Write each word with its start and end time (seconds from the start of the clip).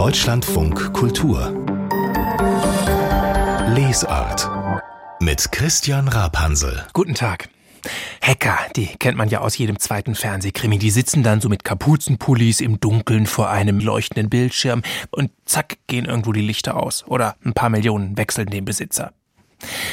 Deutschlandfunk 0.00 0.94
Kultur 0.94 1.52
Lesart 3.76 4.48
mit 5.20 5.52
Christian 5.52 6.08
Rapansel. 6.08 6.86
Guten 6.94 7.14
Tag. 7.14 7.50
Hacker, 8.22 8.58
die 8.76 8.86
kennt 8.86 9.18
man 9.18 9.28
ja 9.28 9.42
aus 9.42 9.58
jedem 9.58 9.78
zweiten 9.78 10.14
Fernsehkrimi. 10.14 10.78
Die 10.78 10.90
sitzen 10.90 11.22
dann 11.22 11.42
so 11.42 11.50
mit 11.50 11.64
Kapuzenpullis 11.64 12.62
im 12.62 12.80
Dunkeln 12.80 13.26
vor 13.26 13.50
einem 13.50 13.78
leuchtenden 13.78 14.30
Bildschirm 14.30 14.80
und 15.10 15.32
zack 15.44 15.76
gehen 15.86 16.06
irgendwo 16.06 16.32
die 16.32 16.40
Lichter 16.40 16.82
aus. 16.82 17.04
Oder 17.06 17.36
ein 17.44 17.52
paar 17.52 17.68
Millionen 17.68 18.16
wechseln 18.16 18.46
den 18.46 18.64
Besitzer. 18.64 19.12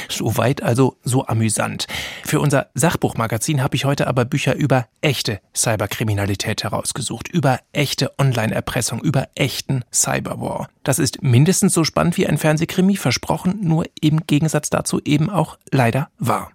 Soweit 0.08 0.62
also 0.62 0.96
so 1.04 1.26
amüsant. 1.26 1.86
Für 2.24 2.40
unser 2.40 2.68
Sachbuchmagazin 2.74 3.62
habe 3.62 3.76
ich 3.76 3.84
heute 3.84 4.06
aber 4.06 4.24
Bücher 4.24 4.54
über 4.54 4.86
echte 5.00 5.40
Cyberkriminalität 5.54 6.64
herausgesucht, 6.64 7.28
über 7.28 7.60
echte 7.72 8.18
Online-Erpressung, 8.18 9.00
über 9.00 9.28
echten 9.34 9.84
Cyberwar. 9.92 10.68
Das 10.84 10.98
ist 10.98 11.22
mindestens 11.22 11.74
so 11.74 11.84
spannend 11.84 12.16
wie 12.16 12.26
ein 12.26 12.38
Fernsehkrimi, 12.38 12.96
versprochen, 12.96 13.58
nur 13.60 13.84
im 14.00 14.26
Gegensatz 14.26 14.70
dazu 14.70 15.00
eben 15.04 15.30
auch 15.30 15.58
leider 15.70 16.08
wahr. 16.18 16.50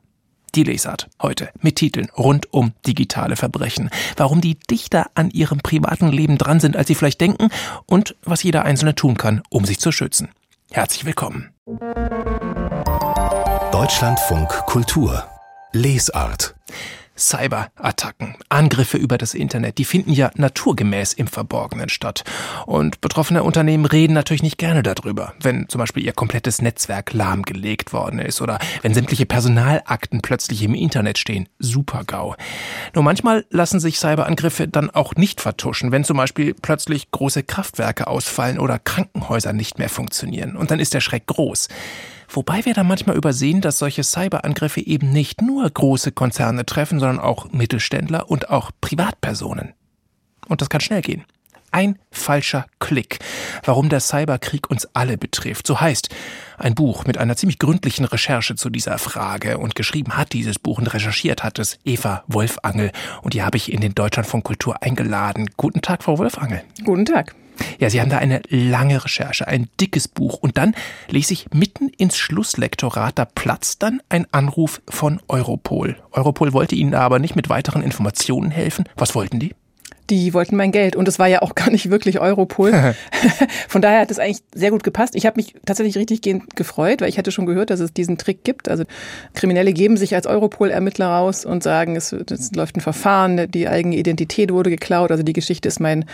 Die 0.56 0.64
Lesart 0.64 1.10
heute 1.20 1.50
mit 1.62 1.78
Titeln 1.78 2.10
rund 2.16 2.54
um 2.54 2.74
digitale 2.86 3.36
Verbrechen. 3.36 3.90
Warum 4.18 4.40
die 4.40 4.60
dichter 4.60 5.08
an 5.16 5.32
ihrem 5.32 5.60
privaten 5.60 6.10
Leben 6.10 6.38
dran 6.38 6.60
sind, 6.60 6.78
als 6.78 6.88
sie 6.88 6.96
vielleicht 6.96 7.22
denken 7.22 7.50
und 7.88 8.16
was 8.24 8.44
jeder 8.44 8.64
Einzelne 8.64 8.94
tun 8.94 9.18
kann, 9.18 9.42
um 9.50 9.66
sich 9.66 9.80
zu 9.80 9.92
schützen. 9.92 10.30
Herzlich 10.72 11.06
willkommen. 11.06 11.50
Deutschlandfunk 13.84 14.48
Kultur 14.66 15.26
Lesart 15.74 16.56
Cyberattacken, 17.18 18.36
Angriffe 18.48 18.98
über 18.98 19.18
das 19.18 19.34
Internet, 19.34 19.78
die 19.78 19.84
finden 19.84 20.14
ja 20.14 20.32
naturgemäß 20.36 21.12
im 21.12 21.28
Verborgenen 21.28 21.90
statt. 21.90 22.24
Und 22.66 23.02
betroffene 23.02 23.44
Unternehmen 23.44 23.86
reden 23.86 24.14
natürlich 24.14 24.42
nicht 24.42 24.58
gerne 24.58 24.84
darüber, 24.84 25.34
wenn 25.42 25.68
zum 25.68 25.80
Beispiel 25.80 26.06
ihr 26.06 26.14
komplettes 26.14 26.62
Netzwerk 26.62 27.12
lahmgelegt 27.12 27.92
worden 27.92 28.20
ist 28.20 28.42
oder 28.42 28.58
wenn 28.84 28.94
sämtliche 28.94 29.26
Personalakten 29.26 30.22
plötzlich 30.22 30.64
im 30.64 30.76
Internet 30.76 31.18
stehen. 31.18 31.50
Super 31.60 32.06
GAU. 32.06 32.36
Nur 32.96 33.04
manchmal 33.04 33.46
lassen 33.50 33.82
sich 33.82 34.00
Cyberangriffe 34.00 34.70
dann 34.70 34.92
auch 34.92 35.16
nicht 35.16 35.42
vertuschen, 35.42 35.92
wenn 35.92 36.06
zum 36.06 36.16
Beispiel 36.16 36.54
plötzlich 36.54 37.12
große 37.12 37.44
Kraftwerke 37.44 38.08
ausfallen 38.08 38.60
oder 38.60 38.80
Krankenhäuser 38.80 39.52
nicht 39.52 39.78
mehr 39.78 39.90
funktionieren. 39.90 40.56
Und 40.56 40.72
dann 40.72 40.80
ist 40.80 40.94
der 40.94 41.02
Schreck 41.02 41.28
groß. 41.28 41.68
Wobei 42.36 42.66
wir 42.66 42.74
da 42.74 42.84
manchmal 42.84 43.16
übersehen, 43.16 43.62
dass 43.62 43.78
solche 43.78 44.04
Cyberangriffe 44.04 44.82
eben 44.86 45.12
nicht 45.12 45.42
nur 45.42 45.70
große 45.70 46.12
Konzerne 46.12 46.66
treffen, 46.66 47.00
sondern 47.00 47.20
auch 47.20 47.52
Mittelständler 47.52 48.30
und 48.30 48.50
auch 48.50 48.72
Privatpersonen. 48.82 49.74
Und 50.48 50.62
das 50.62 50.70
kann 50.70 50.82
schnell 50.82 51.02
gehen. 51.02 51.26
Ein 51.74 51.98
falscher 52.12 52.68
Klick. 52.80 53.18
Warum 53.66 53.90
der 53.90 54.00
Cyberkrieg 54.00 54.70
uns 54.70 54.88
alle 54.94 55.18
betrifft. 55.18 55.66
So 55.66 55.82
heißt 55.82 56.10
ein 56.60 56.76
Buch 56.76 57.06
mit 57.06 57.18
einer 57.18 57.36
ziemlich 57.36 57.58
gründlichen 57.58 58.06
Recherche 58.06 58.56
zu 58.56 58.70
dieser 58.70 59.00
Frage. 59.00 59.58
Und 59.58 59.74
geschrieben 59.74 60.16
hat 60.16 60.34
dieses 60.34 60.60
Buch 60.60 60.78
und 60.78 60.94
recherchiert 60.94 61.44
hat 61.44 61.58
es 61.58 61.80
Eva 61.84 62.24
Wolfangel. 62.28 62.92
Und 63.24 63.34
die 63.34 63.42
habe 63.42 63.58
ich 63.58 63.74
in 63.74 63.82
den 63.82 63.96
Deutschland 63.96 64.28
von 64.28 64.44
Kultur 64.44 64.84
eingeladen. 64.84 65.50
Guten 65.58 65.82
Tag, 65.82 66.04
Frau 66.04 66.20
Wolfangel. 66.20 66.62
Guten 66.86 67.06
Tag. 67.06 67.34
Ja, 67.80 67.90
Sie 67.90 68.00
haben 68.00 68.10
da 68.10 68.20
eine 68.20 68.44
lange 68.50 69.04
Recherche, 69.04 69.48
ein 69.48 69.68
dickes 69.82 70.08
Buch. 70.08 70.36
Und 70.36 70.60
dann 70.60 70.76
lese 71.10 71.34
ich 71.34 71.48
mitten 71.52 71.90
ins 71.90 72.18
Schlusslektorat, 72.18 73.18
da 73.18 73.26
platzt 73.26 73.82
dann 73.82 74.00
ein 74.10 74.28
Anruf 74.32 74.82
von 74.88 75.22
Europol. 75.28 75.98
Europol 76.12 76.54
wollte 76.54 76.76
Ihnen 76.76 76.94
aber 76.94 77.18
nicht 77.18 77.36
mit 77.36 77.50
weiteren 77.50 77.82
Informationen 77.82 78.52
helfen. 78.52 78.86
Was 78.96 79.16
wollten 79.16 79.40
die? 79.40 79.56
Die 80.20 80.34
wollten 80.34 80.56
mein 80.56 80.72
Geld. 80.72 80.96
Und 80.96 81.08
es 81.08 81.20
war 81.20 81.28
ja 81.28 81.42
auch 81.42 81.56
gar 81.56 81.70
nicht 81.70 81.90
wirklich 81.90 82.20
Europol. 82.20 82.72
Von 83.68 83.82
daher 83.82 84.02
hat 84.02 84.12
es 84.12 84.20
eigentlich 84.20 84.44
sehr 84.54 84.72
gut 84.72 84.84
gepasst. 84.84 85.16
Ich 85.16 85.26
habe 85.26 85.38
mich 85.38 85.56
tatsächlich 85.66 85.98
richtig 85.98 86.22
gefreut, 86.56 87.02
weil 87.02 87.10
ich 87.10 87.18
hatte 87.18 87.32
schon 87.32 87.46
gehört, 87.46 87.70
dass 87.70 87.80
es 87.80 87.94
diesen 87.94 88.18
Trick 88.18 88.44
gibt. 88.44 88.70
Also 88.70 88.84
Kriminelle 89.34 89.74
geben 89.74 89.98
sich 89.98 90.16
als 90.16 90.26
Europol-Ermittler 90.26 91.08
raus 91.08 91.46
und 91.46 91.64
sagen, 91.64 91.96
es, 91.96 92.12
es, 92.12 92.52
läuft 92.54 92.78
ein 92.78 92.82
Verfahren, 92.82 93.50
die 93.52 93.68
eigene 93.68 93.96
Identität 93.96 94.52
wurde 94.52 94.70
geklaut. 94.70 95.12
Also 95.12 95.24
die 95.24 95.34
Geschichte 95.34 95.68
ist, 95.68 95.80
mein, 95.80 96.06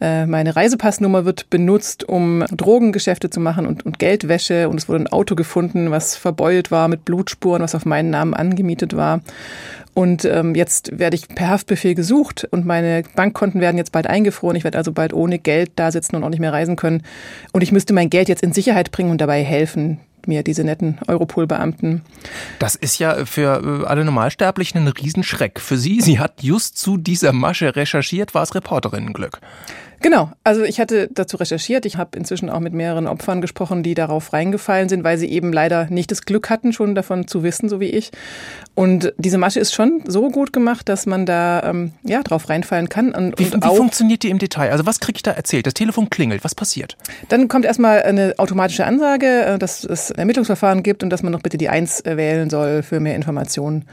äh, 0.00 0.26
meine 0.26 0.56
Reisepassnummer 0.56 1.24
wird 1.24 1.50
benutzt, 1.50 2.08
um 2.08 2.44
Drogengeschäfte 2.50 3.30
zu 3.30 3.40
machen 3.40 3.66
und, 3.66 3.84
und 3.84 3.98
Geldwäsche. 3.98 4.68
Und 4.68 4.78
es 4.78 4.88
wurde 4.88 5.04
ein 5.04 5.08
Auto 5.08 5.34
gefunden, 5.34 5.90
was 5.90 6.16
verbeult 6.16 6.70
war 6.70 6.88
mit 6.88 7.04
Blutspuren, 7.04 7.62
was 7.62 7.74
auf 7.74 7.84
meinen 7.84 8.10
Namen 8.10 8.34
angemietet 8.34 8.96
war. 8.96 9.20
Und 9.94 10.24
ähm, 10.24 10.54
jetzt 10.54 10.98
werde 10.98 11.16
ich 11.16 11.28
per 11.28 11.48
Haftbefehl 11.48 11.94
gesucht 11.94 12.48
und 12.50 12.64
meine 12.64 13.02
Bankkonten 13.14 13.60
werden 13.60 13.76
jetzt 13.76 13.92
bald 13.92 14.06
eingefroren. 14.06 14.56
Ich 14.56 14.64
werde 14.64 14.78
also 14.78 14.92
bald 14.92 15.12
ohne 15.12 15.38
Geld 15.38 15.72
da 15.76 15.92
sitzen 15.92 16.16
und 16.16 16.24
auch 16.24 16.30
nicht 16.30 16.40
mehr 16.40 16.52
reisen 16.52 16.76
können. 16.76 17.02
Und 17.52 17.62
ich 17.62 17.72
müsste 17.72 17.92
mein 17.92 18.08
Geld 18.08 18.28
jetzt 18.28 18.42
in 18.42 18.52
Sicherheit 18.52 18.90
bringen 18.90 19.10
und 19.10 19.20
dabei 19.20 19.42
helfen, 19.44 20.00
mir 20.26 20.42
diese 20.42 20.64
netten 20.64 20.98
Europol-Beamten. 21.08 22.02
Das 22.58 22.74
ist 22.74 22.98
ja 22.98 23.24
für 23.26 23.82
äh, 23.82 23.86
alle 23.86 24.04
Normalsterblichen 24.04 24.80
ein 24.80 24.88
Riesenschreck. 24.88 25.60
Für 25.60 25.76
Sie, 25.76 26.00
Sie 26.00 26.18
hat 26.18 26.42
just 26.42 26.78
zu 26.78 26.96
dieser 26.96 27.32
Masche 27.32 27.76
recherchiert, 27.76 28.34
war 28.34 28.42
es 28.42 28.54
Reporterinnenglück. 28.54 29.40
Genau, 30.02 30.32
also 30.42 30.64
ich 30.64 30.80
hatte 30.80 31.08
dazu 31.12 31.36
recherchiert. 31.36 31.86
Ich 31.86 31.96
habe 31.96 32.18
inzwischen 32.18 32.50
auch 32.50 32.58
mit 32.58 32.72
mehreren 32.72 33.06
Opfern 33.06 33.40
gesprochen, 33.40 33.84
die 33.84 33.94
darauf 33.94 34.32
reingefallen 34.32 34.88
sind, 34.88 35.04
weil 35.04 35.16
sie 35.16 35.28
eben 35.28 35.52
leider 35.52 35.86
nicht 35.90 36.10
das 36.10 36.22
Glück 36.22 36.50
hatten, 36.50 36.72
schon 36.72 36.96
davon 36.96 37.28
zu 37.28 37.44
wissen, 37.44 37.68
so 37.68 37.78
wie 37.78 37.86
ich. 37.86 38.10
Und 38.74 39.14
diese 39.16 39.38
Masche 39.38 39.60
ist 39.60 39.72
schon 39.72 40.02
so 40.06 40.30
gut 40.30 40.52
gemacht, 40.52 40.88
dass 40.88 41.06
man 41.06 41.24
da 41.24 41.62
ähm, 41.62 41.92
ja 42.02 42.22
drauf 42.22 42.48
reinfallen 42.48 42.88
kann. 42.88 43.14
Und, 43.14 43.38
wie, 43.38 43.44
und 43.44 43.64
wie 43.64 43.76
funktioniert 43.76 44.24
die 44.24 44.30
im 44.30 44.38
Detail? 44.38 44.72
Also 44.72 44.86
was 44.86 44.98
kriege 44.98 45.16
ich 45.16 45.22
da 45.22 45.30
erzählt? 45.30 45.66
Das 45.66 45.74
Telefon 45.74 46.10
klingelt, 46.10 46.42
was 46.42 46.54
passiert? 46.54 46.96
Dann 47.28 47.46
kommt 47.46 47.64
erstmal 47.64 48.02
eine 48.02 48.34
automatische 48.38 48.84
Ansage, 48.84 49.26
äh, 49.26 49.58
dass 49.58 49.84
es 49.84 50.10
ein 50.10 50.18
Ermittlungsverfahren 50.18 50.82
gibt 50.82 51.04
und 51.04 51.10
dass 51.10 51.22
man 51.22 51.32
noch 51.32 51.42
bitte 51.42 51.58
die 51.58 51.68
Eins 51.68 52.00
äh, 52.04 52.16
wählen 52.16 52.50
soll 52.50 52.82
für 52.82 52.98
mehr 52.98 53.14
Informationen. 53.14 53.84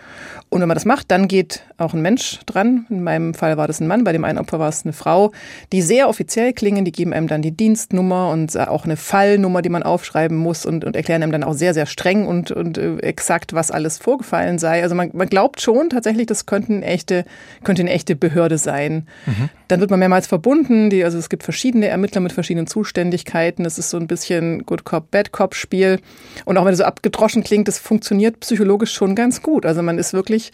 Und 0.50 0.62
wenn 0.62 0.68
man 0.68 0.76
das 0.76 0.86
macht, 0.86 1.12
dann 1.12 1.28
geht 1.28 1.62
auch 1.78 1.94
ein 1.94 2.02
Mensch 2.02 2.40
dran. 2.48 2.88
In 2.90 3.04
meinem 3.04 3.36
Fall 3.36 3.58
war 3.58 3.68
das 3.68 3.80
ein 3.80 3.88
Mann, 3.88 4.04
bei 4.04 4.12
dem 4.12 4.24
einen 4.24 4.40
Opfer 4.40 4.58
war 4.58 4.70
es 4.70 4.84
eine 4.84 4.94
Frau, 4.94 5.32
die 5.72 5.84
sehr 5.84 5.99
offiziell 6.08 6.54
klingen. 6.54 6.86
Die 6.86 6.92
geben 6.92 7.14
einem 7.14 7.28
dann 7.28 7.42
die 7.42 7.52
Dienstnummer 7.52 8.30
und 8.30 8.58
auch 8.58 8.86
eine 8.86 8.96
Fallnummer, 8.96 9.62
die 9.62 9.70
man 9.70 9.84
aufschreiben 9.84 10.38
muss 10.38 10.66
und, 10.66 10.86
und 10.86 10.96
erklären 10.96 11.24
einem 11.24 11.32
dann 11.32 11.44
auch 11.44 11.54
sehr, 11.54 11.74
sehr 11.74 11.86
streng 11.86 12.26
und, 12.26 12.52
und 12.52 12.78
äh, 12.78 12.98
exakt, 13.00 13.54
was 13.54 13.72
alles 13.72 13.98
vorgefallen 13.98 14.60
sei. 14.60 14.84
Also 14.84 14.96
man, 14.96 15.12
man 15.14 15.28
glaubt 15.28 15.62
schon 15.62 15.90
tatsächlich, 15.90 16.28
das 16.28 16.46
könnte 16.46 16.82
echte, 16.82 17.26
könnte 17.64 17.82
eine 17.82 17.92
echte 17.92 18.16
Behörde 18.16 18.58
sein. 18.58 19.08
Mhm. 19.26 19.50
Dann 19.68 19.80
wird 19.80 19.90
man 19.90 20.00
mehrmals 20.00 20.28
verbunden. 20.28 20.90
Die, 20.90 21.04
also 21.04 21.18
es 21.18 21.30
gibt 21.30 21.44
verschiedene 21.44 21.88
Ermittler 21.88 22.22
mit 22.22 22.32
verschiedenen 22.32 22.68
Zuständigkeiten. 22.68 23.64
Das 23.64 23.78
ist 23.78 23.90
so 23.90 23.98
ein 23.98 24.08
bisschen 24.08 24.66
Good 24.66 24.84
Cop, 24.84 25.12
Bad 25.12 25.32
Cop 25.32 25.56
Spiel. 25.56 26.00
Und 26.46 26.58
auch 26.58 26.66
wenn 26.66 26.74
es 26.74 26.80
so 26.80 26.86
abgedroschen 26.86 27.44
klingt, 27.44 27.68
das 27.68 27.80
funktioniert 27.80 28.40
psychologisch 28.40 28.94
schon 28.94 29.16
ganz 29.16 29.42
gut. 29.42 29.66
Also 29.66 29.82
man 29.82 29.98
ist 29.98 30.14
wirklich 30.14 30.52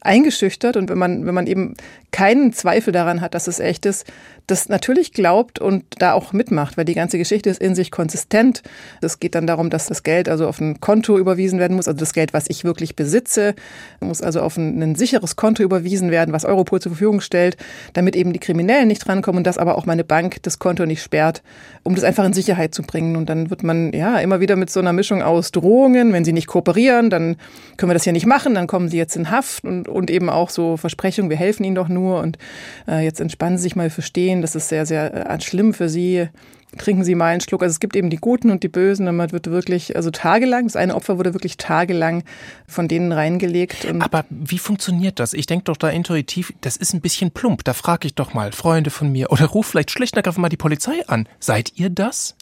eingeschüchtert 0.00 0.76
und 0.76 0.90
wenn 0.90 0.98
man, 0.98 1.26
wenn 1.26 1.34
man 1.34 1.46
eben 1.46 1.74
keinen 2.10 2.52
Zweifel 2.52 2.92
daran 2.92 3.20
hat, 3.20 3.34
dass 3.34 3.48
es 3.48 3.60
echt 3.60 3.84
ist, 3.86 4.06
das 4.46 4.70
natürlich 4.70 5.12
glaubt 5.12 5.58
und 5.58 5.84
da 5.98 6.14
auch 6.14 6.32
mitmacht, 6.32 6.78
weil 6.78 6.86
die 6.86 6.94
ganze 6.94 7.18
Geschichte 7.18 7.50
ist 7.50 7.60
in 7.60 7.74
sich 7.74 7.90
konsistent. 7.90 8.62
Es 9.02 9.20
geht 9.20 9.34
dann 9.34 9.46
darum, 9.46 9.68
dass 9.68 9.86
das 9.86 10.02
Geld 10.02 10.28
also 10.28 10.48
auf 10.48 10.58
ein 10.58 10.80
Konto 10.80 11.18
überwiesen 11.18 11.58
werden 11.58 11.76
muss, 11.76 11.86
also 11.86 12.00
das 12.00 12.14
Geld, 12.14 12.32
was 12.32 12.46
ich 12.48 12.64
wirklich 12.64 12.96
besitze, 12.96 13.54
muss 14.00 14.22
also 14.22 14.40
auf 14.40 14.56
ein, 14.56 14.82
ein 14.82 14.94
sicheres 14.94 15.36
Konto 15.36 15.62
überwiesen 15.62 16.10
werden, 16.10 16.32
was 16.32 16.46
Europol 16.46 16.80
zur 16.80 16.92
Verfügung 16.92 17.20
stellt, 17.20 17.58
damit 17.92 18.16
eben 18.16 18.32
die 18.32 18.38
Kriminellen 18.38 18.88
nicht 18.88 19.06
drankommen 19.06 19.38
und 19.38 19.46
dass 19.46 19.58
aber 19.58 19.76
auch 19.76 19.84
meine 19.84 20.04
Bank 20.04 20.42
das 20.42 20.58
Konto 20.58 20.86
nicht 20.86 21.02
sperrt, 21.02 21.42
um 21.82 21.94
das 21.94 22.04
einfach 22.04 22.24
in 22.24 22.32
Sicherheit 22.32 22.74
zu 22.74 22.82
bringen. 22.82 23.16
Und 23.16 23.28
dann 23.28 23.50
wird 23.50 23.62
man 23.62 23.92
ja 23.92 24.18
immer 24.18 24.40
wieder 24.40 24.56
mit 24.56 24.70
so 24.70 24.80
einer 24.80 24.94
Mischung 24.94 25.22
aus 25.22 25.52
Drohungen, 25.52 26.14
wenn 26.14 26.24
sie 26.24 26.32
nicht 26.32 26.46
kooperieren, 26.46 27.10
dann 27.10 27.36
können 27.76 27.90
wir 27.90 27.94
das 27.94 28.06
ja 28.06 28.12
nicht 28.12 28.26
machen, 28.26 28.54
dann 28.54 28.66
kommen 28.66 28.88
sie 28.88 28.96
jetzt 28.96 29.14
in 29.14 29.30
Haft 29.30 29.64
und, 29.64 29.87
und 29.88 30.10
eben 30.10 30.30
auch 30.30 30.50
so 30.50 30.76
Versprechungen, 30.76 31.30
wir 31.30 31.36
helfen 31.36 31.64
ihnen 31.64 31.74
doch 31.74 31.88
nur 31.88 32.20
und 32.20 32.38
äh, 32.86 33.04
jetzt 33.04 33.20
entspannen 33.20 33.58
Sie 33.58 33.62
sich 33.62 33.76
mal 33.76 33.90
verstehen, 33.90 34.42
das 34.42 34.54
ist 34.54 34.68
sehr, 34.68 34.86
sehr 34.86 35.30
äh, 35.30 35.40
schlimm 35.40 35.74
für 35.74 35.88
Sie. 35.88 36.28
Trinken 36.76 37.02
Sie 37.02 37.14
mal 37.14 37.28
einen 37.28 37.40
Schluck. 37.40 37.62
Also 37.62 37.72
es 37.72 37.80
gibt 37.80 37.96
eben 37.96 38.10
die 38.10 38.18
Guten 38.18 38.50
und 38.50 38.62
die 38.62 38.68
Bösen 38.68 39.08
und 39.08 39.32
wird 39.32 39.50
wirklich, 39.50 39.96
also 39.96 40.10
tagelang, 40.10 40.64
das 40.64 40.76
eine 40.76 40.94
Opfer 40.94 41.16
wurde 41.16 41.32
wirklich 41.32 41.56
tagelang 41.56 42.24
von 42.66 42.88
denen 42.88 43.10
reingelegt. 43.10 43.86
Aber 44.00 44.26
wie 44.28 44.58
funktioniert 44.58 45.18
das? 45.18 45.32
Ich 45.32 45.46
denke 45.46 45.64
doch 45.64 45.78
da 45.78 45.88
intuitiv, 45.88 46.52
das 46.60 46.76
ist 46.76 46.92
ein 46.92 47.00
bisschen 47.00 47.30
plump. 47.30 47.64
Da 47.64 47.72
frage 47.72 48.06
ich 48.06 48.14
doch 48.14 48.34
mal 48.34 48.52
Freunde 48.52 48.90
von 48.90 49.10
mir 49.10 49.32
oder 49.32 49.46
ruf 49.46 49.68
vielleicht 49.68 49.90
schlicht 49.90 50.14
und 50.18 50.38
mal 50.38 50.50
die 50.50 50.58
Polizei 50.58 51.06
an. 51.06 51.26
Seid 51.40 51.72
ihr 51.76 51.88
das? 51.88 52.36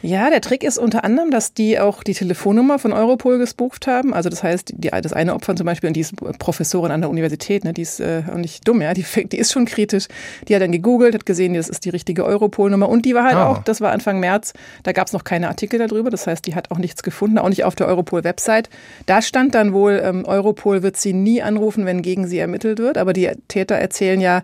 Ja, 0.00 0.30
der 0.30 0.40
Trick 0.40 0.62
ist 0.62 0.78
unter 0.78 1.04
anderem, 1.04 1.30
dass 1.30 1.54
die 1.54 1.80
auch 1.80 2.04
die 2.04 2.14
Telefonnummer 2.14 2.78
von 2.78 2.92
Europol 2.92 3.38
gespucht 3.38 3.86
haben. 3.86 4.14
Also 4.14 4.28
das 4.28 4.42
heißt, 4.42 4.74
die, 4.76 4.90
das 4.90 5.12
eine 5.12 5.34
Opfer 5.34 5.56
zum 5.56 5.66
Beispiel, 5.66 5.88
und 5.88 5.94
die 5.94 6.00
ist 6.00 6.14
Professorin 6.38 6.92
an 6.92 7.00
der 7.00 7.10
Universität, 7.10 7.64
ne, 7.64 7.72
die 7.72 7.82
ist 7.82 7.98
äh, 8.00 8.22
auch 8.30 8.36
nicht 8.36 8.66
dumm, 8.66 8.80
ja, 8.80 8.94
die, 8.94 9.04
die 9.24 9.38
ist 9.38 9.52
schon 9.52 9.64
kritisch. 9.64 10.06
Die 10.46 10.54
hat 10.54 10.62
dann 10.62 10.72
gegoogelt, 10.72 11.14
hat 11.14 11.26
gesehen, 11.26 11.54
das 11.54 11.68
ist 11.68 11.84
die 11.84 11.90
richtige 11.90 12.24
Europol-Nummer. 12.24 12.88
Und 12.88 13.04
die 13.04 13.14
war 13.14 13.24
halt 13.24 13.36
oh. 13.36 13.40
auch, 13.40 13.62
das 13.64 13.80
war 13.80 13.90
Anfang 13.90 14.20
März, 14.20 14.52
da 14.84 14.92
gab 14.92 15.08
es 15.08 15.12
noch 15.12 15.24
keine 15.24 15.48
Artikel 15.48 15.78
darüber. 15.78 16.10
Das 16.10 16.26
heißt, 16.26 16.46
die 16.46 16.54
hat 16.54 16.70
auch 16.70 16.78
nichts 16.78 17.02
gefunden, 17.02 17.38
auch 17.38 17.48
nicht 17.48 17.64
auf 17.64 17.74
der 17.74 17.88
Europol-Website. 17.88 18.70
Da 19.06 19.20
stand 19.20 19.54
dann 19.54 19.72
wohl, 19.72 20.00
ähm, 20.04 20.24
Europol 20.24 20.82
wird 20.82 20.96
sie 20.96 21.12
nie 21.12 21.42
anrufen, 21.42 21.86
wenn 21.86 22.02
gegen 22.02 22.26
sie 22.26 22.38
ermittelt 22.38 22.78
wird. 22.78 22.98
Aber 22.98 23.12
die 23.12 23.30
Täter 23.48 23.74
erzählen 23.74 24.20
ja, 24.20 24.42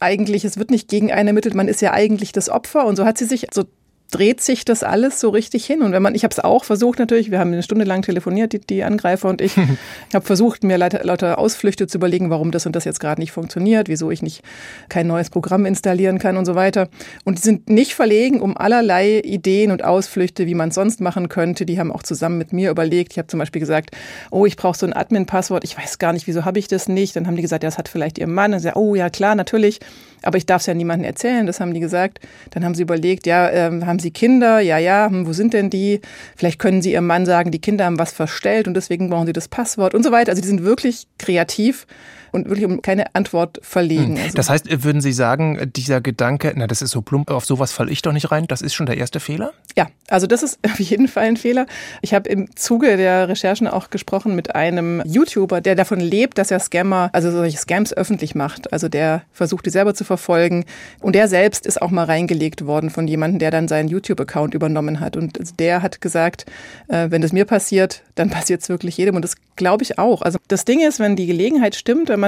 eigentlich, 0.00 0.44
es 0.44 0.58
wird 0.58 0.70
nicht 0.70 0.88
gegen 0.88 1.12
einen 1.12 1.28
ermittelt, 1.28 1.54
man 1.54 1.68
ist 1.68 1.80
ja 1.80 1.92
eigentlich 1.92 2.32
das 2.32 2.48
Opfer 2.48 2.86
und 2.86 2.96
so 2.96 3.04
hat 3.04 3.18
sie 3.18 3.24
sich 3.24 3.46
so 3.52 3.64
dreht 4.10 4.40
sich 4.40 4.64
das 4.64 4.82
alles 4.82 5.20
so 5.20 5.30
richtig 5.30 5.66
hin. 5.66 5.82
Und 5.82 5.92
wenn 5.92 6.02
man, 6.02 6.14
ich 6.14 6.22
habe 6.22 6.32
es 6.32 6.38
auch 6.38 6.64
versucht 6.64 6.98
natürlich, 6.98 7.30
wir 7.30 7.38
haben 7.38 7.52
eine 7.52 7.62
Stunde 7.62 7.84
lang 7.84 8.02
telefoniert, 8.02 8.52
die, 8.52 8.60
die 8.60 8.84
Angreifer 8.84 9.28
und 9.28 9.40
ich. 9.40 9.56
ich 10.08 10.14
habe 10.14 10.24
versucht, 10.24 10.62
mir 10.62 10.78
lauter, 10.78 11.38
Ausflüchte 11.38 11.86
zu 11.86 11.98
überlegen, 11.98 12.30
warum 12.30 12.50
das 12.50 12.66
und 12.66 12.76
das 12.76 12.84
jetzt 12.84 13.00
gerade 13.00 13.20
nicht 13.20 13.32
funktioniert, 13.32 13.88
wieso 13.88 14.10
ich 14.10 14.22
nicht 14.22 14.42
kein 14.88 15.06
neues 15.06 15.30
Programm 15.30 15.66
installieren 15.66 16.18
kann 16.18 16.36
und 16.36 16.44
so 16.44 16.54
weiter. 16.54 16.88
Und 17.24 17.38
die 17.38 17.42
sind 17.42 17.68
nicht 17.68 17.94
verlegen 17.94 18.40
um 18.40 18.56
allerlei 18.56 19.20
Ideen 19.20 19.70
und 19.70 19.84
Ausflüchte, 19.84 20.46
wie 20.46 20.54
man 20.54 20.70
sonst 20.70 21.00
machen 21.00 21.28
könnte. 21.28 21.66
Die 21.66 21.78
haben 21.78 21.90
auch 21.90 22.02
zusammen 22.02 22.38
mit 22.38 22.52
mir 22.52 22.70
überlegt. 22.70 23.12
Ich 23.12 23.18
habe 23.18 23.28
zum 23.28 23.38
Beispiel 23.38 23.60
gesagt, 23.60 23.90
oh, 24.30 24.46
ich 24.46 24.56
brauche 24.56 24.78
so 24.78 24.86
ein 24.86 24.92
Admin-Passwort. 24.92 25.64
Ich 25.64 25.76
weiß 25.76 25.98
gar 25.98 26.12
nicht, 26.12 26.26
wieso 26.26 26.44
habe 26.44 26.58
ich 26.58 26.68
das 26.68 26.88
nicht. 26.88 27.16
Dann 27.16 27.26
haben 27.26 27.36
die 27.36 27.42
gesagt, 27.42 27.64
ja, 27.64 27.68
das 27.68 27.78
hat 27.78 27.88
vielleicht 27.88 28.18
ihr 28.18 28.26
Mann. 28.26 28.54
Und 28.54 28.60
sie, 28.60 28.76
oh 28.76 28.94
ja, 28.94 29.10
klar, 29.10 29.34
natürlich. 29.34 29.80
Aber 30.22 30.38
ich 30.38 30.46
darf 30.46 30.62
es 30.62 30.66
ja 30.66 30.74
niemandem 30.74 31.06
erzählen, 31.06 31.46
das 31.46 31.60
haben 31.60 31.72
die 31.72 31.80
gesagt. 31.80 32.20
Dann 32.50 32.64
haben 32.64 32.74
sie 32.74 32.82
überlegt, 32.82 33.26
ja, 33.26 33.48
äh, 33.48 33.70
haben 33.82 33.95
Sie 33.98 34.10
Kinder? 34.10 34.60
Ja, 34.60 34.78
ja, 34.78 35.08
hm, 35.10 35.26
wo 35.26 35.32
sind 35.32 35.52
denn 35.54 35.70
die? 35.70 36.00
Vielleicht 36.36 36.58
können 36.58 36.82
Sie 36.82 36.92
Ihrem 36.92 37.06
Mann 37.06 37.26
sagen, 37.26 37.50
die 37.50 37.60
Kinder 37.60 37.84
haben 37.84 37.98
was 37.98 38.12
verstellt 38.12 38.68
und 38.68 38.74
deswegen 38.74 39.10
brauchen 39.10 39.26
Sie 39.26 39.32
das 39.32 39.48
Passwort 39.48 39.94
und 39.94 40.02
so 40.02 40.12
weiter. 40.12 40.30
Also 40.30 40.42
die 40.42 40.48
sind 40.48 40.64
wirklich 40.64 41.06
kreativ 41.18 41.86
und 42.36 42.48
wirklich 42.48 42.66
um 42.66 42.82
keine 42.82 43.14
Antwort 43.14 43.58
verlegen. 43.62 44.16
Hm. 44.16 44.22
Also 44.22 44.36
das 44.36 44.50
heißt, 44.50 44.84
würden 44.84 45.00
Sie 45.00 45.12
sagen, 45.12 45.72
dieser 45.74 46.00
Gedanke, 46.00 46.52
na, 46.54 46.66
das 46.66 46.82
ist 46.82 46.90
so 46.90 47.02
plump, 47.02 47.30
auf 47.30 47.44
sowas 47.44 47.72
falle 47.72 47.90
ich 47.90 48.02
doch 48.02 48.12
nicht 48.12 48.30
rein, 48.30 48.46
das 48.46 48.62
ist 48.62 48.74
schon 48.74 48.86
der 48.86 48.96
erste 48.96 49.18
Fehler? 49.18 49.52
Ja, 49.76 49.88
also 50.08 50.26
das 50.26 50.42
ist 50.42 50.58
auf 50.64 50.78
jeden 50.78 51.08
Fall 51.08 51.24
ein 51.24 51.36
Fehler. 51.36 51.66
Ich 52.02 52.14
habe 52.14 52.28
im 52.28 52.54
Zuge 52.54 52.96
der 52.96 53.28
Recherchen 53.28 53.66
auch 53.66 53.90
gesprochen 53.90 54.36
mit 54.36 54.54
einem 54.54 55.02
YouTuber, 55.04 55.60
der 55.60 55.74
davon 55.74 56.00
lebt, 56.00 56.38
dass 56.38 56.50
er 56.50 56.60
Scammer, 56.60 57.10
also 57.12 57.30
solche 57.30 57.58
Scams 57.58 57.92
öffentlich 57.92 58.34
macht. 58.34 58.72
Also 58.72 58.88
der 58.88 59.22
versucht, 59.32 59.66
die 59.66 59.70
selber 59.70 59.94
zu 59.94 60.04
verfolgen. 60.04 60.64
Und 61.00 61.14
der 61.14 61.28
selbst 61.28 61.66
ist 61.66 61.80
auch 61.80 61.90
mal 61.90 62.04
reingelegt 62.04 62.66
worden 62.66 62.90
von 62.90 63.08
jemandem, 63.08 63.38
der 63.38 63.50
dann 63.50 63.68
seinen 63.68 63.88
YouTube-Account 63.88 64.54
übernommen 64.54 65.00
hat. 65.00 65.16
Und 65.16 65.58
der 65.58 65.82
hat 65.82 66.00
gesagt, 66.00 66.46
äh, 66.88 67.10
wenn 67.10 67.22
das 67.22 67.32
mir 67.32 67.44
passiert, 67.44 68.02
dann 68.14 68.30
passiert 68.36 68.62
es 68.62 68.68
wirklich 68.68 68.96
jedem. 68.96 69.16
Und 69.16 69.22
das 69.22 69.36
glaube 69.56 69.82
ich 69.82 69.98
auch. 69.98 70.22
Also 70.22 70.38
das 70.48 70.64
Ding 70.64 70.80
ist, 70.80 71.00
wenn 71.00 71.16
die 71.16 71.26
Gelegenheit 71.26 71.74
stimmt, 71.74 72.08
wenn 72.08 72.20
man, 72.20 72.25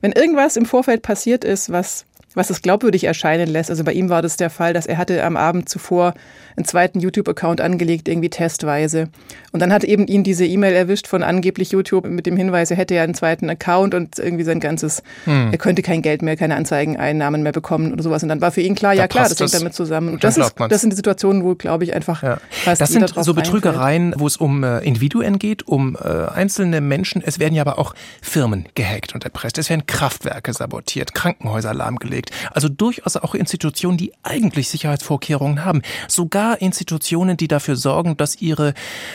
wenn 0.00 0.12
irgendwas 0.12 0.56
im 0.56 0.66
Vorfeld 0.66 1.02
passiert 1.02 1.44
ist, 1.44 1.70
was 1.70 2.04
was 2.38 2.50
es 2.50 2.62
glaubwürdig 2.62 3.04
erscheinen 3.04 3.48
lässt. 3.48 3.68
Also 3.68 3.84
bei 3.84 3.92
ihm 3.92 4.08
war 4.08 4.22
das 4.22 4.36
der 4.36 4.48
Fall, 4.48 4.72
dass 4.72 4.86
er 4.86 4.96
hatte 4.96 5.22
am 5.22 5.36
Abend 5.36 5.68
zuvor 5.68 6.14
einen 6.56 6.64
zweiten 6.64 7.00
YouTube-Account 7.00 7.60
angelegt, 7.60 8.08
irgendwie 8.08 8.30
testweise. 8.30 9.08
Und 9.52 9.60
dann 9.60 9.72
hat 9.72 9.84
eben 9.84 10.06
ihn 10.06 10.24
diese 10.24 10.44
E-Mail 10.44 10.74
erwischt 10.74 11.06
von 11.06 11.22
angeblich 11.22 11.70
YouTube 11.70 12.06
mit 12.06 12.26
dem 12.26 12.36
Hinweis, 12.36 12.70
er 12.70 12.76
hätte 12.76 12.94
ja 12.94 13.02
einen 13.02 13.14
zweiten 13.14 13.48
Account 13.48 13.94
und 13.94 14.18
irgendwie 14.18 14.44
sein 14.44 14.60
ganzes, 14.60 15.02
hm. 15.24 15.48
er 15.52 15.58
könnte 15.58 15.82
kein 15.82 16.02
Geld 16.02 16.22
mehr, 16.22 16.36
keine 16.36 16.56
Anzeigeneinnahmen 16.56 17.42
mehr 17.42 17.52
bekommen 17.52 17.92
oder 17.92 18.02
sowas. 18.02 18.22
Und 18.22 18.28
dann 18.28 18.40
war 18.40 18.50
für 18.50 18.60
ihn 18.60 18.74
klar, 18.74 18.94
da 18.94 19.02
ja 19.02 19.08
klar, 19.08 19.28
das 19.28 19.38
hängt 19.38 19.54
damit 19.54 19.74
zusammen. 19.74 20.14
Und 20.14 20.24
das, 20.24 20.36
ist, 20.36 20.54
das 20.56 20.80
sind 20.80 20.90
die 20.90 20.96
Situationen, 20.96 21.44
wo, 21.44 21.54
glaube 21.54 21.84
ich, 21.84 21.94
einfach 21.94 22.22
ja. 22.22 22.38
fast 22.50 22.80
Das 22.80 22.90
sind 22.90 23.08
so 23.08 23.34
Betrügereien, 23.34 24.14
wo 24.16 24.26
es 24.26 24.36
um 24.36 24.64
äh, 24.64 24.78
Individuen 24.80 25.38
geht, 25.38 25.66
um 25.66 25.96
äh, 25.96 26.08
einzelne 26.08 26.80
Menschen. 26.80 27.22
Es 27.24 27.38
werden 27.38 27.54
ja 27.54 27.62
aber 27.62 27.78
auch 27.78 27.94
Firmen 28.20 28.66
gehackt 28.74 29.14
und 29.14 29.24
erpresst. 29.24 29.58
Es 29.58 29.70
werden 29.70 29.86
Kraftwerke 29.86 30.52
sabotiert, 30.52 31.14
Krankenhäuser 31.14 31.72
lahmgelegt. 31.74 32.27
Also 32.50 32.68
durchaus 32.68 33.16
auch 33.16 33.34
Institutionen, 33.34 33.98
die 33.98 34.12
eigentlich 34.22 34.68
Sicherheitsvorkehrungen 34.68 35.64
haben. 35.64 35.82
Sogar 36.08 36.60
Institutionen, 36.60 37.36
die 37.36 37.48
dafür 37.48 37.76
sorgen, 37.76 38.16
dass 38.16 38.40
ihre 38.40 38.74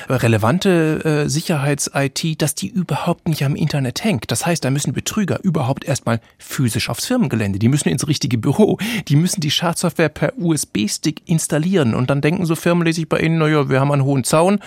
relevante 0.09 1.25
äh, 1.25 1.29
Sicherheits-IT, 1.29 2.41
dass 2.41 2.55
die 2.55 2.67
überhaupt 2.67 3.27
nicht 3.27 3.43
am 3.43 3.55
Internet 3.55 4.03
hängt. 4.03 4.31
Das 4.31 4.45
heißt, 4.45 4.63
da 4.63 4.69
müssen 4.69 4.93
Betrüger 4.93 5.39
überhaupt 5.43 5.85
erstmal 5.85 6.19
physisch 6.37 6.89
aufs 6.89 7.05
Firmengelände. 7.05 7.59
Die 7.59 7.69
müssen 7.69 7.89
ins 7.89 8.07
richtige 8.07 8.37
Büro. 8.37 8.77
Die 9.07 9.15
müssen 9.15 9.41
die 9.41 9.51
Schadsoftware 9.51 10.09
per 10.09 10.33
USB-Stick 10.37 11.21
installieren. 11.25 11.95
Und 11.95 12.09
dann 12.09 12.21
denken 12.21 12.45
so 12.45 12.55
Firmen, 12.55 12.85
lese 12.85 13.01
ich 13.01 13.09
bei 13.09 13.19
ihnen, 13.19 13.37
naja, 13.37 13.69
wir 13.69 13.79
haben 13.79 13.91
einen 13.91 14.03
hohen 14.03 14.23
Zaun, 14.23 14.59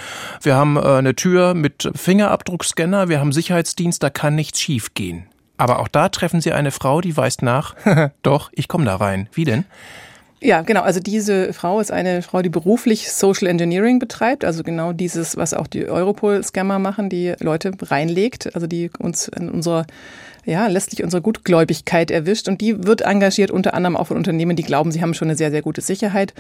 wir 0.43 0.55
haben 0.55 0.77
äh, 0.77 0.81
eine 0.81 1.15
Tür 1.15 1.55
mit 1.55 1.91
Fingerabdruckscanner, 1.95 3.09
wir 3.09 3.21
haben 3.21 3.33
Sicherheitsdienst, 3.33 4.03
da 4.03 4.11
kann 4.11 4.35
nichts 4.35 4.61
schiefgehen. 4.61 5.27
Aber 5.57 5.79
auch 5.79 5.89
da 5.89 6.09
treffen 6.09 6.41
Sie 6.41 6.53
eine 6.53 6.71
Frau, 6.71 7.01
die 7.01 7.17
weist 7.17 7.43
nach, 7.43 7.75
doch, 8.23 8.51
ich 8.53 8.69
komme 8.69 8.85
da 8.85 8.97
rein. 8.97 9.29
Wie 9.33 9.45
denn? 9.45 9.65
Ja, 10.41 10.61
genau. 10.61 10.83
Also 10.83 11.01
diese 11.01 11.53
Frau 11.55 11.81
ist 11.81 11.91
eine 11.91 12.21
Frau, 12.21 12.43
die 12.43 12.51
beruflich 12.51 13.11
Social 13.11 13.49
Engineering 13.49 13.99
betreibt, 13.99 14.45
also 14.45 14.63
genau 14.63 14.93
dieses, 14.93 15.37
was 15.37 15.55
auch 15.55 15.67
die 15.67 15.89
Europol-Scammer 15.89 16.79
machen, 16.79 17.09
die 17.09 17.35
Leute 17.41 17.73
reinlegt, 17.81 18.55
also 18.55 18.67
die 18.67 18.91
uns 18.99 19.29
in 19.29 19.49
unserer 19.49 19.87
ja, 20.47 20.69
letztlich 20.69 21.03
unsere 21.03 21.21
Gutgläubigkeit 21.21 22.13
erwischt. 22.13 22.49
Und 22.49 22.61
die 22.61 22.87
wird 22.87 23.01
engagiert 23.01 23.51
unter 23.51 23.75
anderem 23.75 23.97
auch 23.97 24.07
von 24.07 24.17
Unternehmen, 24.17 24.55
die 24.55 24.63
glauben, 24.63 24.93
sie 24.93 25.03
haben 25.03 25.13
schon 25.13 25.29
eine 25.29 25.37
sehr, 25.37 25.51
sehr 25.51 25.61
gute 25.61 25.81
Sicherheit. 25.81 26.35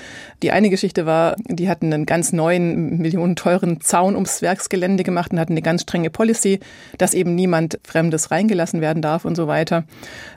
Die 0.44 0.53
eine 0.53 0.70
Geschichte 0.70 1.06
war, 1.06 1.35
die 1.44 1.69
hatten 1.69 1.93
einen 1.93 2.06
ganz 2.06 2.32
neuen, 2.32 2.99
millionenteuren 2.99 3.81
Zaun 3.81 4.14
ums 4.14 4.43
Werksgelände 4.43 5.03
gemacht 5.03 5.32
und 5.32 5.41
hatten 5.41 5.55
eine 5.55 5.62
ganz 5.62 5.82
strenge 5.82 6.11
Policy, 6.11 6.61
dass 6.99 7.14
eben 7.14 7.35
niemand 7.35 7.81
Fremdes 7.82 8.31
reingelassen 8.31 8.81
werden 8.81 9.03
darf 9.03 9.25
und 9.25 9.35
so 9.35 9.49
weiter. 9.49 9.85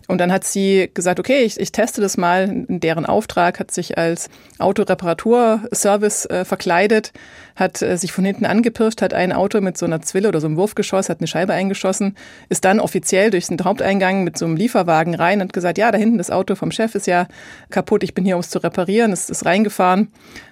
Und 0.09 0.17
dann 0.17 0.31
hat 0.31 0.43
sie 0.43 0.89
gesagt, 0.91 1.19
okay, 1.19 1.43
ich, 1.43 1.59
ich 1.59 1.71
teste 1.71 2.01
das 2.01 2.17
mal. 2.17 2.65
In 2.67 2.79
deren 2.79 3.05
Auftrag 3.05 3.59
hat 3.59 3.69
sich 3.69 3.99
als 3.99 4.27
Autoreparaturservice 4.57 6.25
äh, 6.25 6.45
verkleidet, 6.45 7.13
hat 7.55 7.83
äh, 7.83 7.95
sich 7.95 8.11
von 8.11 8.25
hinten 8.25 8.47
angepirscht, 8.47 9.03
hat 9.03 9.13
ein 9.13 9.31
Auto 9.31 9.61
mit 9.61 9.77
so 9.77 9.85
einer 9.85 10.01
Zwille 10.01 10.27
oder 10.29 10.41
so 10.41 10.47
einem 10.47 10.57
Wurfgeschoss, 10.57 11.09
hat 11.09 11.19
eine 11.19 11.27
Scheibe 11.27 11.53
eingeschossen, 11.53 12.15
ist 12.49 12.65
dann 12.65 12.79
offiziell 12.79 13.29
durch 13.29 13.47
den 13.47 13.63
Haupteingang 13.63 14.23
mit 14.23 14.35
so 14.35 14.45
einem 14.45 14.55
Lieferwagen 14.55 15.13
rein 15.13 15.41
und 15.41 15.53
gesagt, 15.53 15.77
ja, 15.77 15.91
da 15.91 15.99
hinten 15.99 16.17
das 16.17 16.31
Auto 16.31 16.55
vom 16.55 16.71
Chef 16.71 16.95
ist 16.95 17.05
ja 17.05 17.27
kaputt, 17.69 18.01
ich 18.03 18.15
bin 18.15 18.25
hier, 18.25 18.35
um 18.35 18.39
es 18.39 18.49
zu 18.49 18.63
reparieren, 18.63 19.11
ist, 19.11 19.29
ist 19.29 19.45
reingefahren, 19.45 20.07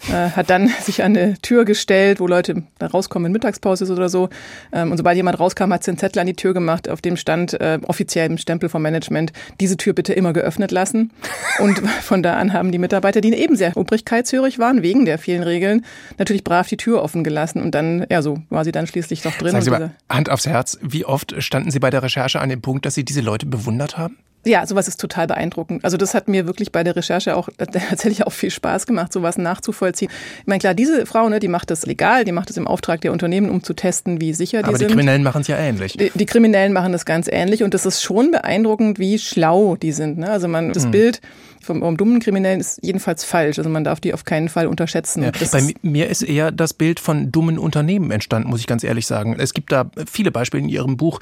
äh, 0.09 0.29
hat 0.29 0.51
dann 0.51 0.67
sich 0.81 1.01
an 1.01 1.17
eine 1.17 1.33
Tür 1.41 1.65
gestellt, 1.65 2.19
wo 2.19 2.27
Leute 2.27 2.61
da 2.77 2.85
rauskommen, 2.85 3.25
wenn 3.25 3.31
Mittagspause 3.31 3.85
ist 3.85 3.89
oder 3.89 4.09
so. 4.09 4.29
Ähm, 4.71 4.91
und 4.91 4.97
sobald 4.97 5.17
jemand 5.17 5.39
rauskam, 5.39 5.73
hat 5.73 5.83
sie 5.83 5.89
einen 5.89 5.97
Zettel 5.97 6.19
an 6.19 6.27
die 6.27 6.35
Tür 6.35 6.53
gemacht, 6.53 6.87
auf 6.89 7.01
dem 7.01 7.17
stand 7.17 7.59
äh, 7.59 7.79
offiziell 7.87 8.27
im 8.29 8.37
Stempel 8.37 8.69
vom 8.69 8.83
Management, 8.83 9.33
diese 9.59 9.77
Tür 9.77 9.93
bitte 9.93 10.13
immer 10.13 10.33
geöffnet 10.33 10.71
lassen. 10.71 11.11
Und 11.59 11.79
von 12.01 12.23
da 12.23 12.37
an 12.37 12.53
haben 12.53 12.71
die 12.71 12.77
Mitarbeiter, 12.77 13.21
die 13.21 13.33
eben 13.33 13.55
sehr 13.55 13.75
obrigkeitshörig 13.77 14.59
waren, 14.59 14.81
wegen 14.81 15.05
der 15.05 15.17
vielen 15.17 15.43
Regeln, 15.43 15.85
natürlich 16.17 16.43
brav 16.43 16.67
die 16.67 16.77
Tür 16.77 17.03
offen 17.03 17.23
gelassen 17.23 17.61
und 17.61 17.75
dann, 17.75 18.05
ja, 18.09 18.21
so 18.21 18.39
war 18.49 18.63
sie 18.63 18.71
dann 18.71 18.87
schließlich 18.87 19.21
doch 19.21 19.33
drin. 19.33 19.51
Sagen 19.51 19.63
Sie 19.63 19.71
mal, 19.71 19.91
Hand 20.09 20.29
aufs 20.29 20.47
Herz, 20.47 20.77
wie 20.81 21.05
oft 21.05 21.35
standen 21.41 21.71
Sie 21.71 21.79
bei 21.79 21.89
der 21.89 22.03
Recherche 22.03 22.39
an 22.39 22.49
dem 22.49 22.61
Punkt, 22.61 22.85
dass 22.85 22.95
Sie 22.95 23.03
diese 23.03 23.21
Leute 23.21 23.45
bewundert 23.45 23.97
haben? 23.97 24.17
Ja, 24.47 24.65
sowas 24.65 24.87
ist 24.87 24.99
total 24.99 25.27
beeindruckend. 25.27 25.83
Also 25.83 25.97
das 25.97 26.13
hat 26.13 26.27
mir 26.27 26.47
wirklich 26.47 26.71
bei 26.71 26.83
der 26.83 26.95
Recherche 26.95 27.35
auch 27.35 27.49
tatsächlich 27.57 28.25
auch 28.25 28.31
viel 28.31 28.51
Spaß 28.51 28.85
gemacht, 28.85 29.13
sowas 29.13 29.37
nachzuvollziehen. 29.37 30.09
Ich 30.39 30.47
meine, 30.47 30.59
klar, 30.59 30.73
diese 30.73 31.05
Frau, 31.05 31.29
ne, 31.29 31.39
die 31.39 31.47
macht 31.47 31.69
das 31.69 31.85
legal, 31.85 32.25
die 32.25 32.31
macht 32.31 32.49
es 32.49 32.57
im 32.57 32.67
Auftrag 32.67 33.01
der 33.01 33.11
Unternehmen, 33.11 33.49
um 33.49 33.63
zu 33.63 33.73
testen, 33.73 34.21
wie 34.21 34.33
sicher 34.33 34.59
die 34.59 34.65
sind. 34.65 34.75
Aber 34.75 34.77
die 34.79 34.85
Kriminellen 34.85 35.23
machen 35.23 35.41
es 35.41 35.47
ja 35.47 35.57
ähnlich. 35.57 35.93
Die, 35.93 36.11
die, 36.13 36.25
Kriminellen 36.25 36.73
machen 36.73 36.91
das 36.91 37.05
ganz 37.05 37.27
ähnlich 37.31 37.63
und 37.63 37.73
das 37.73 37.85
ist 37.85 38.01
schon 38.01 38.31
beeindruckend, 38.31 38.99
wie 38.99 39.19
schlau 39.19 39.75
die 39.75 39.91
sind. 39.91 40.17
Ne? 40.17 40.29
Also 40.29 40.47
man, 40.47 40.73
das 40.73 40.83
hm. 40.83 40.91
Bild 40.91 41.21
vom, 41.67 41.81
vom 41.81 41.97
dummen 41.97 42.19
Kriminellen 42.19 42.59
ist 42.59 42.79
jedenfalls 42.81 43.23
falsch. 43.23 43.59
Also 43.59 43.69
man 43.69 43.83
darf 43.83 43.99
die 43.99 44.13
auf 44.13 44.25
keinen 44.25 44.49
Fall 44.49 44.67
unterschätzen. 44.67 45.23
Ja, 45.23 45.31
bei 45.51 45.73
mir 45.81 46.09
ist 46.09 46.23
eher 46.23 46.51
das 46.51 46.73
Bild 46.73 46.99
von 46.99 47.31
dummen 47.31 47.59
Unternehmen 47.59 48.09
entstanden, 48.09 48.49
muss 48.49 48.61
ich 48.61 48.67
ganz 48.67 48.83
ehrlich 48.83 49.05
sagen. 49.05 49.35
Es 49.37 49.53
gibt 49.53 49.71
da 49.71 49.91
viele 50.11 50.31
Beispiele 50.31 50.63
in 50.63 50.69
Ihrem 50.69 50.97
Buch, 50.97 51.19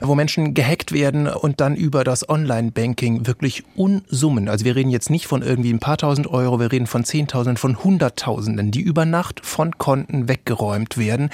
wo 0.00 0.14
Menschen 0.14 0.54
gehackt 0.54 0.92
werden 0.92 1.26
und 1.26 1.60
dann 1.60 1.74
über 1.76 2.04
das 2.04 2.28
Online-Banking 2.28 3.26
wirklich 3.26 3.64
Unsummen, 3.76 4.48
also 4.48 4.64
wir 4.64 4.76
reden 4.76 4.90
jetzt 4.90 5.10
nicht 5.10 5.26
von 5.26 5.42
irgendwie 5.42 5.72
ein 5.72 5.80
paar 5.80 5.98
tausend 5.98 6.28
Euro, 6.28 6.60
wir 6.60 6.72
reden 6.72 6.86
von 6.86 7.04
Zehntausenden, 7.04 7.56
von 7.56 7.82
Hunderttausenden, 7.82 8.70
die 8.70 8.80
über 8.80 9.04
Nacht 9.04 9.44
von 9.44 9.76
Konten 9.78 10.28
weggeräumt 10.28 10.96
werden. 10.98 11.30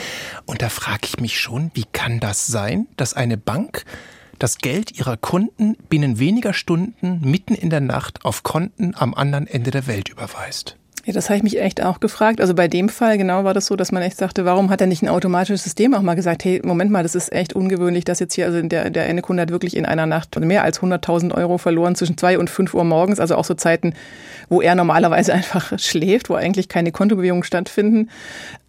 Und 0.46 0.62
da 0.62 0.68
frage 0.68 1.02
ich 1.04 1.20
mich 1.20 1.38
schon, 1.38 1.70
wie 1.74 1.84
kann 1.92 2.20
das 2.20 2.46
sein, 2.46 2.86
dass 2.96 3.14
eine 3.14 3.36
Bank 3.36 3.84
das 4.44 4.58
Geld 4.58 4.92
ihrer 4.98 5.16
Kunden 5.16 5.74
binnen 5.88 6.18
weniger 6.18 6.52
Stunden 6.52 7.18
mitten 7.22 7.54
in 7.54 7.70
der 7.70 7.80
Nacht 7.80 8.26
auf 8.26 8.42
Konten 8.42 8.92
am 8.94 9.14
anderen 9.14 9.46
Ende 9.46 9.70
der 9.70 9.86
Welt 9.86 10.10
überweist. 10.10 10.76
Ja, 11.06 11.14
das 11.14 11.30
habe 11.30 11.38
ich 11.38 11.42
mich 11.42 11.60
echt 11.60 11.82
auch 11.82 11.98
gefragt. 11.98 12.42
Also 12.42 12.54
bei 12.54 12.68
dem 12.68 12.90
Fall 12.90 13.16
genau 13.16 13.44
war 13.44 13.52
das 13.54 13.66
so, 13.66 13.76
dass 13.76 13.92
man 13.92 14.02
echt 14.02 14.18
sagte, 14.18 14.44
warum 14.44 14.68
hat 14.68 14.82
er 14.82 14.86
nicht 14.86 15.02
ein 15.02 15.08
automatisches 15.08 15.64
System 15.64 15.94
auch 15.94 16.02
mal 16.02 16.14
gesagt, 16.14 16.44
hey, 16.44 16.60
Moment 16.64 16.90
mal, 16.90 17.02
das 17.02 17.14
ist 17.14 17.32
echt 17.32 17.54
ungewöhnlich, 17.54 18.04
dass 18.04 18.20
jetzt 18.20 18.34
hier, 18.34 18.44
also 18.44 18.60
der, 18.60 18.90
der 18.90 19.04
eine 19.04 19.22
Kunde 19.22 19.42
hat 19.42 19.50
wirklich 19.50 19.76
in 19.76 19.84
einer 19.86 20.04
Nacht 20.06 20.38
mehr 20.38 20.62
als 20.62 20.80
100.000 20.80 21.34
Euro 21.34 21.56
verloren 21.56 21.94
zwischen 21.94 22.16
zwei 22.16 22.38
und 22.38 22.48
fünf 22.48 22.74
Uhr 22.74 22.84
morgens, 22.84 23.20
also 23.20 23.36
auch 23.36 23.44
so 23.44 23.54
Zeiten, 23.54 23.94
wo 24.48 24.60
er 24.60 24.74
normalerweise 24.74 25.32
einfach 25.34 25.78
schläft, 25.78 26.30
wo 26.30 26.34
eigentlich 26.34 26.68
keine 26.68 26.92
Kontobewegungen 26.92 27.44
stattfinden. 27.44 28.10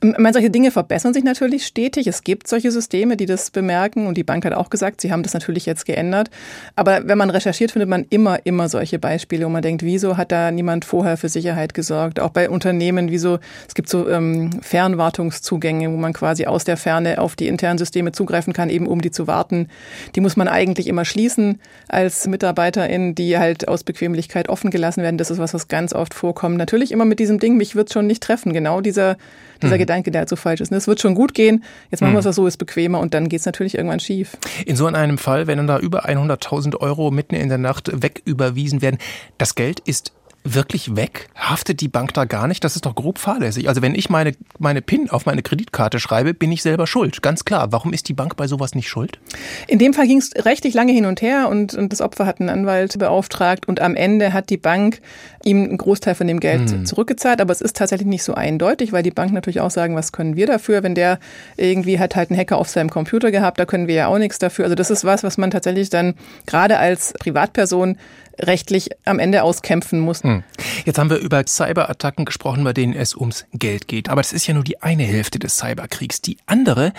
Ich 0.03 0.33
solche 0.33 0.49
Dinge 0.49 0.71
verbessern 0.71 1.13
sich 1.13 1.23
natürlich 1.23 1.65
stetig. 1.65 2.05
Es 2.07 2.23
gibt 2.23 2.47
solche 2.47 2.69
Systeme, 2.69 3.17
die 3.17 3.25
das 3.25 3.49
bemerken 3.49 4.07
und 4.07 4.17
die 4.17 4.23
Bank 4.23 4.45
hat 4.45 4.53
auch 4.53 4.69
gesagt, 4.69 5.01
sie 5.01 5.11
haben 5.11 5.23
das 5.23 5.33
natürlich 5.33 5.65
jetzt 5.65 5.85
geändert. 5.85 6.29
Aber 6.75 7.07
wenn 7.07 7.17
man 7.17 7.29
recherchiert, 7.29 7.71
findet 7.71 7.89
man 7.89 8.05
immer, 8.09 8.45
immer 8.45 8.69
solche 8.69 8.99
Beispiele, 8.99 9.45
wo 9.45 9.49
man 9.49 9.61
denkt, 9.61 9.83
wieso 9.83 10.17
hat 10.17 10.31
da 10.31 10.51
niemand 10.51 10.85
vorher 10.85 11.17
für 11.17 11.29
Sicherheit 11.29 11.73
gesorgt? 11.73 12.19
auch 12.19 12.31
bei 12.31 12.49
Unternehmen, 12.49 13.11
wie 13.11 13.17
so, 13.17 13.39
es 13.67 13.73
gibt 13.73 13.89
so 13.89 14.09
ähm, 14.09 14.49
Fernwartungszugänge, 14.61 15.91
wo 15.91 15.95
man 15.95 16.13
quasi 16.13 16.45
aus 16.45 16.63
der 16.63 16.77
Ferne 16.77 17.19
auf 17.19 17.35
die 17.35 17.47
internen 17.47 17.77
Systeme 17.77 18.11
zugreifen 18.11 18.53
kann, 18.53 18.69
eben 18.69 18.87
um 18.87 19.01
die 19.01 19.11
zu 19.11 19.27
warten. 19.27 19.69
Die 20.15 20.21
muss 20.21 20.35
man 20.35 20.47
eigentlich 20.47 20.87
immer 20.87 21.05
schließen 21.05 21.59
als 21.87 22.27
Mitarbeiterin, 22.27 23.15
die 23.15 23.37
halt 23.37 23.67
aus 23.67 23.83
Bequemlichkeit 23.83 24.49
offen 24.49 24.71
gelassen 24.71 25.03
werden. 25.03 25.17
Das 25.17 25.31
ist 25.31 25.37
was, 25.37 25.53
was 25.53 25.67
ganz 25.67 25.93
oft 25.93 26.13
vorkommt. 26.13 26.57
Natürlich 26.57 26.91
immer 26.91 27.05
mit 27.05 27.19
diesem 27.19 27.39
Ding, 27.39 27.57
mich 27.57 27.75
wird 27.75 27.93
schon 27.93 28.07
nicht 28.07 28.23
treffen. 28.23 28.53
Genau 28.53 28.81
dieser, 28.81 29.17
dieser 29.61 29.73
hm. 29.73 29.79
Gedanke, 29.85 30.11
der 30.11 30.19
halt 30.19 30.29
so 30.29 30.35
falsch 30.35 30.61
ist. 30.61 30.71
Es 30.71 30.87
wird 30.87 30.99
schon 30.99 31.15
gut 31.15 31.33
gehen. 31.33 31.63
Jetzt 31.91 32.01
machen 32.01 32.15
hm. 32.15 32.23
wir 32.23 32.29
es 32.29 32.35
so, 32.35 32.47
ist 32.47 32.57
bequemer 32.57 32.99
und 32.99 33.13
dann 33.13 33.29
geht 33.29 33.39
es 33.39 33.45
natürlich 33.45 33.75
irgendwann 33.75 33.99
schief. 33.99 34.37
In 34.65 34.75
so 34.75 34.87
einem 34.87 35.17
Fall, 35.17 35.47
wenn 35.47 35.57
dann 35.57 35.67
da 35.67 35.79
über 35.79 36.05
100.000 36.05 36.77
Euro 36.77 37.11
mitten 37.11 37.35
in 37.35 37.49
der 37.49 37.57
Nacht 37.57 37.91
wegüberwiesen 37.93 38.81
werden, 38.81 38.97
das 39.37 39.55
Geld 39.55 39.79
ist 39.81 40.11
wirklich 40.45 40.95
weg? 40.95 41.27
Haftet 41.35 41.81
die 41.81 41.87
Bank 41.87 42.13
da 42.13 42.25
gar 42.25 42.47
nicht? 42.47 42.63
Das 42.63 42.75
ist 42.75 42.85
doch 42.85 42.95
grob 42.95 43.17
fahrlässig. 43.17 43.67
Also 43.67 43.81
wenn 43.81 43.95
ich 43.95 44.09
meine, 44.09 44.33
meine 44.59 44.81
PIN 44.81 45.09
auf 45.09 45.25
meine 45.25 45.41
Kreditkarte 45.41 45.99
schreibe, 45.99 46.33
bin 46.33 46.51
ich 46.51 46.61
selber 46.61 46.87
schuld. 46.87 47.21
Ganz 47.21 47.43
klar. 47.43 47.71
Warum 47.71 47.91
ist 47.91 48.07
die 48.07 48.13
Bank 48.13 48.37
bei 48.37 48.47
sowas 48.47 48.75
nicht 48.75 48.87
schuld? 48.87 49.19
In 49.67 49.79
dem 49.79 49.93
Fall 49.93 50.07
ging 50.07 50.19
es 50.19 50.31
rechtlich 50.45 50.73
lange 50.73 50.93
hin 50.93 51.05
und 51.05 51.21
her 51.21 51.49
und, 51.49 51.73
und 51.73 51.91
das 51.91 52.01
Opfer 52.01 52.25
hat 52.25 52.39
einen 52.39 52.49
Anwalt 52.49 52.97
beauftragt 52.97 53.67
und 53.67 53.81
am 53.81 53.95
Ende 53.95 54.33
hat 54.33 54.49
die 54.49 54.57
Bank 54.57 55.01
ihm 55.43 55.63
einen 55.63 55.77
Großteil 55.77 56.15
von 56.15 56.27
dem 56.27 56.39
Geld 56.39 56.69
hm. 56.69 56.85
zurückgezahlt. 56.85 57.41
Aber 57.41 57.51
es 57.51 57.61
ist 57.61 57.75
tatsächlich 57.75 58.07
nicht 58.07 58.23
so 58.23 58.35
eindeutig, 58.35 58.93
weil 58.93 59.03
die 59.03 59.11
Bank 59.11 59.33
natürlich 59.33 59.61
auch 59.61 59.71
sagen, 59.71 59.95
was 59.95 60.11
können 60.11 60.35
wir 60.35 60.45
dafür, 60.45 60.83
wenn 60.83 60.95
der 60.95 61.19
irgendwie 61.57 61.99
hat 61.99 62.15
halt 62.15 62.29
einen 62.29 62.39
Hacker 62.39 62.57
auf 62.57 62.69
seinem 62.69 62.89
Computer 62.89 63.31
gehabt, 63.31 63.59
da 63.59 63.65
können 63.65 63.87
wir 63.87 63.95
ja 63.95 64.07
auch 64.07 64.19
nichts 64.19 64.39
dafür. 64.39 64.65
Also 64.65 64.75
das 64.75 64.91
ist 64.91 65.03
was, 65.03 65.23
was 65.23 65.37
man 65.37 65.49
tatsächlich 65.51 65.89
dann 65.89 66.13
gerade 66.45 66.77
als 66.77 67.13
Privatperson 67.13 67.97
rechtlich 68.39 68.89
am 69.05 69.19
Ende 69.19 69.43
auskämpfen 69.43 69.99
muss. 69.99 70.23
Hm. 70.23 70.43
Jetzt 70.85 70.99
haben 70.99 71.09
wir 71.09 71.17
über 71.17 71.45
Cyberattacken 71.45 72.25
gesprochen, 72.25 72.63
bei 72.63 72.73
denen 72.73 72.93
es 72.93 73.15
ums 73.15 73.45
Geld 73.53 73.87
geht. 73.87 74.09
Aber 74.09 74.21
das 74.21 74.33
ist 74.33 74.47
ja 74.47 74.53
nur 74.53 74.63
die 74.63 74.81
eine 74.81 75.03
Hälfte 75.03 75.39
des 75.39 75.57
Cyberkriegs. 75.57 76.21
Die 76.21 76.37
andere 76.45 76.93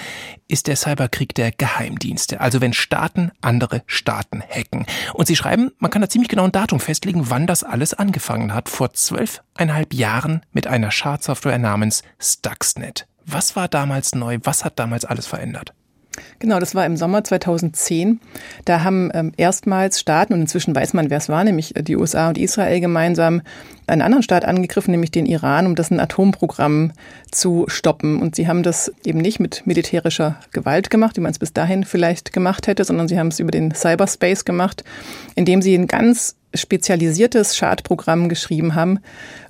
ist 0.48 0.66
der 0.66 0.76
Cyberkrieg 0.76 1.34
der 1.34 1.52
Geheimdienste. 1.52 2.40
Also 2.40 2.60
wenn 2.60 2.72
Staaten 2.72 3.30
andere 3.40 3.82
Staaten 3.86 4.42
hacken. 4.42 4.86
Und 5.14 5.26
Sie 5.26 5.36
schreiben, 5.36 5.72
man 5.78 5.90
kann 5.90 6.02
da 6.02 6.08
ziemlich 6.08 6.28
genau 6.28 6.44
ein 6.44 6.52
Datum 6.52 6.80
festlegen, 6.80 7.30
wann 7.30 7.46
das 7.46 7.64
alles 7.64 7.94
angefangen 7.94 8.54
hat. 8.54 8.68
Vor 8.68 8.92
zwölfeinhalb 8.92 9.94
Jahren 9.94 10.42
mit 10.52 10.66
einer 10.66 10.90
Schadsoftware 10.90 11.58
namens 11.58 12.02
Stuxnet. 12.18 13.06
Was 13.24 13.56
war 13.56 13.68
damals 13.68 14.14
neu? 14.14 14.38
Was 14.44 14.64
hat 14.64 14.78
damals 14.78 15.04
alles 15.04 15.26
verändert? 15.26 15.72
Genau, 16.38 16.60
das 16.60 16.74
war 16.74 16.86
im 16.86 16.96
Sommer 16.96 17.24
2010. 17.24 18.20
Da 18.64 18.82
haben 18.84 19.10
ähm, 19.14 19.32
erstmals 19.36 20.00
Staaten, 20.00 20.32
und 20.32 20.40
inzwischen 20.40 20.74
weiß 20.74 20.94
man, 20.94 21.10
wer 21.10 21.18
es 21.18 21.28
war, 21.28 21.44
nämlich 21.44 21.74
die 21.76 21.96
USA 21.96 22.28
und 22.28 22.38
Israel 22.38 22.80
gemeinsam, 22.80 23.42
einen 23.86 24.02
anderen 24.02 24.22
Staat 24.22 24.44
angegriffen, 24.44 24.90
nämlich 24.90 25.12
den 25.12 25.26
Iran, 25.26 25.66
um 25.66 25.74
dessen 25.74 26.00
Atomprogramm 26.00 26.92
zu 27.30 27.66
stoppen. 27.68 28.20
Und 28.20 28.34
sie 28.34 28.48
haben 28.48 28.62
das 28.62 28.92
eben 29.04 29.20
nicht 29.20 29.38
mit 29.38 29.66
militärischer 29.66 30.40
Gewalt 30.52 30.90
gemacht, 30.90 31.16
wie 31.16 31.20
man 31.20 31.30
es 31.30 31.38
bis 31.38 31.52
dahin 31.52 31.84
vielleicht 31.84 32.32
gemacht 32.32 32.66
hätte, 32.66 32.84
sondern 32.84 33.08
sie 33.08 33.18
haben 33.18 33.28
es 33.28 33.38
über 33.38 33.50
den 33.50 33.72
Cyberspace 33.72 34.44
gemacht, 34.44 34.84
indem 35.34 35.62
sie 35.62 35.74
ein 35.74 35.86
ganz 35.86 36.36
spezialisiertes 36.56 37.56
Schadprogramm 37.56 38.28
geschrieben 38.28 38.74
haben. 38.74 39.00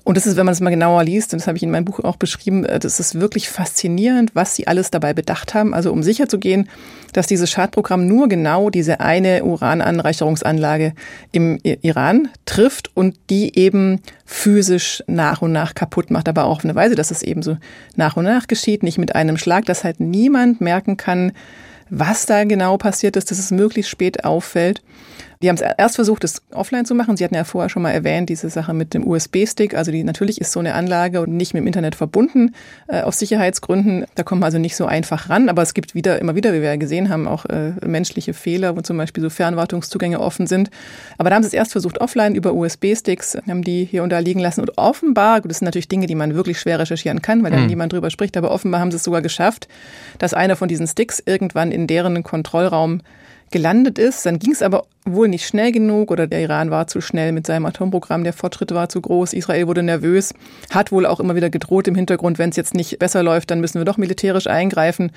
Und 0.04 0.16
das 0.16 0.26
ist, 0.26 0.36
wenn 0.36 0.46
man 0.46 0.52
es 0.52 0.60
mal 0.60 0.70
genauer 0.70 1.02
liest, 1.02 1.32
und 1.32 1.40
das 1.40 1.48
habe 1.48 1.56
ich 1.56 1.64
in 1.64 1.70
meinem 1.70 1.84
Buch 1.84 2.00
auch 2.00 2.16
beschrieben, 2.16 2.64
äh, 2.64 2.78
das 2.78 3.00
ist 3.00 3.18
wirklich 3.18 3.48
faszinierend, 3.48 4.34
was 4.34 4.54
sie 4.54 4.66
alles 4.66 4.90
dabei 4.90 5.14
bedacht 5.14 5.54
haben. 5.54 5.74
Also 5.74 5.92
um 5.92 6.02
sicherzugehen, 6.02 6.68
dass 7.12 7.26
dieses 7.26 7.50
Schadprogramm 7.50 8.06
nur 8.06 8.28
genau 8.28 8.70
diese 8.70 9.00
eine 9.00 9.44
Urananreicherungsanlage 9.44 10.92
im 11.32 11.58
Iran 11.62 12.28
trifft 12.44 12.90
und 12.94 13.16
die 13.30 13.58
eben 13.58 14.00
physisch 14.24 15.02
nach 15.06 15.42
und 15.42 15.52
nach 15.52 15.74
kaputt 15.74 16.10
macht, 16.10 16.28
aber 16.28 16.44
auch 16.44 16.58
auf 16.58 16.64
eine 16.64 16.74
Weise, 16.74 16.94
dass 16.94 17.10
es 17.10 17.22
eben 17.22 17.42
so 17.42 17.56
nach 17.96 18.16
und 18.16 18.24
nach 18.24 18.46
geschieht, 18.46 18.82
nicht 18.82 18.98
mit 18.98 19.14
einem 19.14 19.38
Schlag, 19.38 19.64
dass 19.64 19.82
halt 19.82 19.98
niemand 19.98 20.60
merken 20.60 20.96
kann, 20.96 21.32
was 21.90 22.26
da 22.26 22.44
genau 22.44 22.76
passiert 22.76 23.16
ist, 23.16 23.30
dass 23.30 23.38
es 23.38 23.50
möglichst 23.50 23.90
spät 23.90 24.24
auffällt. 24.24 24.82
Die 25.42 25.48
haben 25.48 25.56
es 25.56 25.62
erst 25.62 25.96
versucht, 25.96 26.24
es 26.24 26.42
offline 26.50 26.84
zu 26.84 26.94
machen. 26.94 27.16
Sie 27.16 27.24
hatten 27.24 27.34
ja 27.34 27.44
vorher 27.44 27.68
schon 27.68 27.82
mal 27.82 27.90
erwähnt, 27.90 28.28
diese 28.28 28.48
Sache 28.48 28.72
mit 28.72 28.94
dem 28.94 29.06
USB-Stick. 29.06 29.74
Also 29.74 29.92
die, 29.92 30.04
natürlich 30.04 30.40
ist 30.40 30.52
so 30.52 30.60
eine 30.60 30.74
Anlage 30.74 31.24
nicht 31.30 31.54
mit 31.54 31.62
dem 31.62 31.66
Internet 31.66 31.94
verbunden, 31.94 32.54
äh, 32.88 33.02
aus 33.02 33.18
Sicherheitsgründen. 33.18 34.06
Da 34.14 34.22
kommt 34.22 34.40
man 34.40 34.46
also 34.46 34.58
nicht 34.58 34.76
so 34.76 34.86
einfach 34.86 35.28
ran. 35.28 35.48
Aber 35.48 35.62
es 35.62 35.74
gibt 35.74 35.94
wieder, 35.94 36.18
immer 36.20 36.34
wieder, 36.34 36.52
wie 36.52 36.62
wir 36.62 36.70
ja 36.70 36.76
gesehen 36.76 37.08
haben, 37.08 37.28
auch 37.28 37.44
äh, 37.46 37.72
menschliche 37.84 38.34
Fehler, 38.34 38.76
wo 38.76 38.80
zum 38.80 38.96
Beispiel 38.96 39.22
so 39.22 39.30
Fernwartungszugänge 39.30 40.20
offen 40.20 40.46
sind. 40.46 40.70
Aber 41.18 41.30
da 41.30 41.36
haben 41.36 41.42
sie 41.42 41.48
es 41.48 41.54
erst 41.54 41.72
versucht, 41.72 42.00
offline 42.00 42.34
über 42.34 42.54
USB-Sticks, 42.54 43.36
haben 43.48 43.62
die 43.62 43.84
hier 43.84 44.02
und 44.02 44.10
da 44.10 44.18
liegen 44.18 44.40
lassen. 44.40 44.60
Und 44.60 44.78
offenbar, 44.78 45.40
das 45.42 45.58
sind 45.58 45.66
natürlich 45.66 45.88
Dinge, 45.88 46.06
die 46.06 46.14
man 46.14 46.34
wirklich 46.34 46.58
schwer 46.58 46.78
recherchieren 46.78 47.22
kann, 47.22 47.42
weil 47.42 47.52
mhm. 47.52 47.66
niemand 47.66 47.92
drüber 47.92 48.10
spricht, 48.10 48.36
aber 48.36 48.50
offenbar 48.50 48.80
haben 48.80 48.90
sie 48.90 48.96
es 48.96 49.04
sogar 49.04 49.22
geschafft, 49.22 49.68
dass 50.18 50.34
einer 50.34 50.56
von 50.56 50.68
diesen 50.68 50.86
Sticks 50.86 51.22
irgendwann 51.24 51.72
in 51.72 51.86
deren 51.86 52.22
Kontrollraum 52.22 53.02
gelandet 53.50 53.98
ist. 53.98 54.26
Dann 54.26 54.38
ging 54.38 54.52
es 54.52 54.62
aber 54.62 54.84
wohl 55.04 55.28
nicht 55.28 55.46
schnell 55.46 55.72
genug 55.72 56.10
oder 56.10 56.26
der 56.26 56.40
Iran 56.40 56.70
war 56.70 56.86
zu 56.86 57.00
schnell 57.00 57.32
mit 57.32 57.46
seinem 57.46 57.66
Atomprogramm, 57.66 58.24
der 58.24 58.32
Fortschritt 58.32 58.74
war 58.74 58.88
zu 58.88 59.00
groß, 59.00 59.32
Israel 59.32 59.68
wurde 59.68 59.82
nervös, 59.82 60.34
hat 60.70 60.90
wohl 60.90 61.06
auch 61.06 61.20
immer 61.20 61.36
wieder 61.36 61.48
gedroht 61.48 61.86
im 61.86 61.94
Hintergrund, 61.94 62.38
wenn 62.38 62.50
es 62.50 62.56
jetzt 62.56 62.74
nicht 62.74 62.98
besser 62.98 63.22
läuft, 63.22 63.50
dann 63.50 63.60
müssen 63.60 63.78
wir 63.78 63.84
doch 63.84 63.98
militärisch 63.98 64.48
eingreifen. 64.48 65.12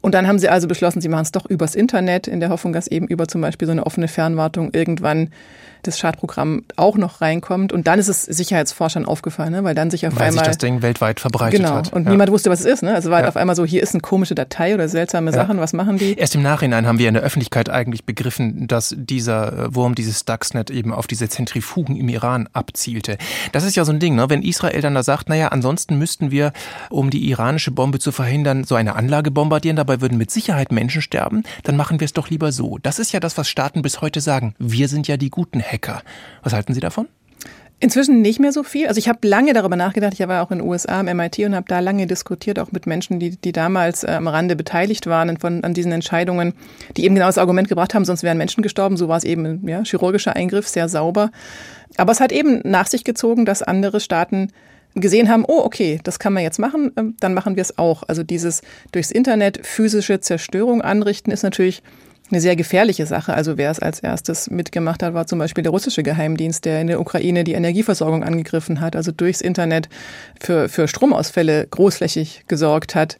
Und 0.00 0.14
dann 0.14 0.28
haben 0.28 0.38
sie 0.38 0.48
also 0.48 0.68
beschlossen, 0.68 1.00
sie 1.00 1.08
machen 1.08 1.24
es 1.24 1.32
doch 1.32 1.46
übers 1.46 1.74
Internet, 1.74 2.28
in 2.28 2.40
der 2.40 2.50
Hoffnung, 2.50 2.72
dass 2.72 2.86
eben 2.86 3.08
über 3.08 3.26
zum 3.26 3.40
Beispiel 3.40 3.66
so 3.66 3.72
eine 3.72 3.84
offene 3.84 4.08
Fernwartung 4.08 4.70
irgendwann 4.72 5.30
das 5.82 5.98
Schadprogramm 5.98 6.64
auch 6.76 6.96
noch 6.96 7.20
reinkommt. 7.20 7.72
Und 7.72 7.86
dann 7.86 7.98
ist 7.98 8.08
es 8.08 8.24
Sicherheitsforschern 8.24 9.04
aufgefallen, 9.04 9.52
ne? 9.52 9.64
weil 9.64 9.74
dann 9.74 9.90
sich 9.90 10.06
auf 10.06 10.14
weil 10.16 10.28
einmal... 10.28 10.44
sich 10.44 10.48
das 10.48 10.58
Ding 10.58 10.82
weltweit 10.82 11.20
verbreitet 11.20 11.60
genau, 11.60 11.74
hat. 11.74 11.92
Und 11.92 12.04
ja. 12.04 12.10
niemand 12.10 12.30
wusste, 12.30 12.50
was 12.50 12.60
es 12.60 12.66
ist. 12.66 12.82
Ne? 12.82 12.94
Also 12.94 13.10
war 13.10 13.16
halt 13.16 13.24
ja. 13.24 13.28
auf 13.28 13.36
einmal 13.36 13.56
so, 13.56 13.64
hier 13.64 13.82
ist 13.82 13.94
eine 13.94 14.00
komische 14.00 14.34
Datei 14.34 14.74
oder 14.74 14.88
seltsame 14.88 15.32
Sachen, 15.32 15.58
was 15.58 15.72
machen 15.72 15.98
die? 15.98 16.14
Erst 16.14 16.34
im 16.34 16.42
Nachhinein 16.42 16.86
haben 16.86 16.98
wir 16.98 17.08
in 17.08 17.14
der 17.14 17.22
Öffentlichkeit 17.22 17.68
eigentlich 17.68 18.04
begriffen, 18.04 18.66
dass 18.68 18.94
dieser 18.96 19.66
äh, 19.66 19.74
Wurm, 19.74 19.94
dieses 19.94 20.20
Stuxnet 20.20 20.70
eben 20.70 20.92
auf 20.92 21.06
diese 21.06 21.28
Zentrifugen 21.28 21.96
im 21.96 22.08
Iran 22.08 22.48
abzielte. 22.52 23.18
Das 23.52 23.64
ist 23.64 23.76
ja 23.76 23.84
so 23.84 23.92
ein 23.92 23.98
Ding, 23.98 24.14
ne? 24.14 24.30
wenn 24.30 24.42
Israel 24.42 24.80
dann 24.80 24.94
da 24.94 25.02
sagt, 25.02 25.28
naja, 25.28 25.48
ansonsten 25.48 25.98
müssten 25.98 26.30
wir, 26.30 26.52
um 26.90 27.10
die 27.10 27.28
iranische 27.28 27.70
Bombe 27.70 27.98
zu 27.98 28.12
verhindern, 28.12 28.64
so 28.64 28.74
eine 28.74 28.94
Anlage 28.94 29.30
bombardieren, 29.30 29.76
dabei 29.76 30.00
würden 30.00 30.18
mit 30.18 30.30
Sicherheit 30.30 30.72
Menschen 30.72 31.02
sterben, 31.02 31.42
dann 31.64 31.76
machen 31.76 32.00
wir 32.00 32.04
es 32.04 32.12
doch 32.12 32.30
lieber 32.30 32.52
so. 32.52 32.78
Das 32.82 32.98
ist 32.98 33.12
ja 33.12 33.20
das, 33.20 33.36
was 33.38 33.48
Staaten 33.48 33.82
bis 33.82 34.00
heute 34.00 34.20
sagen. 34.20 34.54
Wir 34.58 34.88
sind 34.88 35.08
ja 35.08 35.16
die 35.16 35.30
guten 35.30 35.60
Hacker. 35.72 36.02
Was 36.42 36.52
halten 36.52 36.74
Sie 36.74 36.80
davon? 36.80 37.08
Inzwischen 37.82 38.22
nicht 38.22 38.38
mehr 38.38 38.52
so 38.52 38.62
viel. 38.62 38.86
Also 38.86 38.98
ich 38.98 39.08
habe 39.08 39.26
lange 39.26 39.54
darüber 39.54 39.74
nachgedacht. 39.74 40.12
Ich 40.12 40.20
war 40.28 40.44
auch 40.44 40.52
in 40.52 40.58
den 40.58 40.68
USA 40.68 41.00
am 41.00 41.06
MIT 41.06 41.40
und 41.40 41.56
habe 41.56 41.66
da 41.66 41.80
lange 41.80 42.06
diskutiert, 42.06 42.60
auch 42.60 42.70
mit 42.70 42.86
Menschen, 42.86 43.18
die, 43.18 43.36
die 43.36 43.50
damals 43.50 44.04
äh, 44.04 44.12
am 44.12 44.28
Rande 44.28 44.54
beteiligt 44.54 45.08
waren 45.08 45.36
von, 45.38 45.64
an 45.64 45.74
diesen 45.74 45.90
Entscheidungen, 45.90 46.54
die 46.96 47.04
eben 47.04 47.16
genau 47.16 47.26
das 47.26 47.38
Argument 47.38 47.68
gebracht 47.68 47.92
haben, 47.94 48.04
sonst 48.04 48.22
wären 48.22 48.38
Menschen 48.38 48.62
gestorben. 48.62 48.96
So 48.96 49.08
war 49.08 49.16
es 49.16 49.24
eben, 49.24 49.66
ja, 49.66 49.82
chirurgischer 49.82 50.36
Eingriff, 50.36 50.68
sehr 50.68 50.88
sauber. 50.88 51.32
Aber 51.96 52.12
es 52.12 52.20
hat 52.20 52.30
eben 52.30 52.60
nach 52.62 52.86
sich 52.86 53.02
gezogen, 53.02 53.46
dass 53.46 53.62
andere 53.62 53.98
Staaten 53.98 54.52
gesehen 54.94 55.28
haben, 55.28 55.44
oh, 55.44 55.62
okay, 55.64 55.98
das 56.04 56.20
kann 56.20 56.34
man 56.34 56.44
jetzt 56.44 56.60
machen, 56.60 56.92
ähm, 56.96 57.16
dann 57.18 57.34
machen 57.34 57.56
wir 57.56 57.62
es 57.62 57.78
auch. 57.78 58.04
Also 58.06 58.22
dieses 58.22 58.62
durchs 58.92 59.10
Internet 59.10 59.66
physische 59.66 60.20
Zerstörung 60.20 60.82
anrichten 60.82 61.32
ist 61.32 61.42
natürlich 61.42 61.82
eine 62.32 62.40
sehr 62.40 62.56
gefährliche 62.56 63.06
Sache. 63.06 63.34
Also 63.34 63.58
wer 63.58 63.70
es 63.70 63.78
als 63.78 64.00
erstes 64.00 64.50
mitgemacht 64.50 65.02
hat, 65.02 65.14
war 65.14 65.26
zum 65.26 65.38
Beispiel 65.38 65.62
der 65.62 65.70
russische 65.70 66.02
Geheimdienst, 66.02 66.64
der 66.64 66.80
in 66.80 66.86
der 66.86 67.00
Ukraine 67.00 67.44
die 67.44 67.52
Energieversorgung 67.52 68.24
angegriffen 68.24 68.80
hat, 68.80 68.96
also 68.96 69.12
durchs 69.12 69.40
Internet 69.40 69.88
für, 70.40 70.68
für 70.68 70.88
Stromausfälle 70.88 71.66
großflächig 71.70 72.44
gesorgt 72.48 72.94
hat. 72.94 73.18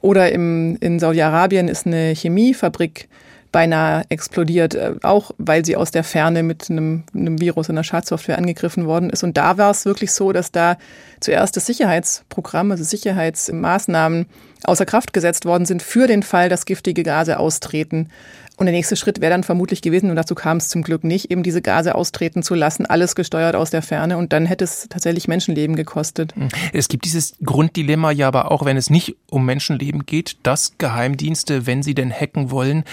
Oder 0.00 0.32
im, 0.32 0.76
in 0.80 0.98
Saudi-Arabien 0.98 1.68
ist 1.68 1.86
eine 1.86 2.14
Chemiefabrik 2.14 3.08
beinahe 3.52 4.04
explodiert, 4.08 4.74
äh, 4.74 4.94
auch 5.02 5.30
weil 5.38 5.64
sie 5.64 5.76
aus 5.76 5.90
der 5.90 6.04
Ferne 6.04 6.42
mit 6.42 6.70
einem, 6.70 7.04
einem 7.14 7.40
Virus, 7.40 7.68
einer 7.68 7.84
Schadsoftware 7.84 8.38
angegriffen 8.38 8.86
worden 8.86 9.10
ist. 9.10 9.22
Und 9.22 9.36
da 9.36 9.58
war 9.58 9.70
es 9.70 9.84
wirklich 9.84 10.12
so, 10.12 10.32
dass 10.32 10.50
da 10.50 10.78
zuerst 11.22 11.56
das 11.56 11.66
Sicherheitsprogramm, 11.66 12.70
also 12.70 12.84
Sicherheitsmaßnahmen 12.84 14.26
außer 14.64 14.86
Kraft 14.86 15.12
gesetzt 15.12 15.44
worden 15.44 15.66
sind 15.66 15.82
für 15.82 16.06
den 16.06 16.22
Fall, 16.22 16.48
dass 16.48 16.66
giftige 16.66 17.02
Gase 17.02 17.38
austreten. 17.38 18.08
Und 18.56 18.66
der 18.66 18.74
nächste 18.74 18.96
Schritt 18.96 19.20
wäre 19.20 19.30
dann 19.30 19.44
vermutlich 19.44 19.82
gewesen, 19.82 20.10
und 20.10 20.16
dazu 20.16 20.34
kam 20.34 20.58
es 20.58 20.68
zum 20.68 20.82
Glück 20.82 21.04
nicht, 21.04 21.30
eben 21.30 21.42
diese 21.42 21.62
Gase 21.62 21.94
austreten 21.94 22.42
zu 22.42 22.54
lassen, 22.54 22.86
alles 22.86 23.14
gesteuert 23.14 23.56
aus 23.56 23.70
der 23.70 23.82
Ferne. 23.82 24.18
Und 24.18 24.32
dann 24.32 24.46
hätte 24.46 24.64
es 24.64 24.86
tatsächlich 24.88 25.26
Menschenleben 25.26 25.74
gekostet. 25.74 26.36
Hm. 26.36 26.48
Es 26.72 26.88
gibt 26.88 27.04
dieses 27.06 27.34
Grunddilemma 27.44 28.12
ja 28.12 28.28
aber 28.28 28.50
auch, 28.52 28.64
wenn 28.64 28.76
es 28.76 28.90
nicht 28.90 29.16
um 29.30 29.46
Menschenleben 29.46 30.06
geht, 30.06 30.36
dass 30.42 30.74
Geheimdienste, 30.78 31.66
wenn 31.66 31.82
sie 31.82 31.94
denn 31.94 32.12
hacken 32.12 32.50
wollen, 32.50 32.84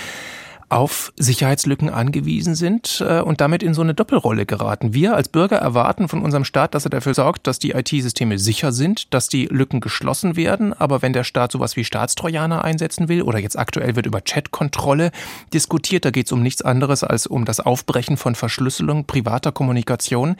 auf 0.69 1.11
Sicherheitslücken 1.17 1.89
angewiesen 1.89 2.55
sind 2.55 3.03
äh, 3.05 3.21
und 3.21 3.41
damit 3.41 3.63
in 3.63 3.73
so 3.73 3.81
eine 3.81 3.93
Doppelrolle 3.93 4.45
geraten. 4.45 4.93
Wir 4.93 5.15
als 5.15 5.27
Bürger 5.27 5.57
erwarten 5.57 6.07
von 6.07 6.21
unserem 6.21 6.45
Staat, 6.45 6.75
dass 6.75 6.85
er 6.85 6.91
dafür 6.91 7.13
sorgt, 7.13 7.47
dass 7.47 7.59
die 7.59 7.71
IT-Systeme 7.71 8.37
sicher 8.37 8.71
sind, 8.71 9.13
dass 9.13 9.27
die 9.27 9.47
Lücken 9.47 9.79
geschlossen 9.81 10.35
werden. 10.35 10.73
Aber 10.73 11.01
wenn 11.01 11.13
der 11.13 11.23
Staat 11.23 11.51
sowas 11.51 11.75
wie 11.75 11.83
Staatstrojaner 11.83 12.63
einsetzen 12.63 13.09
will 13.09 13.23
oder 13.23 13.39
jetzt 13.39 13.57
aktuell 13.57 13.95
wird 13.95 14.05
über 14.05 14.21
Chatkontrolle 14.21 15.11
diskutiert, 15.53 16.05
da 16.05 16.11
geht 16.11 16.27
es 16.27 16.31
um 16.31 16.43
nichts 16.43 16.61
anderes 16.61 17.03
als 17.03 17.25
um 17.25 17.45
das 17.45 17.59
Aufbrechen 17.59 18.17
von 18.17 18.35
Verschlüsselung 18.35 19.05
privater 19.05 19.51
Kommunikation, 19.51 20.35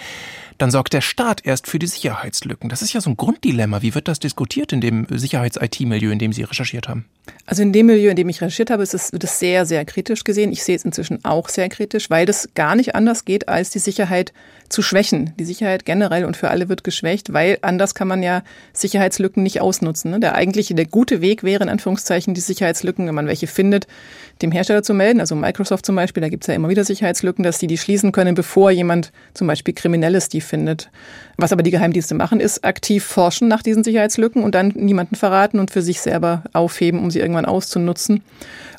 dann 0.60 0.72
sorgt 0.72 0.94
der 0.94 1.02
Staat 1.02 1.46
erst 1.46 1.68
für 1.68 1.80
die 1.80 1.88
Sicherheitslücken. 1.88 2.70
Das 2.70 2.82
ist 2.82 2.94
ja 2.94 3.02
so 3.02 3.10
ein 3.10 3.18
Grunddilemma. 3.18 3.82
Wie 3.82 3.96
wird 3.96 4.08
das 4.08 4.20
diskutiert 4.20 4.74
in 4.74 4.82
dem 4.82 5.08
Sicherheits-IT-Milieu, 5.10 6.12
in 6.12 6.20
dem 6.20 6.34
Sie 6.34 6.44
recherchiert 6.44 6.88
haben? 6.88 7.06
Also 7.46 7.62
in 7.62 7.74
dem 7.74 7.88
Milieu, 7.88 8.10
in 8.10 8.16
dem 8.16 8.30
ich 8.30 8.42
recherchiert 8.42 8.70
habe, 8.70 8.84
ist 8.84 8.94
es, 8.94 9.12
wird 9.12 9.24
es 9.24 9.40
sehr, 9.40 9.66
sehr 9.66 9.84
kritisch 9.86 10.24
gesehen. 10.24 10.52
Ich 10.52 10.64
sehe 10.64 10.76
es 10.76 10.86
inzwischen 10.86 11.24
auch 11.26 11.50
sehr 11.50 11.70
kritisch, 11.70 12.10
weil 12.10 12.26
das 12.26 12.50
gar 12.54 12.76
nicht 12.76 12.96
anders 12.96 13.26
geht, 13.26 13.50
als 13.50 13.70
die 13.72 13.80
Sicherheit 13.80 14.34
zu 14.70 14.82
schwächen. 14.82 15.34
Die 15.40 15.46
Sicherheit 15.46 15.86
generell 15.86 16.26
und 16.26 16.38
für 16.38 16.50
alle 16.50 16.70
wird 16.70 16.84
geschwächt, 16.84 17.34
weil 17.34 17.58
anders 17.62 17.96
kann 17.96 18.08
man 18.08 18.24
ja 18.24 18.44
Sicherheitslücken 18.74 19.42
nicht 19.44 19.62
ausnutzen. 19.62 20.12
Ne? 20.12 20.20
Der 20.20 20.36
eigentliche, 20.36 20.76
der 20.76 20.86
gute 20.86 21.22
Weg 21.22 21.44
wäre 21.44 21.64
in 21.64 21.70
Anführungszeichen 21.70 22.34
die 22.34 22.42
Sicherheitslücken, 22.42 23.08
wenn 23.08 23.16
man 23.16 23.28
welche 23.28 23.48
findet, 23.48 23.88
dem 24.42 24.52
Hersteller 24.52 24.84
zu 24.84 24.94
melden. 24.94 25.20
Also 25.20 25.36
Microsoft 25.36 25.86
zum 25.86 25.96
Beispiel, 25.96 26.22
da 26.22 26.30
gibt 26.30 26.44
es 26.44 26.48
ja 26.48 26.54
immer 26.54 26.70
wieder 26.70 26.84
Sicherheitslücken, 26.84 27.44
dass 27.44 27.58
die 27.58 27.68
die 27.68 27.78
schließen 27.78 28.12
können, 28.12 28.36
bevor 28.36 28.72
jemand 28.72 29.12
zum 29.34 29.48
Beispiel 29.48 29.74
Kriminelles 29.74 30.30
die 30.30 30.42
findet. 30.42 30.90
Was 31.38 31.52
aber 31.52 31.64
die 31.64 31.72
Geheimdienste 31.72 32.16
machen, 32.16 32.40
ist 32.40 32.64
aktiv 32.64 33.04
forschen 33.04 33.48
nach 33.48 33.64
diesen 33.64 33.84
Sicherheitslücken 33.84 34.44
und 34.44 34.56
dann 34.56 34.70
niemanden 34.76 35.16
verraten 35.16 35.60
und 35.60 35.72
für 35.72 35.82
sich 35.82 36.02
selber 36.02 36.44
aufheben, 36.54 37.00
um 37.00 37.12
sie 37.12 37.19
irgendwann 37.20 37.46
auszunutzen. 37.46 38.24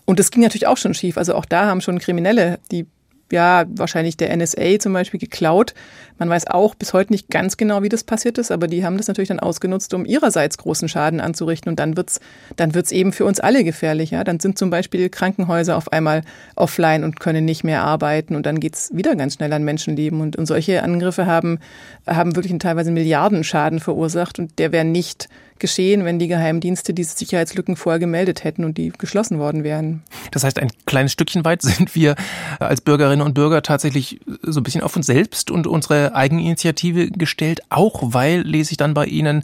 Und 0.04 0.18
das 0.18 0.30
ging 0.30 0.42
natürlich 0.42 0.66
auch 0.66 0.76
schon 0.76 0.94
schief. 0.94 1.16
Also 1.16 1.34
auch 1.34 1.44
da 1.44 1.66
haben 1.66 1.80
schon 1.80 1.98
Kriminelle 1.98 2.58
die 2.70 2.86
ja, 3.32 3.64
wahrscheinlich 3.68 4.16
der 4.16 4.36
NSA 4.36 4.78
zum 4.78 4.92
Beispiel 4.92 5.20
geklaut. 5.20 5.74
Man 6.18 6.28
weiß 6.28 6.48
auch 6.48 6.74
bis 6.74 6.92
heute 6.92 7.12
nicht 7.12 7.30
ganz 7.30 7.56
genau, 7.56 7.82
wie 7.82 7.88
das 7.88 8.04
passiert 8.04 8.38
ist, 8.38 8.50
aber 8.50 8.66
die 8.66 8.84
haben 8.84 8.98
das 8.98 9.08
natürlich 9.08 9.28
dann 9.28 9.40
ausgenutzt, 9.40 9.94
um 9.94 10.04
ihrerseits 10.04 10.58
großen 10.58 10.88
Schaden 10.88 11.20
anzurichten. 11.20 11.70
Und 11.70 11.78
dann 11.78 11.96
wird's, 11.96 12.20
dann 12.56 12.74
wird's 12.74 12.92
eben 12.92 13.12
für 13.12 13.24
uns 13.24 13.40
alle 13.40 13.64
gefährlich. 13.64 14.10
Ja? 14.10 14.24
Dann 14.24 14.40
sind 14.40 14.58
zum 14.58 14.70
Beispiel 14.70 15.08
Krankenhäuser 15.08 15.76
auf 15.76 15.92
einmal 15.92 16.22
offline 16.56 17.04
und 17.04 17.20
können 17.20 17.44
nicht 17.44 17.64
mehr 17.64 17.82
arbeiten. 17.82 18.36
Und 18.36 18.46
dann 18.46 18.60
geht's 18.60 18.90
wieder 18.94 19.16
ganz 19.16 19.34
schnell 19.34 19.52
an 19.52 19.64
Menschenleben. 19.64 20.20
Und, 20.20 20.36
und 20.36 20.46
solche 20.46 20.82
Angriffe 20.82 21.26
haben, 21.26 21.58
haben 22.06 22.36
wirklich 22.36 22.56
teilweise 22.58 22.90
Milliardenschaden 22.90 23.80
verursacht. 23.80 24.38
Und 24.38 24.58
der 24.58 24.72
wäre 24.72 24.84
nicht 24.84 25.28
geschehen, 25.60 26.04
wenn 26.04 26.18
die 26.18 26.28
Geheimdienste 26.28 26.92
diese 26.92 27.16
Sicherheitslücken 27.16 27.76
vorher 27.76 27.98
gemeldet 27.98 28.44
hätten 28.44 28.64
und 28.64 28.78
die 28.78 28.92
geschlossen 28.96 29.38
worden 29.38 29.62
wären. 29.62 30.02
Das 30.32 30.44
heißt, 30.44 30.58
ein 30.58 30.70
kleines 30.86 31.12
Stückchen 31.12 31.44
weit 31.44 31.62
sind 31.62 31.94
wir 31.94 32.16
als 32.58 32.80
Bürgerinnen 32.80 33.24
und 33.24 33.34
Bürger 33.34 33.62
tatsächlich 33.62 34.20
so 34.42 34.60
ein 34.60 34.62
bisschen 34.62 34.82
auf 34.82 34.96
uns 34.96 35.06
selbst 35.06 35.50
und 35.50 35.66
unsere 35.66 36.14
Eigeninitiative 36.14 37.10
gestellt, 37.10 37.60
auch 37.68 38.00
weil, 38.12 38.40
lese 38.40 38.72
ich 38.72 38.76
dann 38.76 38.94
bei 38.94 39.06
Ihnen, 39.06 39.42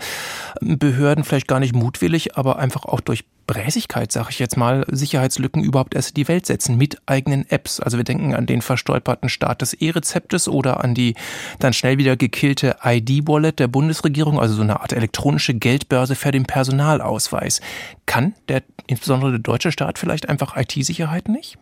Behörden 0.60 1.24
vielleicht 1.24 1.48
gar 1.48 1.60
nicht 1.60 1.74
mutwillig, 1.74 2.36
aber 2.36 2.58
einfach 2.58 2.84
auch 2.84 3.00
durch 3.00 3.24
Bräsigkeit, 3.46 4.10
sage 4.10 4.28
ich 4.30 4.38
jetzt 4.38 4.56
mal, 4.56 4.84
Sicherheitslücken 4.90 5.62
überhaupt 5.62 5.94
erst 5.94 6.10
in 6.10 6.14
die 6.14 6.28
Welt 6.28 6.46
setzen 6.46 6.76
mit 6.76 6.98
eigenen 7.06 7.48
Apps. 7.50 7.80
Also 7.80 7.96
wir 7.96 8.04
denken 8.04 8.34
an 8.34 8.46
den 8.46 8.62
verstolperten 8.62 9.28
Start 9.28 9.62
des 9.62 9.74
E-Rezeptes 9.74 10.48
oder 10.48 10.82
an 10.82 10.94
die 10.94 11.14
dann 11.58 11.72
schnell 11.72 11.98
wieder 11.98 12.16
gekillte 12.16 12.76
ID-Wallet 12.82 13.58
der 13.58 13.68
Bundesregierung, 13.68 14.40
also 14.40 14.54
so 14.54 14.62
eine 14.62 14.80
Art 14.80 14.92
elektronische 14.92 15.54
Geldbörse 15.54 16.14
für 16.14 16.32
den 16.32 16.44
Personalausweis. 16.44 17.60
Kann 18.06 18.34
der 18.48 18.62
insbesondere 18.86 19.32
der 19.32 19.40
deutsche 19.40 19.72
Staat 19.72 19.98
vielleicht 19.98 20.28
einfach 20.28 20.56
IT-Sicherheit 20.56 21.28
nicht? 21.28 21.58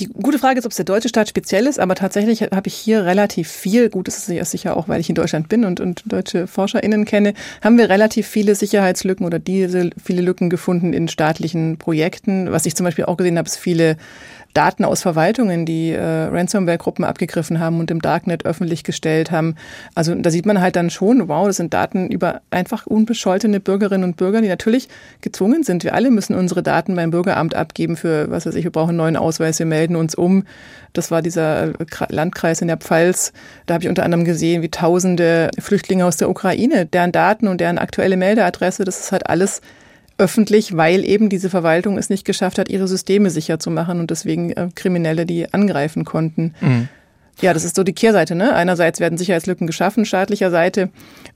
Die 0.00 0.06
gute 0.06 0.38
Frage 0.38 0.58
ist, 0.58 0.64
ob 0.64 0.70
es 0.70 0.76
der 0.76 0.84
deutsche 0.84 1.08
Staat 1.08 1.28
speziell 1.28 1.66
ist, 1.66 1.80
aber 1.80 1.94
tatsächlich 1.94 2.42
habe 2.42 2.68
ich 2.68 2.74
hier 2.74 3.04
relativ 3.04 3.48
viel, 3.48 3.90
gut, 3.90 4.06
das 4.06 4.28
ist 4.28 4.50
sicher 4.50 4.76
auch, 4.76 4.88
weil 4.88 5.00
ich 5.00 5.08
in 5.08 5.16
Deutschland 5.16 5.48
bin 5.48 5.64
und, 5.64 5.80
und 5.80 6.02
deutsche 6.06 6.46
ForscherInnen 6.46 7.04
kenne, 7.04 7.34
haben 7.62 7.78
wir 7.78 7.88
relativ 7.88 8.26
viele 8.28 8.54
Sicherheitslücken 8.54 9.26
oder 9.26 9.38
diese 9.38 9.90
viele 10.02 10.22
Lücken 10.22 10.50
gefunden 10.50 10.92
in 10.92 11.08
staatlichen 11.08 11.78
Projekten. 11.78 12.52
Was 12.52 12.66
ich 12.66 12.76
zum 12.76 12.84
Beispiel 12.84 13.06
auch 13.06 13.16
gesehen 13.16 13.38
habe, 13.38 13.48
ist 13.48 13.56
viele 13.56 13.96
Daten 14.54 14.84
aus 14.84 15.02
Verwaltungen, 15.02 15.66
die 15.66 15.90
äh, 15.90 16.00
Ransomware-Gruppen 16.02 17.04
abgegriffen 17.04 17.60
haben 17.60 17.78
und 17.80 17.90
im 17.90 18.02
Darknet 18.02 18.44
öffentlich 18.44 18.82
gestellt 18.82 19.30
haben. 19.30 19.54
Also 19.94 20.14
da 20.14 20.30
sieht 20.30 20.46
man 20.46 20.60
halt 20.60 20.76
dann 20.76 20.90
schon, 20.90 21.28
wow, 21.28 21.46
das 21.46 21.56
sind 21.56 21.74
Daten 21.74 22.08
über 22.08 22.40
einfach 22.50 22.86
unbescholtene 22.86 23.60
Bürgerinnen 23.60 24.04
und 24.04 24.16
Bürger, 24.16 24.40
die 24.40 24.48
natürlich 24.48 24.88
gezwungen 25.20 25.62
sind. 25.62 25.84
Wir 25.84 25.94
alle 25.94 26.10
müssen 26.10 26.34
unsere 26.34 26.62
Daten 26.62 26.96
beim 26.96 27.10
Bürgeramt 27.10 27.54
abgeben 27.54 27.96
für, 27.96 28.30
was 28.30 28.46
weiß 28.46 28.54
ich, 28.54 28.64
wir 28.64 28.72
brauchen 28.72 28.90
einen 28.90 28.98
neuen 28.98 29.16
Ausweis, 29.16 29.58
wir 29.58 29.66
melden 29.66 29.96
uns 29.96 30.14
um. 30.14 30.44
Das 30.92 31.10
war 31.10 31.22
dieser 31.22 31.72
Landkreis 32.08 32.60
in 32.60 32.68
der 32.68 32.78
Pfalz. 32.78 33.32
Da 33.66 33.74
habe 33.74 33.84
ich 33.84 33.88
unter 33.88 34.04
anderem 34.04 34.24
gesehen, 34.24 34.62
wie 34.62 34.70
tausende 34.70 35.50
Flüchtlinge 35.58 36.06
aus 36.06 36.16
der 36.16 36.30
Ukraine, 36.30 36.86
deren 36.86 37.12
Daten 37.12 37.46
und 37.46 37.60
deren 37.60 37.78
aktuelle 37.78 38.16
Meldeadresse, 38.16 38.84
das 38.84 39.00
ist 39.00 39.12
halt 39.12 39.28
alles 39.28 39.60
öffentlich, 40.18 40.76
weil 40.76 41.04
eben 41.04 41.28
diese 41.28 41.48
Verwaltung 41.48 41.96
es 41.96 42.10
nicht 42.10 42.24
geschafft 42.24 42.58
hat, 42.58 42.68
ihre 42.68 42.88
Systeme 42.88 43.30
sicher 43.30 43.58
zu 43.58 43.70
machen 43.70 44.00
und 44.00 44.10
deswegen 44.10 44.50
äh, 44.50 44.68
Kriminelle 44.74 45.24
die 45.24 45.52
angreifen 45.52 46.04
konnten. 46.04 46.54
Mhm. 46.60 46.88
Ja, 47.40 47.54
das 47.54 47.64
ist 47.64 47.76
so 47.76 47.84
die 47.84 47.92
Kehrseite. 47.92 48.34
Ne? 48.34 48.52
Einerseits 48.52 48.98
werden 48.98 49.16
Sicherheitslücken 49.16 49.68
geschaffen, 49.68 50.04
staatlicher 50.04 50.50
Seite, 50.50 50.90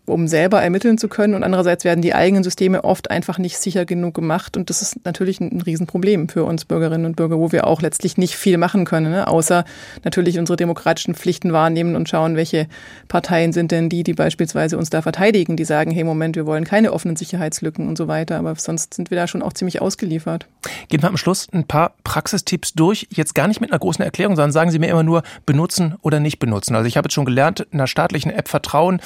um 0.04 0.26
selber 0.26 0.60
ermitteln 0.60 0.98
zu 0.98 1.08
können. 1.08 1.34
Und 1.34 1.44
andererseits 1.44 1.84
werden 1.84 2.02
die 2.02 2.14
eigenen 2.14 2.42
Systeme 2.42 2.84
oft 2.84 3.10
einfach 3.10 3.38
nicht 3.38 3.58
sicher 3.58 3.84
genug 3.84 4.14
gemacht. 4.14 4.56
Und 4.56 4.68
das 4.68 4.82
ist 4.82 5.04
natürlich 5.04 5.40
ein 5.40 5.60
Riesenproblem 5.60 6.28
für 6.28 6.44
uns 6.44 6.64
Bürgerinnen 6.64 7.06
und 7.06 7.16
Bürger, 7.16 7.38
wo 7.38 7.52
wir 7.52 7.66
auch 7.66 7.82
letztlich 7.82 8.16
nicht 8.16 8.34
viel 8.34 8.58
machen 8.58 8.84
können, 8.84 9.12
ne? 9.12 9.28
außer 9.28 9.64
natürlich 10.04 10.38
unsere 10.38 10.56
demokratischen 10.56 11.14
Pflichten 11.14 11.52
wahrnehmen 11.52 11.94
und 11.94 12.08
schauen, 12.08 12.36
welche 12.36 12.66
Parteien 13.08 13.52
sind 13.52 13.70
denn 13.70 13.88
die, 13.88 14.02
die 14.02 14.14
beispielsweise 14.14 14.76
uns 14.76 14.90
da 14.90 15.02
verteidigen, 15.02 15.56
die 15.56 15.64
sagen, 15.64 15.92
hey, 15.92 16.04
Moment, 16.04 16.34
wir 16.34 16.46
wollen 16.46 16.64
keine 16.64 16.92
offenen 16.92 17.16
Sicherheitslücken 17.16 17.88
und 17.88 17.96
so 17.96 18.08
weiter. 18.08 18.38
Aber 18.38 18.54
sonst 18.56 18.94
sind 18.94 19.10
wir 19.10 19.16
da 19.16 19.28
schon 19.28 19.42
auch 19.42 19.52
ziemlich 19.52 19.80
ausgeliefert. 19.80 20.46
Gehen 20.88 21.02
wir 21.02 21.08
am 21.08 21.16
Schluss 21.16 21.48
ein 21.52 21.64
paar 21.64 21.94
Praxistipps 22.02 22.74
durch. 22.74 23.06
Jetzt 23.10 23.34
gar 23.34 23.46
nicht 23.46 23.60
mit 23.60 23.70
einer 23.70 23.78
großen 23.78 24.04
Erklärung, 24.04 24.34
sondern 24.34 24.52
sagen 24.52 24.70
Sie 24.70 24.78
mir 24.78 24.88
immer 24.88 25.02
nur, 25.02 25.22
benutzen 25.46 25.94
oder 26.02 26.18
nicht 26.18 26.38
benutzen. 26.38 26.74
Also 26.74 26.86
ich 26.88 26.96
habe 26.96 27.06
jetzt 27.06 27.14
schon 27.14 27.24
gelernt, 27.24 27.66
einer 27.72 27.86
staatlichen 27.86 28.30
App 28.30 28.48
vertrauen, 28.48 29.00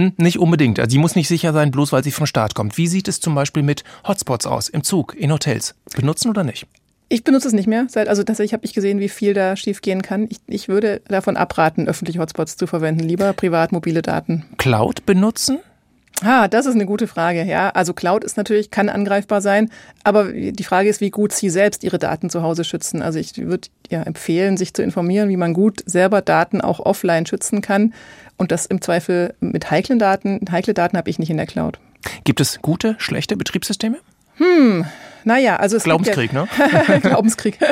hm, 0.00 0.12
nicht 0.16 0.38
unbedingt. 0.38 0.78
Also 0.78 0.90
sie 0.90 0.98
muss 0.98 1.16
nicht 1.16 1.28
sicher 1.28 1.52
sein, 1.52 1.70
bloß 1.70 1.92
weil 1.92 2.04
sie 2.04 2.10
vom 2.10 2.26
Staat 2.26 2.54
kommt. 2.54 2.78
Wie 2.78 2.86
sieht 2.86 3.08
es 3.08 3.20
zum 3.20 3.34
Beispiel 3.34 3.62
mit 3.62 3.84
Hotspots 4.06 4.46
aus, 4.46 4.68
im 4.68 4.82
Zug, 4.82 5.14
in 5.16 5.32
Hotels? 5.32 5.74
Benutzen 5.94 6.30
oder 6.30 6.44
nicht? 6.44 6.66
Ich 7.12 7.24
benutze 7.24 7.48
es 7.48 7.54
nicht 7.54 7.66
mehr. 7.66 7.88
Also 7.92 8.22
tatsächlich 8.22 8.52
habe 8.52 8.64
ich 8.64 8.72
gesehen, 8.72 9.00
wie 9.00 9.08
viel 9.08 9.34
da 9.34 9.56
schiefgehen 9.56 10.00
kann. 10.00 10.28
Ich, 10.30 10.38
ich 10.46 10.68
würde 10.68 11.02
davon 11.08 11.36
abraten, 11.36 11.88
öffentliche 11.88 12.20
Hotspots 12.20 12.56
zu 12.56 12.68
verwenden. 12.68 13.00
Lieber 13.00 13.32
privat 13.32 13.72
mobile 13.72 14.00
Daten. 14.00 14.44
Cloud 14.58 15.04
benutzen? 15.06 15.58
Ah, 16.22 16.48
das 16.48 16.66
ist 16.66 16.74
eine 16.74 16.86
gute 16.86 17.06
Frage, 17.06 17.44
ja. 17.44 17.70
Also 17.70 17.94
Cloud 17.94 18.24
ist 18.24 18.36
natürlich, 18.36 18.70
kann 18.70 18.88
angreifbar 18.88 19.40
sein, 19.40 19.70
aber 20.04 20.32
die 20.32 20.64
Frage 20.64 20.88
ist, 20.88 21.00
wie 21.00 21.10
gut 21.10 21.32
Sie 21.32 21.48
selbst 21.48 21.82
Ihre 21.82 21.98
Daten 21.98 22.28
zu 22.28 22.42
Hause 22.42 22.64
schützen. 22.64 23.00
Also 23.00 23.18
ich 23.18 23.36
würde 23.38 23.68
ja 23.88 24.02
empfehlen, 24.02 24.56
sich 24.56 24.74
zu 24.74 24.82
informieren, 24.82 25.28
wie 25.30 25.36
man 25.36 25.54
gut 25.54 25.82
selber 25.86 26.20
Daten 26.20 26.60
auch 26.60 26.80
offline 26.80 27.26
schützen 27.26 27.62
kann 27.62 27.94
und 28.36 28.52
das 28.52 28.66
im 28.66 28.82
Zweifel 28.82 29.34
mit 29.40 29.70
heiklen 29.70 29.98
Daten. 29.98 30.40
Heikle 30.50 30.74
Daten 30.74 30.96
habe 30.96 31.08
ich 31.08 31.18
nicht 31.18 31.30
in 31.30 31.38
der 31.38 31.46
Cloud. 31.46 31.78
Gibt 32.24 32.40
es 32.40 32.60
gute, 32.60 32.96
schlechte 32.98 33.36
Betriebssysteme? 33.36 33.98
Hm, 34.36 34.84
naja, 35.24 35.56
also 35.56 35.76
es 35.76 35.84
Glaubenskrieg, 35.84 36.30
gibt 36.30 36.58
ja, 36.58 36.92
ne? 36.92 37.00
Glaubenskrieg. 37.02 37.58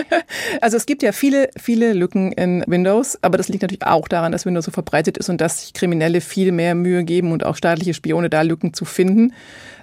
Also 0.61 0.76
es 0.76 0.87
gibt 0.87 1.02
ja 1.02 1.12
viele, 1.12 1.50
viele 1.58 1.92
Lücken 1.92 2.32
in 2.32 2.64
Windows, 2.66 3.18
aber 3.22 3.38
das 3.38 3.48
liegt 3.48 3.62
natürlich 3.62 3.87
auch 3.87 4.08
daran, 4.08 4.32
dass 4.32 4.44
Windows 4.44 4.64
so 4.64 4.70
verbreitet 4.70 5.16
ist 5.16 5.28
und 5.28 5.40
dass 5.40 5.61
sich 5.61 5.72
Kriminelle 5.72 6.20
viel 6.20 6.52
mehr 6.52 6.74
Mühe 6.74 7.04
geben 7.04 7.32
und 7.32 7.44
auch 7.44 7.56
staatliche 7.56 7.94
Spione 7.94 8.28
da 8.28 8.42
Lücken 8.42 8.74
zu 8.74 8.84
finden. 8.84 9.32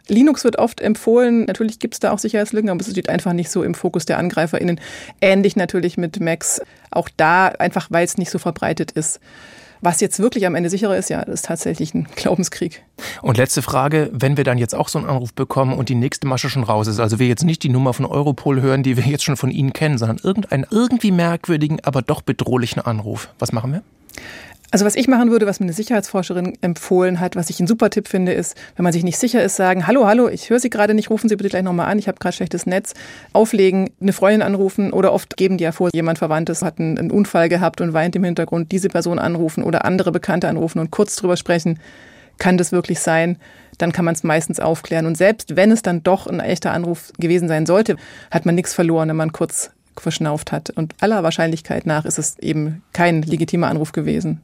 Linux 0.07 0.43
wird 0.43 0.57
oft 0.57 0.81
empfohlen. 0.81 1.45
Natürlich 1.45 1.79
gibt 1.79 1.95
es 1.95 1.99
da 1.99 2.11
auch 2.11 2.19
Sicherheitslücken, 2.19 2.69
aber 2.69 2.81
es 2.81 2.91
steht 2.91 3.09
einfach 3.09 3.33
nicht 3.33 3.49
so 3.49 3.63
im 3.63 3.73
Fokus 3.73 4.05
der 4.05 4.19
AngreiferInnen. 4.19 4.79
Ähnlich 5.21 5.55
natürlich 5.55 5.97
mit 5.97 6.19
Macs. 6.19 6.61
Auch 6.91 7.09
da 7.17 7.47
einfach, 7.47 7.87
weil 7.89 8.05
es 8.05 8.17
nicht 8.17 8.29
so 8.29 8.37
verbreitet 8.37 8.91
ist. 8.91 9.19
Was 9.81 10.01
jetzt 10.01 10.19
wirklich 10.19 10.45
am 10.45 10.55
Ende 10.55 10.69
sicherer 10.69 10.97
ist, 10.97 11.09
ja, 11.09 11.23
das 11.23 11.35
ist 11.35 11.45
tatsächlich 11.45 11.93
ein 11.93 12.07
Glaubenskrieg. 12.15 12.83
Und 13.21 13.37
letzte 13.37 13.61
Frage, 13.61 14.09
wenn 14.13 14.37
wir 14.37 14.43
dann 14.43 14.57
jetzt 14.57 14.73
auch 14.73 14.87
so 14.87 14.99
einen 14.99 15.07
Anruf 15.07 15.33
bekommen 15.33 15.73
und 15.73 15.89
die 15.89 15.95
nächste 15.95 16.27
Masche 16.27 16.49
schon 16.49 16.63
raus 16.63 16.87
ist, 16.87 16.99
also 16.99 17.19
wir 17.19 17.27
jetzt 17.27 17.43
nicht 17.43 17.63
die 17.63 17.69
Nummer 17.69 17.93
von 17.93 18.05
Europol 18.05 18.61
hören, 18.61 18.83
die 18.83 18.97
wir 18.97 19.05
jetzt 19.05 19.23
schon 19.23 19.37
von 19.37 19.51
Ihnen 19.51 19.73
kennen, 19.73 19.97
sondern 19.97 20.19
irgendeinen 20.23 20.65
irgendwie 20.69 21.11
merkwürdigen, 21.11 21.79
aber 21.83 22.01
doch 22.01 22.21
bedrohlichen 22.21 22.81
Anruf. 22.81 23.29
Was 23.39 23.51
machen 23.51 23.73
wir? 23.73 23.83
Also 24.75 24.83
was 24.85 24.97
ich 24.97 25.07
machen 25.07 25.31
würde, 25.31 25.45
was 25.45 25.61
mir 25.61 25.67
eine 25.67 25.71
Sicherheitsforscherin 25.71 26.57
empfohlen 26.59 27.21
hat, 27.21 27.37
was 27.37 27.49
ich 27.49 27.61
einen 27.61 27.67
super 27.67 27.89
Tipp 27.89 28.09
finde, 28.09 28.33
ist, 28.33 28.57
wenn 28.75 28.83
man 28.83 28.91
sich 28.91 29.05
nicht 29.05 29.17
sicher 29.17 29.41
ist, 29.41 29.55
sagen, 29.55 29.87
hallo, 29.87 30.05
hallo, 30.05 30.27
ich 30.27 30.49
höre 30.49 30.59
Sie 30.59 30.69
gerade 30.69 30.93
nicht, 30.93 31.09
rufen 31.09 31.29
Sie 31.29 31.37
bitte 31.37 31.47
gleich 31.47 31.63
nochmal 31.63 31.89
an, 31.89 31.97
ich 31.97 32.09
habe 32.09 32.17
gerade 32.19 32.35
schlechtes 32.35 32.65
Netz, 32.65 32.93
auflegen, 33.31 33.89
eine 34.01 34.11
Freundin 34.11 34.41
anrufen 34.41 34.91
oder 34.91 35.13
oft 35.13 35.37
geben 35.37 35.57
die 35.57 35.63
ja 35.63 35.71
vor, 35.71 35.91
jemand 35.93 36.17
Verwandtes 36.17 36.61
hat 36.61 36.77
einen, 36.77 36.97
einen 36.97 37.09
Unfall 37.09 37.47
gehabt 37.47 37.79
und 37.79 37.93
weint 37.93 38.17
im 38.17 38.25
Hintergrund, 38.25 38.73
diese 38.73 38.89
Person 38.89 39.17
anrufen 39.17 39.63
oder 39.63 39.85
andere 39.85 40.11
Bekannte 40.11 40.49
anrufen 40.49 40.79
und 40.79 40.91
kurz 40.91 41.15
drüber 41.15 41.37
sprechen, 41.37 41.79
kann 42.37 42.57
das 42.57 42.73
wirklich 42.73 42.99
sein? 42.99 43.37
Dann 43.77 43.93
kann 43.93 44.03
man 44.03 44.15
es 44.15 44.25
meistens 44.25 44.59
aufklären. 44.59 45.05
Und 45.05 45.15
selbst 45.15 45.55
wenn 45.55 45.71
es 45.71 45.83
dann 45.83 46.03
doch 46.03 46.27
ein 46.27 46.41
echter 46.41 46.73
Anruf 46.73 47.13
gewesen 47.17 47.47
sein 47.47 47.65
sollte, 47.65 47.95
hat 48.29 48.45
man 48.45 48.55
nichts 48.55 48.73
verloren, 48.73 49.07
wenn 49.07 49.15
man 49.15 49.31
kurz 49.31 49.71
verschnauft 49.97 50.51
hat. 50.51 50.69
Und 50.71 50.95
aller 50.99 51.23
Wahrscheinlichkeit 51.23 51.85
nach 51.85 52.03
ist 52.03 52.19
es 52.19 52.37
eben 52.39 52.83
kein 52.91 53.21
legitimer 53.21 53.67
Anruf 53.67 53.93
gewesen. 53.93 54.41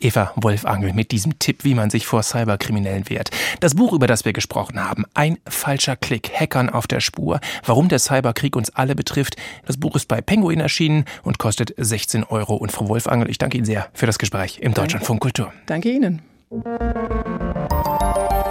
Eva 0.00 0.32
Wolfangel 0.36 0.92
mit 0.92 1.10
diesem 1.10 1.38
Tipp, 1.38 1.64
wie 1.64 1.74
man 1.74 1.90
sich 1.90 2.06
vor 2.06 2.22
Cyberkriminellen 2.22 3.08
wehrt. 3.08 3.30
Das 3.60 3.74
Buch, 3.74 3.92
über 3.92 4.06
das 4.06 4.24
wir 4.24 4.32
gesprochen 4.32 4.82
haben, 4.82 5.04
Ein 5.14 5.38
falscher 5.48 5.96
Klick, 5.96 6.30
Hackern 6.34 6.70
auf 6.70 6.86
der 6.86 7.00
Spur, 7.00 7.40
warum 7.64 7.88
der 7.88 7.98
Cyberkrieg 7.98 8.56
uns 8.56 8.70
alle 8.70 8.94
betrifft. 8.94 9.36
Das 9.66 9.76
Buch 9.76 9.96
ist 9.96 10.08
bei 10.08 10.20
Penguin 10.20 10.60
erschienen 10.60 11.04
und 11.22 11.38
kostet 11.38 11.74
16 11.76 12.24
Euro. 12.24 12.56
Und 12.56 12.72
Frau 12.72 12.88
Wolfangel, 12.88 13.30
ich 13.30 13.38
danke 13.38 13.56
Ihnen 13.56 13.66
sehr 13.66 13.88
für 13.92 14.06
das 14.06 14.18
Gespräch 14.18 14.58
im 14.60 14.74
Deutschlandfunk 14.74 15.20
Kultur. 15.20 15.52
Danke 15.66 15.90
Ihnen. 15.90 16.22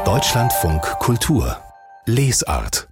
Deutschlandfunk 0.05 0.81
Kultur 0.99 1.57
Lesart 2.05 2.87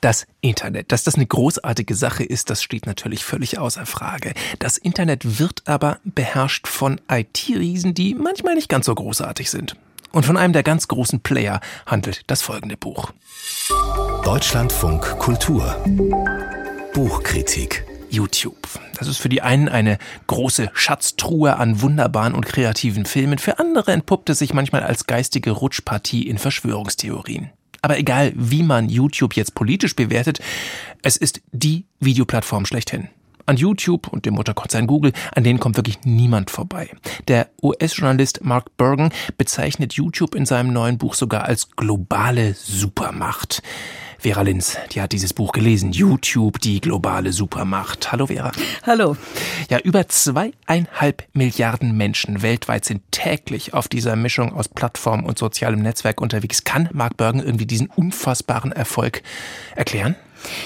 das 0.00 0.26
Internet. 0.40 0.92
Dass 0.92 1.04
das 1.04 1.16
eine 1.16 1.26
großartige 1.26 1.94
Sache 1.94 2.24
ist, 2.24 2.50
das 2.50 2.62
steht 2.62 2.86
natürlich 2.86 3.24
völlig 3.24 3.58
außer 3.58 3.86
Frage. 3.86 4.32
Das 4.58 4.78
Internet 4.78 5.38
wird 5.38 5.62
aber 5.66 5.98
beherrscht 6.04 6.66
von 6.66 7.00
IT-Riesen, 7.10 7.94
die 7.94 8.14
manchmal 8.14 8.54
nicht 8.54 8.68
ganz 8.68 8.86
so 8.86 8.94
großartig 8.94 9.50
sind. 9.50 9.76
Und 10.12 10.24
von 10.24 10.36
einem 10.36 10.52
der 10.52 10.62
ganz 10.62 10.88
großen 10.88 11.20
Player 11.20 11.60
handelt 11.86 12.22
das 12.28 12.42
folgende 12.42 12.76
Buch. 12.76 13.12
Deutschlandfunk 14.24 15.18
Kultur 15.18 15.76
Buchkritik 16.94 17.84
YouTube. 18.10 18.56
Das 18.98 19.06
ist 19.06 19.18
für 19.18 19.28
die 19.28 19.42
einen 19.42 19.68
eine 19.68 19.98
große 20.26 20.70
Schatztruhe 20.72 21.56
an 21.56 21.82
wunderbaren 21.82 22.34
und 22.34 22.46
kreativen 22.46 23.04
Filmen, 23.04 23.38
für 23.38 23.58
andere 23.58 23.92
entpuppt 23.92 24.30
es 24.30 24.38
sich 24.38 24.54
manchmal 24.54 24.82
als 24.82 25.06
geistige 25.06 25.50
Rutschpartie 25.50 26.26
in 26.26 26.38
Verschwörungstheorien. 26.38 27.50
Aber 27.88 27.98
egal, 27.98 28.34
wie 28.36 28.62
man 28.62 28.90
YouTube 28.90 29.34
jetzt 29.34 29.54
politisch 29.54 29.96
bewertet, 29.96 30.40
es 31.00 31.16
ist 31.16 31.40
die 31.52 31.86
Videoplattform 32.00 32.66
schlechthin. 32.66 33.08
An 33.46 33.56
YouTube 33.56 34.08
und 34.08 34.26
dem 34.26 34.34
Mutterkonzern 34.34 34.86
Google, 34.86 35.14
an 35.34 35.42
denen 35.42 35.58
kommt 35.58 35.78
wirklich 35.78 36.00
niemand 36.04 36.50
vorbei. 36.50 36.90
Der 37.28 37.48
US-Journalist 37.62 38.44
Mark 38.44 38.76
Bergen 38.76 39.08
bezeichnet 39.38 39.94
YouTube 39.94 40.34
in 40.34 40.44
seinem 40.44 40.70
neuen 40.70 40.98
Buch 40.98 41.14
sogar 41.14 41.46
als 41.46 41.70
globale 41.76 42.52
Supermacht. 42.52 43.62
Vera 44.20 44.42
Linz, 44.42 44.76
die 44.90 45.00
hat 45.00 45.12
dieses 45.12 45.32
Buch 45.32 45.52
gelesen. 45.52 45.92
YouTube, 45.92 46.58
die 46.60 46.80
globale 46.80 47.32
Supermacht. 47.32 48.10
Hallo 48.10 48.26
Vera. 48.26 48.50
Hallo. 48.84 49.16
Ja, 49.70 49.78
über 49.78 50.08
zweieinhalb 50.08 51.22
Milliarden 51.34 51.96
Menschen 51.96 52.42
weltweit 52.42 52.84
sind 52.84 53.02
täglich 53.12 53.74
auf 53.74 53.86
dieser 53.86 54.16
Mischung 54.16 54.52
aus 54.52 54.68
Plattform 54.68 55.24
und 55.24 55.38
sozialem 55.38 55.82
Netzwerk 55.82 56.20
unterwegs. 56.20 56.64
Kann 56.64 56.88
Mark 56.92 57.16
Bergen 57.16 57.38
irgendwie 57.38 57.66
diesen 57.66 57.86
unfassbaren 57.86 58.72
Erfolg 58.72 59.22
erklären? 59.76 60.16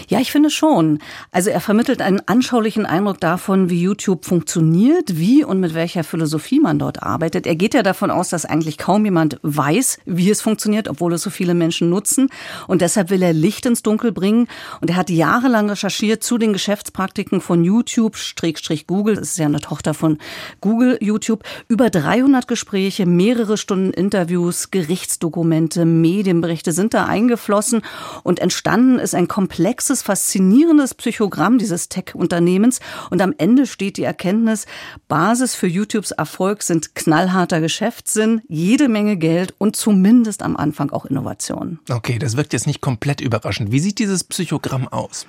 Ja, 0.08 0.20
ich 0.20 0.32
finde 0.32 0.50
schon. 0.50 0.98
Also 1.30 1.50
er 1.50 1.60
vermittelt 1.60 2.02
einen 2.02 2.20
anschaulichen 2.26 2.86
Eindruck 2.86 3.20
davon, 3.20 3.70
wie 3.70 3.82
YouTube 3.82 4.24
funktioniert, 4.24 5.18
wie 5.18 5.44
und 5.44 5.60
mit 5.60 5.74
welcher 5.74 6.04
Philosophie 6.04 6.60
man 6.60 6.78
dort 6.78 7.02
arbeitet. 7.02 7.46
Er 7.46 7.56
geht 7.56 7.74
ja 7.74 7.82
davon 7.82 8.10
aus, 8.10 8.28
dass 8.28 8.44
eigentlich 8.44 8.78
kaum 8.78 9.04
jemand 9.04 9.38
weiß, 9.42 9.98
wie 10.04 10.30
es 10.30 10.42
funktioniert, 10.42 10.88
obwohl 10.88 11.12
es 11.14 11.22
so 11.22 11.30
viele 11.30 11.54
Menschen 11.54 11.90
nutzen. 11.90 12.28
Und 12.66 12.82
deshalb 12.82 13.10
will 13.10 13.22
er 13.22 13.32
Licht 13.32 13.66
ins 13.66 13.82
Dunkel 13.82 14.12
bringen. 14.12 14.48
Und 14.80 14.90
er 14.90 14.96
hat 14.96 15.10
jahrelang 15.10 15.70
recherchiert 15.70 16.22
zu 16.22 16.38
den 16.38 16.52
Geschäftspraktiken 16.52 17.40
von 17.40 17.64
YouTube, 17.64 18.16
Schrägstrich 18.16 18.86
Google. 18.86 19.16
Das 19.16 19.30
ist 19.30 19.38
ja 19.38 19.46
eine 19.46 19.60
Tochter 19.60 19.94
von 19.94 20.18
Google, 20.60 20.98
YouTube. 21.00 21.44
Über 21.68 21.90
300 21.90 22.46
Gespräche, 22.46 23.06
mehrere 23.06 23.56
Stunden 23.56 23.92
Interviews, 23.92 24.70
Gerichtsdokumente, 24.70 25.84
Medienberichte 25.84 26.72
sind 26.72 26.94
da 26.94 27.06
eingeflossen. 27.06 27.82
Und 28.22 28.40
entstanden 28.40 28.98
ist 28.98 29.14
ein 29.14 29.28
komplett 29.28 29.61
komplexes, 29.62 30.02
faszinierendes 30.02 30.94
Psychogramm 30.94 31.56
dieses 31.56 31.88
Tech-Unternehmens. 31.88 32.80
Und 33.10 33.22
am 33.22 33.32
Ende 33.38 33.66
steht 33.66 33.96
die 33.96 34.02
Erkenntnis, 34.02 34.66
Basis 35.06 35.54
für 35.54 35.68
YouTubes 35.68 36.10
Erfolg 36.10 36.64
sind 36.64 36.96
knallharter 36.96 37.60
Geschäftssinn, 37.60 38.42
jede 38.48 38.88
Menge 38.88 39.16
Geld 39.16 39.54
und 39.58 39.76
zumindest 39.76 40.42
am 40.42 40.56
Anfang 40.56 40.90
auch 40.90 41.04
Innovation. 41.04 41.78
Okay, 41.88 42.18
das 42.18 42.36
wirkt 42.36 42.52
jetzt 42.52 42.66
nicht 42.66 42.80
komplett 42.80 43.20
überraschend. 43.20 43.70
Wie 43.70 43.78
sieht 43.78 44.00
dieses 44.00 44.24
Psychogramm 44.24 44.88
aus? 44.88 45.26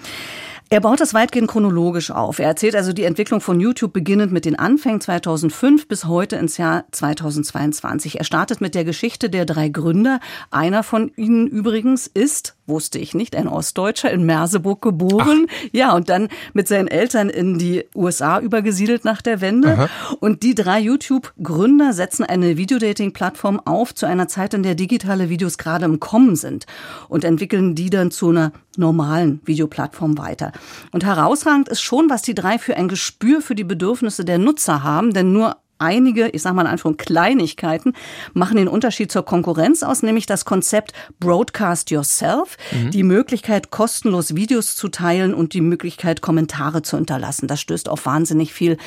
Er 0.69 0.79
baut 0.79 0.99
das 0.99 1.13
weitgehend 1.13 1.51
chronologisch 1.51 2.09
auf. 2.09 2.39
Er 2.39 2.47
erzählt 2.47 2.75
also 2.75 2.93
die 2.93 3.03
Entwicklung 3.03 3.41
von 3.41 3.59
YouTube 3.59 3.93
beginnend 3.93 4.31
mit 4.31 4.45
den 4.45 4.57
Anfängen 4.57 5.01
2005 5.01 5.87
bis 5.87 6.05
heute 6.05 6.37
ins 6.37 6.57
Jahr 6.57 6.85
2022. 6.89 8.17
Er 8.17 8.23
startet 8.23 8.59
mit 8.59 8.73
der 8.73 8.83
Geschichte 8.83 9.29
der 9.29 9.45
drei 9.45 9.69
Gründer. 9.69 10.19
Einer 10.49 10.81
von 10.81 11.11
ihnen 11.15 11.45
übrigens 11.45 12.07
ist 12.07 12.55
wusste 12.65 12.99
ich 12.99 13.13
nicht, 13.13 13.35
ein 13.35 13.47
Ostdeutscher 13.47 14.11
in 14.11 14.25
Merseburg 14.25 14.81
geboren. 14.81 15.47
Ach. 15.49 15.69
Ja, 15.71 15.95
und 15.95 16.09
dann 16.09 16.29
mit 16.53 16.67
seinen 16.67 16.87
Eltern 16.87 17.29
in 17.29 17.57
die 17.57 17.85
USA 17.95 18.39
übergesiedelt 18.39 19.05
nach 19.05 19.21
der 19.21 19.41
Wende. 19.41 19.73
Aha. 19.73 19.89
Und 20.19 20.43
die 20.43 20.55
drei 20.55 20.79
YouTube-Gründer 20.79 21.93
setzen 21.93 22.23
eine 22.23 22.57
Videodating-Plattform 22.57 23.59
auf 23.59 23.93
zu 23.93 24.05
einer 24.05 24.27
Zeit, 24.27 24.53
in 24.53 24.63
der 24.63 24.75
digitale 24.75 25.29
Videos 25.29 25.57
gerade 25.57 25.85
im 25.85 25.99
Kommen 25.99 26.35
sind 26.35 26.65
und 27.09 27.23
entwickeln 27.23 27.75
die 27.75 27.89
dann 27.89 28.11
zu 28.11 28.29
einer 28.29 28.51
normalen 28.77 29.41
Videoplattform 29.45 30.17
weiter. 30.17 30.51
Und 30.91 31.03
herausragend 31.03 31.69
ist 31.69 31.81
schon, 31.81 32.09
was 32.09 32.21
die 32.21 32.35
drei 32.35 32.57
für 32.57 32.75
ein 32.75 32.87
Gespür 32.87 33.41
für 33.41 33.55
die 33.55 33.63
Bedürfnisse 33.63 34.25
der 34.25 34.37
Nutzer 34.37 34.83
haben, 34.83 35.13
denn 35.13 35.33
nur 35.33 35.57
einige, 35.79 36.29
ich 36.29 36.41
sage 36.41 36.55
mal 36.55 36.63
in 36.63 36.67
Anführung 36.67 36.97
Kleinigkeiten, 36.97 37.93
machen 38.33 38.57
den 38.57 38.67
Unterschied 38.67 39.11
zur 39.11 39.25
Konkurrenz 39.25 39.83
aus, 39.83 40.03
nämlich 40.03 40.25
das 40.25 40.45
Konzept 40.45 40.93
Broadcast 41.19 41.91
Yourself, 41.91 42.57
mhm. 42.71 42.91
die 42.91 43.03
Möglichkeit, 43.03 43.71
kostenlos 43.71 44.35
Videos 44.35 44.75
zu 44.75 44.87
teilen 44.87 45.33
und 45.33 45.53
die 45.53 45.61
Möglichkeit, 45.61 46.21
Kommentare 46.21 46.81
zu 46.81 46.97
hinterlassen. 46.97 47.47
Das 47.47 47.59
stößt 47.61 47.89
auf 47.89 48.05
wahnsinnig 48.05 48.53
viel 48.53 48.77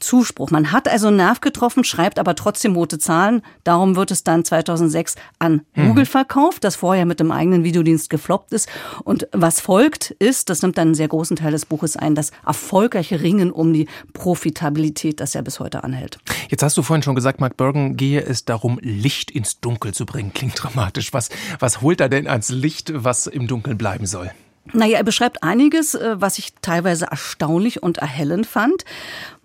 Zuspruch. 0.00 0.50
Man 0.50 0.72
hat 0.72 0.88
also 0.88 1.08
einen 1.08 1.16
Nerv 1.16 1.40
getroffen, 1.40 1.84
schreibt 1.84 2.18
aber 2.18 2.34
trotzdem 2.34 2.74
rote 2.74 2.98
Zahlen. 2.98 3.42
Darum 3.64 3.96
wird 3.96 4.10
es 4.10 4.24
dann 4.24 4.44
2006 4.44 5.16
an 5.38 5.62
mhm. 5.74 5.88
Google 5.88 6.06
verkauft, 6.06 6.64
das 6.64 6.76
vorher 6.76 7.06
mit 7.06 7.20
dem 7.20 7.32
eigenen 7.32 7.64
Videodienst 7.64 8.10
gefloppt 8.10 8.52
ist. 8.52 8.68
Und 9.04 9.28
was 9.32 9.60
folgt 9.60 10.12
ist, 10.18 10.50
das 10.50 10.62
nimmt 10.62 10.78
dann 10.78 10.88
einen 10.88 10.94
sehr 10.94 11.08
großen 11.08 11.36
Teil 11.36 11.52
des 11.52 11.66
Buches 11.66 11.96
ein, 11.96 12.14
das 12.14 12.30
erfolgreiche 12.46 13.20
Ringen 13.20 13.50
um 13.50 13.72
die 13.72 13.88
Profitabilität, 14.12 15.20
das 15.20 15.34
ja 15.34 15.42
bis 15.42 15.60
heute 15.60 15.84
anhält. 15.84 16.18
Jetzt 16.48 16.62
hast 16.62 16.76
du 16.76 16.82
vorhin 16.82 17.02
schon 17.02 17.14
gesagt, 17.14 17.40
Mark 17.40 17.56
Bergen 17.56 17.96
gehe 17.96 18.20
es 18.20 18.44
darum, 18.44 18.78
Licht 18.82 19.30
ins 19.30 19.60
Dunkel 19.60 19.92
zu 19.92 20.06
bringen. 20.06 20.32
Klingt 20.32 20.62
dramatisch. 20.62 21.12
Was, 21.12 21.30
was 21.58 21.80
holt 21.80 22.00
er 22.00 22.08
denn 22.08 22.26
ans 22.26 22.50
Licht, 22.50 22.92
was 22.94 23.26
im 23.26 23.46
Dunkeln 23.46 23.78
bleiben 23.78 24.06
soll? 24.06 24.30
Naja, 24.72 24.98
er 24.98 25.04
beschreibt 25.04 25.42
einiges, 25.42 25.94
äh, 25.94 26.16
was 26.18 26.38
ich 26.38 26.52
teilweise 26.60 27.06
erstaunlich 27.06 27.82
und 27.82 27.98
erhellend 27.98 28.46
fand. 28.46 28.84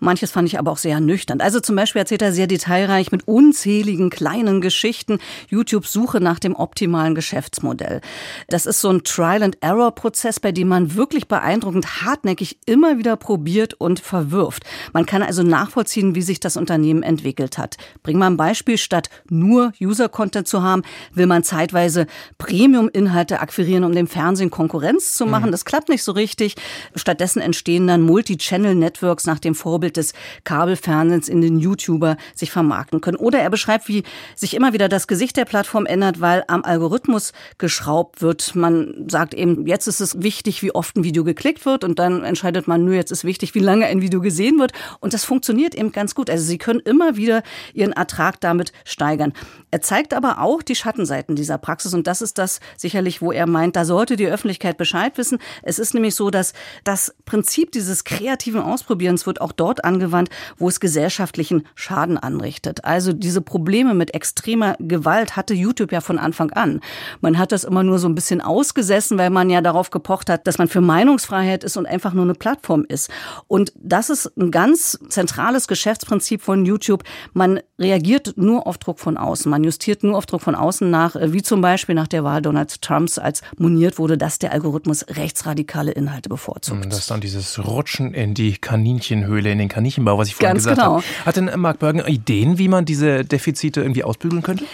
Manches 0.00 0.32
fand 0.32 0.48
ich 0.48 0.58
aber 0.58 0.72
auch 0.72 0.78
sehr 0.78 0.98
nüchtern. 0.98 1.40
Also 1.40 1.60
zum 1.60 1.76
Beispiel 1.76 2.00
erzählt 2.00 2.22
er 2.22 2.32
sehr 2.32 2.48
detailreich 2.48 3.12
mit 3.12 3.28
unzähligen 3.28 4.10
kleinen 4.10 4.60
Geschichten 4.60 5.20
YouTubes 5.48 5.92
Suche 5.92 6.20
nach 6.20 6.40
dem 6.40 6.56
optimalen 6.56 7.14
Geschäftsmodell. 7.14 8.00
Das 8.48 8.66
ist 8.66 8.80
so 8.80 8.90
ein 8.90 9.04
Trial-and-Error-Prozess, 9.04 10.40
bei 10.40 10.50
dem 10.50 10.66
man 10.66 10.96
wirklich 10.96 11.28
beeindruckend 11.28 12.02
hartnäckig 12.02 12.58
immer 12.66 12.98
wieder 12.98 13.16
probiert 13.16 13.74
und 13.74 14.00
verwirft. 14.00 14.64
Man 14.92 15.06
kann 15.06 15.22
also 15.22 15.44
nachvollziehen, 15.44 16.16
wie 16.16 16.22
sich 16.22 16.40
das 16.40 16.56
Unternehmen 16.56 17.04
entwickelt 17.04 17.56
hat. 17.56 17.76
Bring 18.02 18.18
mal 18.18 18.26
ein 18.26 18.36
Beispiel. 18.36 18.78
Statt 18.78 19.08
nur 19.28 19.72
User-Content 19.80 20.48
zu 20.48 20.62
haben, 20.62 20.82
will 21.14 21.26
man 21.26 21.44
zeitweise 21.44 22.08
Premium-Inhalte 22.38 23.38
akquirieren, 23.38 23.84
um 23.84 23.94
dem 23.94 24.08
Fernsehen 24.08 24.50
Konkurrenz 24.50 25.11
zu 25.14 25.26
machen. 25.26 25.46
Mhm. 25.46 25.52
Das 25.52 25.64
klappt 25.64 25.88
nicht 25.88 26.02
so 26.02 26.12
richtig. 26.12 26.56
Stattdessen 26.94 27.40
entstehen 27.40 27.86
dann 27.86 28.02
Multi-Channel-Networks 28.02 29.26
nach 29.26 29.38
dem 29.38 29.54
Vorbild 29.54 29.96
des 29.96 30.12
Kabelfernsehens 30.44 31.28
in 31.28 31.40
den 31.40 31.58
YouTuber 31.58 32.16
sich 32.34 32.50
vermarkten 32.50 33.00
können. 33.00 33.16
Oder 33.16 33.40
er 33.40 33.50
beschreibt, 33.50 33.88
wie 33.88 34.04
sich 34.34 34.54
immer 34.54 34.72
wieder 34.72 34.88
das 34.88 35.06
Gesicht 35.06 35.36
der 35.36 35.44
Plattform 35.44 35.86
ändert, 35.86 36.20
weil 36.20 36.44
am 36.48 36.64
Algorithmus 36.64 37.32
geschraubt 37.58 38.22
wird. 38.22 38.54
Man 38.54 39.06
sagt 39.08 39.34
eben, 39.34 39.66
jetzt 39.66 39.86
ist 39.86 40.00
es 40.00 40.22
wichtig, 40.22 40.62
wie 40.62 40.74
oft 40.74 40.96
ein 40.96 41.04
Video 41.04 41.24
geklickt 41.24 41.64
wird 41.66 41.84
und 41.84 41.98
dann 41.98 42.24
entscheidet 42.24 42.68
man, 42.68 42.84
nur 42.84 42.94
jetzt 42.94 43.12
ist 43.12 43.24
wichtig, 43.24 43.54
wie 43.54 43.60
lange 43.60 43.86
ein 43.86 44.00
Video 44.00 44.20
gesehen 44.20 44.58
wird. 44.58 44.72
Und 45.00 45.14
das 45.14 45.24
funktioniert 45.24 45.74
eben 45.74 45.92
ganz 45.92 46.14
gut. 46.14 46.30
Also 46.30 46.44
Sie 46.44 46.58
können 46.58 46.80
immer 46.80 47.16
wieder 47.16 47.42
Ihren 47.74 47.92
Ertrag 47.92 48.40
damit 48.40 48.72
steigern. 48.84 49.32
Er 49.70 49.80
zeigt 49.80 50.14
aber 50.14 50.40
auch 50.40 50.62
die 50.62 50.74
Schattenseiten 50.74 51.36
dieser 51.36 51.58
Praxis 51.58 51.94
und 51.94 52.06
das 52.06 52.22
ist 52.22 52.38
das 52.38 52.60
sicherlich, 52.76 53.22
wo 53.22 53.32
er 53.32 53.46
meint, 53.46 53.76
da 53.76 53.84
sollte 53.84 54.16
die 54.16 54.26
Öffentlichkeit 54.26 54.76
Bescheid 54.76 55.01
wissen. 55.16 55.38
Es 55.62 55.78
ist 55.78 55.94
nämlich 55.94 56.14
so, 56.14 56.30
dass 56.30 56.52
das 56.84 57.14
Prinzip 57.24 57.72
dieses 57.72 58.04
kreativen 58.04 58.62
Ausprobierens 58.62 59.26
wird 59.26 59.40
auch 59.40 59.52
dort 59.52 59.84
angewandt, 59.84 60.30
wo 60.56 60.68
es 60.68 60.80
gesellschaftlichen 60.80 61.66
Schaden 61.74 62.18
anrichtet. 62.18 62.84
Also 62.84 63.12
diese 63.12 63.40
Probleme 63.40 63.94
mit 63.94 64.14
extremer 64.14 64.76
Gewalt 64.78 65.36
hatte 65.36 65.54
YouTube 65.54 65.92
ja 65.92 66.00
von 66.00 66.18
Anfang 66.18 66.50
an. 66.52 66.80
Man 67.20 67.38
hat 67.38 67.52
das 67.52 67.64
immer 67.64 67.82
nur 67.82 67.98
so 67.98 68.08
ein 68.08 68.14
bisschen 68.14 68.40
ausgesessen, 68.40 69.18
weil 69.18 69.30
man 69.30 69.50
ja 69.50 69.60
darauf 69.60 69.90
gepocht 69.90 70.30
hat, 70.30 70.46
dass 70.46 70.58
man 70.58 70.68
für 70.68 70.80
Meinungsfreiheit 70.80 71.64
ist 71.64 71.76
und 71.76 71.86
einfach 71.86 72.12
nur 72.12 72.24
eine 72.24 72.34
Plattform 72.34 72.84
ist. 72.88 73.10
Und 73.48 73.72
das 73.76 74.10
ist 74.10 74.36
ein 74.36 74.50
ganz 74.50 74.98
zentrales 75.08 75.68
Geschäftsprinzip 75.68 76.42
von 76.42 76.64
YouTube. 76.64 77.02
Man 77.32 77.60
reagiert 77.78 78.34
nur 78.36 78.66
auf 78.66 78.78
Druck 78.78 79.00
von 79.00 79.16
außen. 79.16 79.50
Man 79.50 79.64
justiert 79.64 80.02
nur 80.02 80.16
auf 80.16 80.26
Druck 80.26 80.42
von 80.42 80.54
außen 80.54 80.90
nach, 80.90 81.16
wie 81.18 81.42
zum 81.42 81.60
Beispiel 81.60 81.94
nach 81.94 82.08
der 82.08 82.24
Wahl 82.24 82.42
Donald 82.42 82.82
Trumps, 82.82 83.18
als 83.18 83.42
moniert 83.58 83.98
wurde, 83.98 84.18
dass 84.18 84.38
der 84.38 84.52
Algorithmus 84.52 84.91
Algorithmus 84.92 85.06
rechtsradikale 85.08 85.92
Inhalte 85.92 86.28
bevorzugt. 86.28 86.86
Das 86.86 86.98
ist 86.98 87.10
dann 87.10 87.20
dieses 87.20 87.58
Rutschen 87.64 88.14
in 88.14 88.34
die 88.34 88.56
Kaninchenhöhle, 88.58 89.50
in 89.50 89.58
den 89.58 89.68
Kaninchenbau, 89.68 90.18
was 90.18 90.28
ich 90.28 90.34
vorhin 90.34 90.54
Ganz 90.54 90.64
gesagt 90.64 90.80
genau. 90.80 90.96
habe. 90.96 91.04
Hat 91.24 91.36
denn 91.36 91.50
Mark 91.56 91.78
Bergen 91.78 92.00
Ideen, 92.00 92.58
wie 92.58 92.68
man 92.68 92.84
diese 92.84 93.24
Defizite 93.24 93.80
irgendwie 93.80 94.04
ausbügeln 94.04 94.42
könnte? 94.42 94.64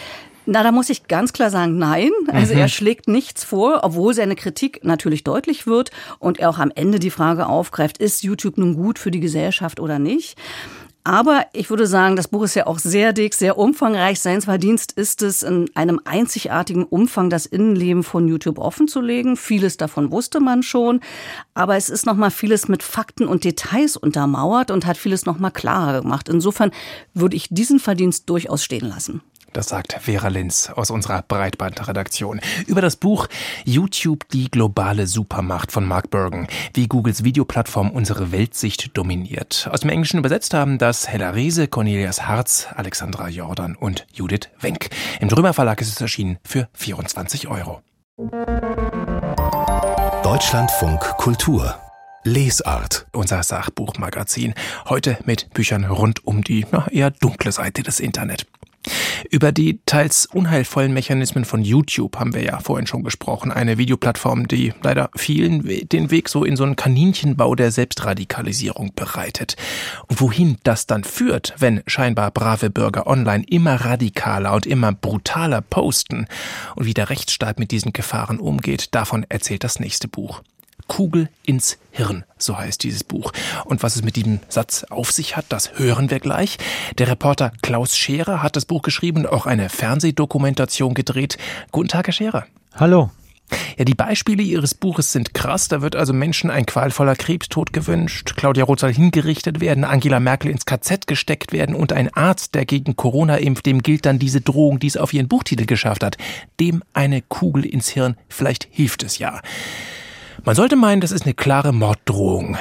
Na, 0.50 0.62
da 0.62 0.72
muss 0.72 0.88
ich 0.88 1.08
ganz 1.08 1.34
klar 1.34 1.50
sagen, 1.50 1.76
nein. 1.76 2.10
Also 2.28 2.54
er 2.54 2.68
schlägt 2.68 3.06
nichts 3.06 3.44
vor, 3.44 3.80
obwohl 3.82 4.14
seine 4.14 4.34
Kritik 4.34 4.80
natürlich 4.82 5.22
deutlich 5.22 5.66
wird 5.66 5.90
und 6.18 6.38
er 6.38 6.48
auch 6.48 6.58
am 6.58 6.72
Ende 6.74 6.98
die 6.98 7.10
Frage 7.10 7.46
aufgreift, 7.46 7.98
ist 7.98 8.22
YouTube 8.22 8.56
nun 8.56 8.74
gut 8.74 8.98
für 8.98 9.10
die 9.10 9.20
Gesellschaft 9.20 9.78
oder 9.78 9.98
nicht? 9.98 10.38
Aber 11.04 11.46
ich 11.52 11.70
würde 11.70 11.86
sagen, 11.86 12.16
das 12.16 12.28
Buch 12.28 12.42
ist 12.42 12.54
ja 12.54 12.66
auch 12.66 12.78
sehr 12.78 13.12
dick, 13.12 13.32
sehr 13.34 13.56
umfangreich. 13.56 14.20
Sein 14.20 14.42
Verdienst 14.42 14.92
ist 14.92 15.22
es, 15.22 15.42
in 15.42 15.70
einem 15.74 16.00
einzigartigen 16.04 16.84
Umfang 16.84 17.30
das 17.30 17.46
Innenleben 17.46 18.02
von 18.02 18.28
YouTube 18.28 18.58
offenzulegen. 18.58 19.36
Vieles 19.36 19.78
davon 19.78 20.10
wusste 20.10 20.40
man 20.40 20.62
schon. 20.62 21.00
Aber 21.54 21.76
es 21.76 21.88
ist 21.88 22.04
nochmal 22.04 22.30
vieles 22.30 22.68
mit 22.68 22.82
Fakten 22.82 23.26
und 23.26 23.44
Details 23.44 23.96
untermauert 23.96 24.70
und 24.70 24.84
hat 24.84 24.98
vieles 24.98 25.24
nochmal 25.24 25.50
klarer 25.50 26.02
gemacht. 26.02 26.28
Insofern 26.28 26.72
würde 27.14 27.36
ich 27.36 27.48
diesen 27.50 27.78
Verdienst 27.78 28.28
durchaus 28.28 28.62
stehen 28.62 28.86
lassen. 28.86 29.22
Das 29.52 29.68
sagt 29.68 29.94
Vera 30.00 30.28
Linz 30.28 30.70
aus 30.74 30.90
unserer 30.90 31.22
Breitbandredaktion. 31.22 32.40
Über 32.66 32.80
das 32.80 32.96
Buch 32.96 33.28
YouTube, 33.64 34.28
die 34.28 34.50
globale 34.50 35.06
Supermacht 35.06 35.72
von 35.72 35.86
Mark 35.86 36.10
Bergen, 36.10 36.48
wie 36.74 36.86
Googles 36.86 37.24
Videoplattform 37.24 37.90
unsere 37.90 38.30
Weltsicht 38.30 38.96
dominiert. 38.96 39.68
Aus 39.72 39.80
dem 39.80 39.90
Englischen 39.90 40.18
übersetzt 40.18 40.54
haben 40.54 40.78
das 40.78 41.08
Hella 41.08 41.30
Rehse, 41.30 41.68
Cornelius 41.68 42.22
Harz, 42.22 42.68
Alexandra 42.74 43.28
Jordan 43.28 43.74
und 43.74 44.06
Judith 44.12 44.48
Wenck. 44.60 44.90
Im 45.20 45.28
Drömer 45.28 45.54
Verlag 45.54 45.80
ist 45.80 45.88
es 45.88 46.00
erschienen 46.00 46.38
für 46.44 46.68
24 46.74 47.48
Euro. 47.48 47.82
Deutschlandfunk 50.22 51.00
Kultur 51.16 51.76
Lesart. 52.28 53.06
Unser 53.12 53.42
Sachbuchmagazin. 53.42 54.52
Heute 54.86 55.16
mit 55.24 55.48
Büchern 55.54 55.84
rund 55.84 56.26
um 56.26 56.44
die 56.44 56.66
na, 56.70 56.86
eher 56.88 57.10
dunkle 57.10 57.52
Seite 57.52 57.82
des 57.82 58.00
Internet. 58.00 58.46
Über 59.30 59.50
die 59.50 59.80
teils 59.86 60.26
unheilvollen 60.26 60.92
Mechanismen 60.92 61.46
von 61.46 61.62
YouTube 61.62 62.18
haben 62.18 62.34
wir 62.34 62.44
ja 62.44 62.60
vorhin 62.60 62.86
schon 62.86 63.02
gesprochen. 63.02 63.50
Eine 63.50 63.78
Videoplattform, 63.78 64.46
die 64.46 64.74
leider 64.82 65.10
vielen 65.16 65.88
den 65.88 66.10
Weg 66.10 66.28
so 66.28 66.44
in 66.44 66.56
so 66.56 66.64
einen 66.64 66.76
Kaninchenbau 66.76 67.54
der 67.54 67.70
Selbstradikalisierung 67.70 68.92
bereitet. 68.94 69.56
Wohin 70.08 70.58
das 70.64 70.86
dann 70.86 71.04
führt, 71.04 71.54
wenn 71.58 71.82
scheinbar 71.86 72.30
brave 72.30 72.68
Bürger 72.68 73.06
online 73.06 73.44
immer 73.48 73.76
radikaler 73.76 74.52
und 74.52 74.66
immer 74.66 74.92
brutaler 74.92 75.62
posten 75.62 76.26
und 76.76 76.84
wie 76.84 76.94
der 76.94 77.08
Rechtsstaat 77.08 77.58
mit 77.58 77.70
diesen 77.70 77.94
Gefahren 77.94 78.38
umgeht, 78.38 78.94
davon 78.94 79.24
erzählt 79.28 79.64
das 79.64 79.80
nächste 79.80 80.08
Buch. 80.08 80.42
Kugel 80.88 81.28
ins 81.46 81.78
Hirn, 81.92 82.24
so 82.38 82.58
heißt 82.58 82.82
dieses 82.82 83.04
Buch. 83.04 83.32
Und 83.64 83.84
was 83.84 83.94
es 83.94 84.02
mit 84.02 84.16
diesem 84.16 84.40
Satz 84.48 84.84
auf 84.90 85.12
sich 85.12 85.36
hat, 85.36 85.46
das 85.50 85.78
hören 85.78 86.10
wir 86.10 86.18
gleich. 86.18 86.58
Der 86.98 87.06
Reporter 87.08 87.52
Klaus 87.62 87.96
Scherer 87.96 88.42
hat 88.42 88.56
das 88.56 88.64
Buch 88.64 88.82
geschrieben 88.82 89.20
und 89.20 89.26
auch 89.28 89.46
eine 89.46 89.68
Fernsehdokumentation 89.68 90.94
gedreht. 90.94 91.38
Guten 91.70 91.88
Tag, 91.88 92.08
Herr 92.08 92.14
Scherer. 92.14 92.46
Hallo. 92.74 93.10
Ja, 93.78 93.84
die 93.84 93.94
Beispiele 93.94 94.42
Ihres 94.42 94.74
Buches 94.74 95.12
sind 95.12 95.34
krass. 95.34 95.68
Da 95.68 95.80
wird 95.80 95.96
also 95.96 96.12
Menschen 96.12 96.50
ein 96.50 96.66
qualvoller 96.66 97.16
Krebstod 97.16 97.72
gewünscht. 97.72 98.34
Claudia 98.36 98.64
Roth 98.64 98.80
soll 98.80 98.92
hingerichtet 98.92 99.60
werden, 99.60 99.84
Angela 99.84 100.20
Merkel 100.20 100.50
ins 100.50 100.66
KZ 100.66 101.06
gesteckt 101.06 101.52
werden 101.52 101.74
und 101.74 101.92
ein 101.92 102.12
Arzt, 102.12 102.54
der 102.54 102.66
gegen 102.66 102.96
Corona 102.96 103.36
impft, 103.36 103.66
dem 103.66 103.82
gilt 103.82 104.04
dann 104.04 104.18
diese 104.18 104.40
Drohung, 104.40 104.78
die 104.80 104.88
es 104.88 104.96
auf 104.96 105.14
ihren 105.14 105.28
Buchtitel 105.28 105.64
geschafft 105.64 106.04
hat. 106.04 106.16
Dem 106.60 106.82
eine 106.92 107.22
Kugel 107.22 107.64
ins 107.64 107.88
Hirn. 107.88 108.16
Vielleicht 108.28 108.68
hilft 108.70 109.02
es 109.02 109.18
ja. 109.18 109.40
Man 110.44 110.54
sollte 110.54 110.76
meinen, 110.76 111.00
das 111.00 111.12
ist 111.12 111.24
eine 111.24 111.34
klare 111.34 111.72
Morddrohung, 111.72 112.56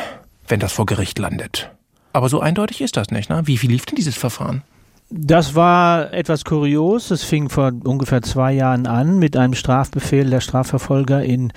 wenn 0.47 0.59
das 0.59 0.73
vor 0.73 0.85
Gericht 0.85 1.19
landet. 1.19 1.71
Aber 2.11 2.29
so 2.29 2.39
eindeutig 2.39 2.81
ist 2.81 2.97
das 2.97 3.11
nicht. 3.11 3.29
Ne? 3.29 3.43
Wie, 3.45 3.61
wie 3.61 3.67
lief 3.67 3.85
denn 3.85 3.95
dieses 3.95 4.17
Verfahren? 4.17 4.63
Das 5.09 5.55
war 5.55 6.13
etwas 6.13 6.43
kurios. 6.43 7.11
Es 7.11 7.23
fing 7.23 7.47
vor 7.47 7.71
ungefähr 7.85 8.21
zwei 8.23 8.51
Jahren 8.51 8.87
an 8.87 9.19
mit 9.19 9.37
einem 9.37 9.53
Strafbefehl 9.53 10.29
der 10.29 10.41
Strafverfolger 10.41 11.23
in 11.23 11.53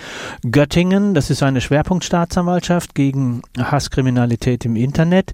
Göttingen. 0.48 1.14
Das 1.14 1.30
ist 1.30 1.42
eine 1.42 1.60
Schwerpunktstaatsanwaltschaft 1.60 2.94
gegen 2.94 3.42
Hasskriminalität 3.58 4.64
im 4.64 4.76
Internet. 4.76 5.32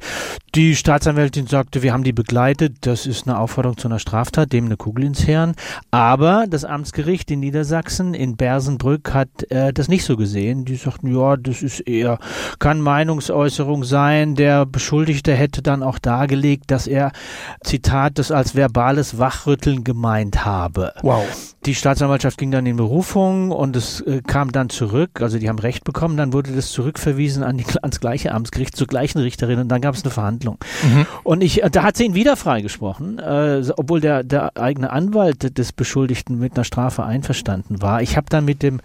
Die 0.54 0.76
Staatsanwältin 0.76 1.46
sagte, 1.46 1.82
wir 1.82 1.92
haben 1.92 2.04
die 2.04 2.14
begleitet. 2.14 2.78
Das 2.80 3.04
ist 3.04 3.28
eine 3.28 3.38
Aufforderung 3.38 3.76
zu 3.76 3.86
einer 3.86 3.98
Straftat, 3.98 4.50
dem 4.50 4.64
eine 4.64 4.78
Kugel 4.78 5.04
ins 5.04 5.20
Hirn. 5.20 5.54
Aber 5.90 6.46
das 6.48 6.64
Amtsgericht 6.64 7.30
in 7.30 7.40
Niedersachsen 7.40 8.14
in 8.14 8.38
Bersenbrück 8.38 9.12
hat 9.12 9.28
äh, 9.50 9.74
das 9.74 9.88
nicht 9.88 10.06
so 10.06 10.16
gesehen. 10.16 10.64
Die 10.64 10.76
sagten, 10.76 11.14
ja, 11.14 11.36
das 11.36 11.62
ist 11.62 11.80
eher, 11.80 12.18
kann 12.60 12.80
Meinungsäußerung 12.80 13.84
sein. 13.84 14.36
Der 14.36 14.64
Beschuldigte 14.64 15.34
hätte 15.34 15.60
dann 15.60 15.82
auch 15.82 15.98
dargelegt, 15.98 16.70
dass 16.70 16.86
er, 16.86 17.12
Zitat, 17.62 18.05
das 18.14 18.30
als 18.30 18.54
verbales 18.54 19.18
Wachrütteln 19.18 19.84
gemeint 19.84 20.44
habe. 20.44 20.92
Wow. 21.02 21.24
Die 21.64 21.74
Staatsanwaltschaft 21.74 22.38
ging 22.38 22.50
dann 22.50 22.64
in 22.66 22.76
Berufung 22.76 23.50
und 23.50 23.74
es 23.74 24.00
äh, 24.02 24.22
kam 24.24 24.52
dann 24.52 24.68
zurück, 24.68 25.20
also 25.20 25.38
die 25.38 25.48
haben 25.48 25.58
Recht 25.58 25.84
bekommen, 25.84 26.16
dann 26.16 26.32
wurde 26.32 26.52
das 26.52 26.70
zurückverwiesen 26.70 27.42
an 27.42 27.58
die, 27.58 27.64
ans 27.82 27.98
gleiche 28.00 28.32
Amtsgericht, 28.32 28.76
zur 28.76 28.86
gleichen 28.86 29.18
Richterin 29.18 29.58
und 29.58 29.68
dann 29.68 29.80
gab 29.80 29.94
es 29.94 30.04
eine 30.04 30.12
Verhandlung. 30.12 30.58
Mhm. 30.82 31.06
Und 31.24 31.42
ich, 31.42 31.62
da 31.72 31.82
hat 31.82 31.96
sie 31.96 32.04
ihn 32.04 32.14
wieder 32.14 32.36
freigesprochen, 32.36 33.18
äh, 33.18 33.62
obwohl 33.76 34.00
der, 34.00 34.22
der 34.22 34.56
eigene 34.56 34.90
Anwalt 34.90 35.58
des 35.58 35.72
Beschuldigten 35.72 36.38
mit 36.38 36.54
einer 36.54 36.64
Strafe 36.64 37.04
einverstanden 37.04 37.82
war. 37.82 38.00
Ich 38.00 38.16
habe 38.16 38.26
dann 38.30 38.44
mit 38.44 38.62
dem 38.62 38.80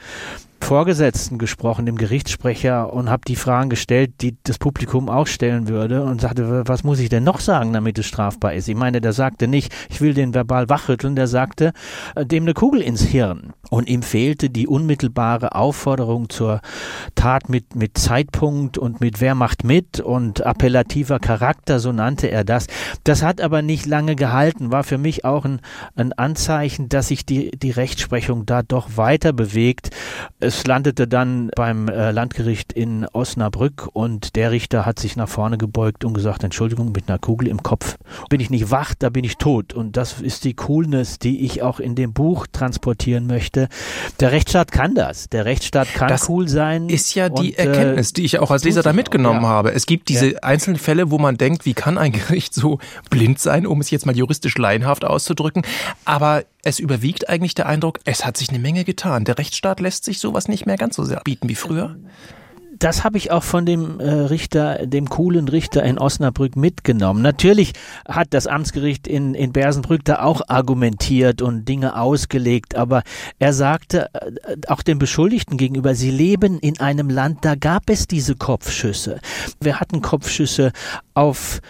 Vorgesetzten 0.63 1.37
gesprochen, 1.37 1.85
dem 1.85 1.97
Gerichtssprecher, 1.97 2.93
und 2.93 3.09
habe 3.09 3.23
die 3.27 3.35
Fragen 3.35 3.69
gestellt, 3.69 4.13
die 4.21 4.37
das 4.43 4.57
Publikum 4.57 5.09
auch 5.09 5.27
stellen 5.27 5.67
würde 5.67 6.03
und 6.03 6.21
sagte, 6.21 6.63
was 6.67 6.83
muss 6.83 6.99
ich 6.99 7.09
denn 7.09 7.23
noch 7.23 7.39
sagen, 7.39 7.73
damit 7.73 7.99
es 7.99 8.05
strafbar 8.05 8.53
ist? 8.53 8.69
Ich 8.69 8.75
meine, 8.75 9.01
der 9.01 9.13
sagte 9.13 9.47
nicht, 9.47 9.73
ich 9.89 10.01
will 10.01 10.13
den 10.13 10.33
verbal 10.33 10.69
wachrütteln, 10.69 11.15
der 11.15 11.27
sagte, 11.27 11.73
äh, 12.15 12.25
dem 12.25 12.43
eine 12.43 12.53
Kugel 12.53 12.81
ins 12.81 13.01
Hirn. 13.01 13.53
Und 13.69 13.87
ihm 13.87 14.03
fehlte 14.03 14.49
die 14.49 14.67
unmittelbare 14.67 15.55
Aufforderung 15.55 16.29
zur 16.29 16.61
Tat 17.15 17.49
mit, 17.49 17.75
mit 17.75 17.97
Zeitpunkt 17.97 18.77
und 18.77 19.01
mit 19.01 19.21
wer 19.21 19.33
macht 19.35 19.63
mit 19.63 19.99
und 19.99 20.45
appellativer 20.45 21.19
Charakter, 21.19 21.79
so 21.79 21.91
nannte 21.91 22.27
er 22.27 22.43
das. 22.43 22.67
Das 23.03 23.23
hat 23.23 23.41
aber 23.41 23.61
nicht 23.61 23.85
lange 23.85 24.15
gehalten, 24.15 24.71
war 24.71 24.83
für 24.83 24.97
mich 24.97 25.25
auch 25.25 25.45
ein, 25.45 25.61
ein 25.95 26.13
Anzeichen, 26.13 26.89
dass 26.89 27.07
sich 27.07 27.25
die, 27.25 27.51
die 27.51 27.71
Rechtsprechung 27.71 28.45
da 28.45 28.61
doch 28.61 28.97
weiter 28.97 29.33
bewegt. 29.33 29.91
Landete 30.65 31.07
dann 31.07 31.49
beim 31.55 31.87
äh, 31.87 32.11
Landgericht 32.11 32.73
in 32.73 33.05
Osnabrück 33.05 33.89
und 33.93 34.35
der 34.35 34.51
Richter 34.51 34.85
hat 34.85 34.99
sich 34.99 35.15
nach 35.15 35.29
vorne 35.29 35.57
gebeugt 35.57 36.05
und 36.05 36.13
gesagt, 36.13 36.43
Entschuldigung, 36.43 36.91
mit 36.91 37.09
einer 37.09 37.19
Kugel 37.19 37.47
im 37.47 37.63
Kopf 37.63 37.97
bin 38.29 38.39
ich 38.39 38.49
nicht 38.49 38.71
wach, 38.71 38.93
da 38.97 39.09
bin 39.09 39.23
ich 39.23 39.37
tot. 39.37 39.73
Und 39.73 39.97
das 39.97 40.21
ist 40.21 40.43
die 40.43 40.53
Coolness, 40.53 41.19
die 41.19 41.45
ich 41.45 41.61
auch 41.61 41.79
in 41.79 41.95
dem 41.95 42.13
Buch 42.13 42.47
transportieren 42.51 43.27
möchte. 43.27 43.67
Der 44.19 44.31
Rechtsstaat 44.31 44.71
kann 44.71 44.95
das. 44.95 45.29
Der 45.29 45.45
Rechtsstaat 45.45 45.93
kann 45.93 46.07
das 46.07 46.29
cool 46.29 46.47
sein. 46.47 46.89
Ist 46.89 47.15
ja 47.15 47.29
die 47.29 47.51
und, 47.51 47.59
Erkenntnis, 47.59 48.13
die 48.13 48.23
ich 48.23 48.39
auch 48.39 48.51
als 48.51 48.63
Leser 48.63 48.83
da 48.83 48.93
mitgenommen 48.93 49.43
ja. 49.43 49.47
habe. 49.47 49.73
Es 49.73 49.85
gibt 49.85 50.09
diese 50.09 50.33
ja. 50.33 50.39
einzelnen 50.39 50.77
Fälle, 50.77 51.11
wo 51.11 51.17
man 51.17 51.37
denkt, 51.37 51.65
wie 51.65 51.73
kann 51.73 51.97
ein 51.97 52.11
Gericht 52.11 52.53
so 52.53 52.79
blind 53.09 53.39
sein, 53.39 53.65
um 53.65 53.81
es 53.81 53.89
jetzt 53.91 54.05
mal 54.05 54.15
juristisch 54.15 54.57
laienhaft 54.57 55.05
auszudrücken. 55.05 55.63
Aber 56.05 56.43
es 56.63 56.79
überwiegt 56.79 57.29
eigentlich 57.29 57.55
der 57.55 57.65
Eindruck, 57.65 57.99
es 58.05 58.25
hat 58.25 58.37
sich 58.37 58.49
eine 58.49 58.59
Menge 58.59 58.83
getan. 58.83 59.25
Der 59.25 59.37
Rechtsstaat 59.37 59.79
lässt 59.79 60.05
sich 60.05 60.19
sowas 60.19 60.40
nicht 60.47 60.65
mehr 60.65 60.77
ganz 60.77 60.95
so 60.95 61.03
sehr 61.03 61.21
bieten 61.23 61.49
wie 61.49 61.55
früher 61.55 61.97
das 62.81 63.03
habe 63.03 63.17
ich 63.17 63.29
auch 63.29 63.43
von 63.43 63.65
dem 63.65 63.99
äh, 63.99 64.09
Richter, 64.09 64.87
dem 64.87 65.07
coolen 65.07 65.47
Richter 65.47 65.83
in 65.83 65.99
Osnabrück 65.99 66.55
mitgenommen. 66.55 67.21
Natürlich 67.21 67.73
hat 68.07 68.29
das 68.31 68.47
Amtsgericht 68.47 69.07
in, 69.07 69.35
in 69.35 69.53
Bersenbrück 69.53 70.03
da 70.03 70.23
auch 70.23 70.41
argumentiert 70.47 71.43
und 71.43 71.65
Dinge 71.65 71.95
ausgelegt, 71.99 72.75
aber 72.75 73.03
er 73.37 73.53
sagte 73.53 74.09
äh, 74.13 74.55
auch 74.67 74.81
den 74.81 74.97
Beschuldigten 74.97 75.57
gegenüber, 75.57 75.93
sie 75.93 76.09
leben 76.09 76.59
in 76.59 76.79
einem 76.79 77.09
Land, 77.09 77.45
da 77.45 77.53
gab 77.53 77.87
es 77.87 78.07
diese 78.07 78.35
Kopfschüsse. 78.35 79.19
Wir 79.59 79.79
hatten 79.79 80.01
Kopfschüsse 80.01 80.71
auf 81.13 81.61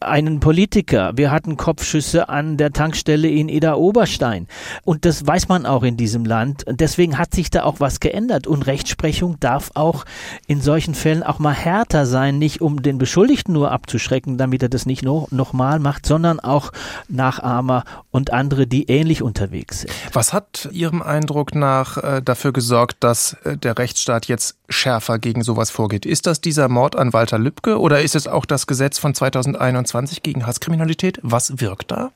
einen 0.00 0.40
Politiker. 0.40 1.12
Wir 1.16 1.30
hatten 1.30 1.58
Kopfschüsse 1.58 2.30
an 2.30 2.56
der 2.56 2.72
Tankstelle 2.72 3.28
in 3.28 3.50
Ida 3.50 3.74
Oberstein. 3.74 4.46
Und 4.82 5.04
das 5.04 5.26
weiß 5.26 5.48
man 5.48 5.66
auch 5.66 5.82
in 5.82 5.98
diesem 5.98 6.24
Land. 6.24 6.64
Deswegen 6.68 7.18
hat 7.18 7.34
sich 7.34 7.50
da 7.50 7.64
auch 7.64 7.80
was 7.80 8.00
geändert. 8.00 8.46
Und 8.46 8.66
Rechtsprechung 8.66 9.38
darf 9.40 9.70
auch 9.74 10.06
in 10.46 10.62
solchen 10.62 10.94
Fällen 10.94 11.22
auch 11.22 11.38
mal 11.38 11.52
härter 11.52 12.06
sein, 12.06 12.38
nicht 12.38 12.62
um 12.62 12.82
den 12.82 12.96
Beschuldigten 12.96 13.52
nur 13.52 13.70
abzuschrecken, 13.70 14.38
damit 14.38 14.62
er 14.62 14.70
das 14.70 14.86
nicht 14.86 15.02
no 15.02 15.28
nochmal 15.30 15.78
macht, 15.78 16.06
sondern 16.06 16.40
auch 16.40 16.72
Nachahmer 17.08 17.84
und 18.10 18.32
andere, 18.32 18.66
die 18.66 18.84
ähnlich 18.84 19.22
unterwegs 19.22 19.80
sind. 19.80 19.92
Was 20.14 20.32
hat 20.32 20.68
Ihrem 20.72 21.02
Eindruck 21.02 21.54
nach 21.54 21.98
äh, 21.98 22.22
dafür 22.22 22.52
gesorgt, 22.52 22.96
dass 23.00 23.34
äh, 23.44 23.58
der 23.58 23.76
Rechtsstaat 23.76 24.26
jetzt 24.26 24.56
schärfer 24.70 25.18
gegen 25.18 25.42
sowas 25.42 25.70
vorgeht? 25.70 26.06
Ist 26.06 26.26
das 26.26 26.40
dieser 26.40 26.68
Mord 26.68 26.96
an 26.96 27.12
Walter 27.12 27.38
Lübcke 27.38 27.78
oder 27.78 28.00
ist 28.00 28.16
es 28.16 28.26
auch 28.26 28.46
das 28.46 28.66
Gesetz 28.66 28.98
von 28.98 29.14
2021 29.14 29.89
gegen 30.22 30.46
Hasskriminalität? 30.46 31.18
Was 31.22 31.60
wirkt 31.60 31.90
da? 31.90 32.12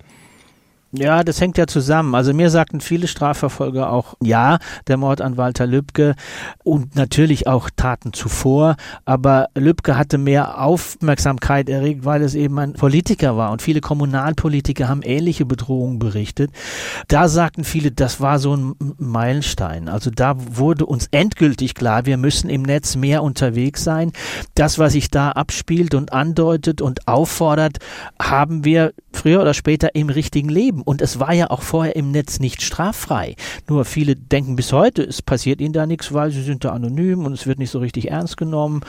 Ja, 0.96 1.24
das 1.24 1.40
hängt 1.40 1.59
ja 1.59 1.66
zusammen. 1.66 2.14
Also 2.14 2.33
mir 2.33 2.50
sagten 2.50 2.80
viele 2.80 3.09
Strafverfolger 3.09 3.90
auch, 3.90 4.14
ja, 4.22 4.59
der 4.87 4.96
Mord 4.96 5.20
an 5.20 5.37
Walter 5.37 5.66
Lübcke 5.66 6.14
und 6.62 6.94
natürlich 6.94 7.48
auch 7.48 7.68
Taten 7.74 8.12
zuvor, 8.12 8.76
aber 9.04 9.48
Lübcke 9.57 9.96
hatte 9.96 10.18
mehr 10.18 10.61
Aufmerksamkeit 10.61 11.68
erregt, 11.68 12.04
weil 12.04 12.22
es 12.22 12.37
eben 12.37 12.57
ein 12.61 12.74
Politiker 12.74 13.37
war 13.37 13.50
und 13.50 13.61
viele 13.61 13.80
Kommunalpolitiker 13.80 14.88
haben 14.88 15.02
ähnliche 15.02 15.44
Bedrohungen 15.44 15.98
berichtet. 15.98 16.52
Da 17.09 17.26
sagten 17.26 17.64
viele, 17.64 17.90
das 17.90 18.20
war 18.20 18.38
so 18.38 18.54
ein 18.54 18.74
Meilenstein. 18.98 19.88
Also 19.88 20.11
da 20.11 20.37
wurde 20.38 20.87
uns 20.87 21.09
endgültig 21.11 21.74
klar, 21.74 22.07
wir 22.07 22.18
müssen 22.18 22.48
im 22.48 22.62
Netz 22.62 22.94
mehr 22.94 23.24
unterwegs 23.24 23.83
sein. 23.83 24.12
Das, 24.54 24.78
was 24.78 24.92
sich 24.92 25.11
da 25.11 25.33
abspielt 25.33 25.96
und 25.96 26.12
andeutet 26.12 26.80
und 26.80 27.09
auffordert, 27.09 27.78
haben 28.22 28.64
wir 28.64 28.92
früher 29.12 29.40
oder 29.40 29.54
später 29.54 29.96
im 29.96 30.09
richtigen 30.09 30.48
Leben. 30.48 30.84
Und 30.85 31.03
es 31.03 31.20
war 31.20 31.33
ja 31.33 31.51
auch 31.51 31.62
vorher 31.62 31.97
im 31.97 32.11
Netz 32.11 32.40
nicht 32.40 32.62
straffrei. 32.62 33.37
Nur 33.68 33.85
viele 33.85 34.16
denken 34.16 34.57
bis 34.57 34.73
heute, 34.73 35.03
es 35.03 35.23
passiert 35.23 35.61
ihnen 35.61 35.73
da 35.73 35.87
nichts, 35.87 36.12
weil 36.12 36.31
sie 36.31 36.42
sind 36.42 36.64
da 36.64 36.70
anonym 36.70 37.25
und 37.25 37.33
es 37.33 37.47
wird 37.47 37.59
nicht 37.59 37.70
so 37.70 37.79
richtig 37.79 38.11
ernst 38.11 38.37
genommen. 38.37 38.83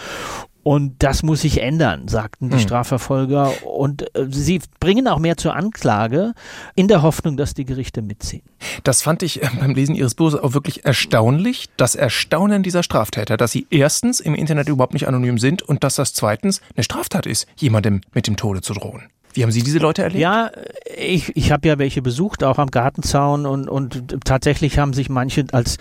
Und 0.68 1.04
das 1.04 1.22
muss 1.22 1.42
sich 1.42 1.62
ändern, 1.62 2.08
sagten 2.08 2.50
die 2.50 2.56
hm. 2.56 2.64
Strafverfolger. 2.64 3.68
Und 3.68 4.02
äh, 4.16 4.26
sie 4.32 4.60
bringen 4.80 5.08
auch 5.08 5.20
mehr 5.20 5.38
zur 5.38 5.56
Anklage 5.56 6.34
in 6.74 6.88
der 6.88 7.04
Hoffnung, 7.04 7.38
dass 7.38 7.54
die 7.54 7.66
Gerichte 7.66 8.02
mitziehen. 8.02 8.42
Das 8.84 9.04
fand 9.04 9.22
ich 9.22 9.44
äh, 9.44 9.50
beim 9.60 9.76
Lesen 9.76 9.94
Ihres 9.94 10.16
Buches 10.16 10.34
auch 10.34 10.54
wirklich 10.56 10.84
erstaunlich. 10.84 11.70
Das 11.78 11.94
Erstaunen 11.94 12.64
dieser 12.64 12.82
Straftäter, 12.82 13.38
dass 13.38 13.52
sie 13.52 13.68
erstens 13.70 14.20
im 14.20 14.34
Internet 14.34 14.68
überhaupt 14.68 14.96
nicht 14.96 15.08
anonym 15.08 15.38
sind 15.38 15.62
und 15.62 15.84
dass 15.84 15.98
das 15.98 16.16
zweitens 16.16 16.62
eine 16.76 16.84
Straftat 16.84 17.28
ist, 17.28 17.46
jemandem 17.58 18.02
mit 18.16 18.26
dem 18.26 18.36
Tode 18.36 18.62
zu 18.62 18.74
drohen. 18.74 19.04
Wie 19.36 19.44
haben 19.44 19.52
Sie 19.52 19.64
diese 19.64 19.80
Leute 19.80 20.02
erlebt? 20.02 20.22
Ja, 20.22 20.50
ich, 20.98 21.36
ich 21.36 21.52
habe 21.52 21.68
ja 21.68 21.78
welche 21.78 22.02
besucht, 22.02 22.44
auch 22.44 22.58
am 22.58 22.72
Gartenzaun 22.72 23.46
und, 23.46 23.68
und 23.68 24.24
tatsächlich 24.24 24.80
haben 24.80 24.94
sich 24.94 25.10
manche 25.10 25.46
als 25.52 25.78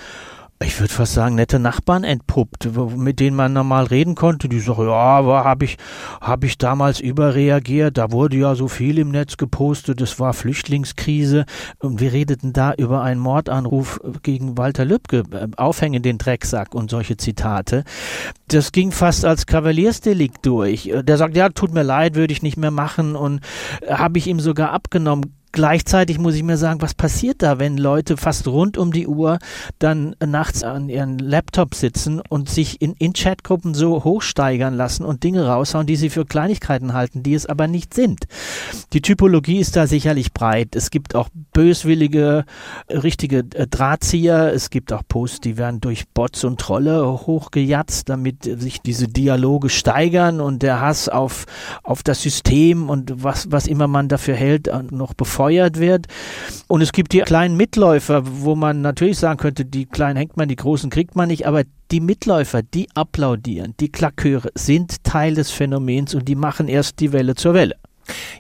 ich 0.63 0.81
würde 0.81 0.93
fast 0.93 1.15
sagen, 1.15 1.35
nette 1.35 1.59
Nachbarn 1.59 2.05
entpuppt, 2.05 2.69
mit 2.97 3.21
denen 3.21 3.37
man 3.37 3.53
normal 3.53 3.85
reden 3.87 4.15
konnte. 4.15 4.49
Die 4.49 4.61
sagen, 4.61 4.87
ja, 4.87 5.45
habe 5.45 5.65
ich, 5.65 5.77
hab 6.21 6.45
ich 6.45 6.59
damals 6.59 7.01
überreagiert, 7.01 7.99
da 7.99 8.13
wurde 8.13 8.37
ja 8.37 8.55
so 8.55 8.69
viel 8.69 8.99
im 8.99 9.11
Netz 9.11 9.37
gepostet, 9.37 10.01
es 10.01 10.21
war 10.21 10.33
Flüchtlingskrise 10.33 11.45
und 11.81 12.01
wir 12.01 12.13
redeten 12.13 12.53
da 12.53 12.73
über 12.75 13.03
einen 13.03 13.21
Mordanruf 13.21 14.01
gegen 14.23 14.57
Walter 14.57 14.85
Lübcke, 14.85 15.25
äh, 15.33 15.49
aufhängen 15.57 16.03
den 16.03 16.19
Drecksack 16.19 16.75
und 16.75 16.91
solche 16.91 17.17
Zitate. 17.17 17.85
Das 18.49 18.73
ging 18.73 18.93
fast 18.93 19.25
als 19.25 19.47
Kavaliersdelikt 19.47 20.47
durch. 20.47 20.93
Der 21.03 21.17
sagt, 21.17 21.37
ja, 21.37 21.49
tut 21.49 21.75
mir 21.75 21.83
leid, 21.83 22.15
würde 22.15 22.33
ich 22.33 22.43
nicht 22.43 22.57
mehr 22.57 22.71
machen 22.71 23.17
und 23.17 23.41
habe 23.89 24.19
ich 24.19 24.27
ihm 24.27 24.41
sogar 24.41 24.71
abgenommen 24.71 25.35
Gleichzeitig 25.55 26.19
muss 26.19 26.35
ich 26.35 26.43
mir 26.43 26.57
sagen, 26.57 26.83
was 26.83 26.95
passiert 26.95 27.41
da, 27.41 27.61
wenn 27.61 27.79
Leute 27.79 28.17
fast 28.17 28.49
rund 28.49 28.77
um 28.77 28.93
die 28.93 29.07
Uhr 29.07 29.39
dann 29.79 30.17
nachts 30.19 30.65
an 30.65 30.89
ihren 30.89 31.21
Laptop 31.21 31.77
sitzen 31.77 32.21
und 32.29 32.51
sich 32.51 32.83
in, 32.83 32.95
in 32.95 33.13
Chatgruppen 33.13 33.73
so 33.73 34.03
hochsteigern 34.03 34.75
lassen 34.75 35.05
und 35.05 35.23
Dinge 35.23 35.47
raushauen, 35.47 35.87
die 35.87 35.95
sie 35.95 36.11
für 36.11 36.25
Kleinigkeiten 36.27 36.93
halten, 36.93 37.23
die 37.23 37.35
es 37.35 37.47
aber 37.47 37.69
nicht 37.69 37.95
sind. 37.95 38.25
Die 38.95 39.01
Typologie 39.01 39.61
ist 39.61 39.77
da 39.77 39.87
sicherlich 39.87 40.33
breit. 40.33 40.75
Es 40.75 40.91
gibt 40.91 41.15
auch 41.15 41.29
böswillige, 41.53 42.47
richtige 42.89 43.45
äh, 43.55 43.69
Drahtzieher. 43.69 44.53
Es 44.53 44.71
gibt 44.71 44.93
auch 44.93 45.03
Posts, 45.07 45.43
die 45.43 45.57
werden 45.57 45.81
durch 45.81 46.09
Bots 46.09 46.43
und 46.43 46.61
Trolle 46.61 47.07
hochgejatzt, 47.07 48.09
damit 48.09 48.43
sich 48.43 48.83
diese 48.83 49.07
Dialoge 49.07 49.69
steigern 49.69 50.41
und 50.41 50.65
der 50.65 50.81
Hass 50.81 51.09
auf, 51.09 51.47
auf 51.85 52.03
das 52.03 52.23
System 52.23 52.91
und 52.91 53.23
was, 53.23 53.53
was 53.53 53.69
immer 53.69 53.87
man 53.87 54.09
dafür 54.09 54.35
hält, 54.35 54.69
noch 54.91 55.15
bevor 55.15 55.44
befeuert 55.45 55.79
wird. 55.79 56.07
Und 56.69 56.81
es 56.81 56.93
gibt 56.93 57.13
die 57.13 57.21
kleinen 57.21 57.57
Mitläufer, 57.57 58.23
wo 58.25 58.55
man 58.55 58.81
natürlich 58.81 59.19
sagen 59.19 59.39
könnte, 59.39 59.65
die 59.65 59.87
kleinen 59.87 60.17
hängt 60.17 60.37
man, 60.37 60.49
die 60.49 60.57
großen 60.57 60.91
kriegt 60.91 61.17
man 61.17 61.29
nicht, 61.29 61.47
aber 61.47 61.63
die 61.91 62.01
Mitläufer, 62.01 62.63
die 62.63 62.89
applaudieren, 62.95 63.75
die 63.79 63.91
Klaköre 63.91 64.51
sind 64.55 65.05
Teil 65.05 65.35
des 65.35 65.51
Phänomens 65.51 66.15
und 66.15 66.27
die 66.27 66.35
machen 66.35 66.69
erst 66.69 67.01
die 67.01 67.13
Welle 67.13 67.35
zur 67.35 67.55
Welle. 67.55 67.77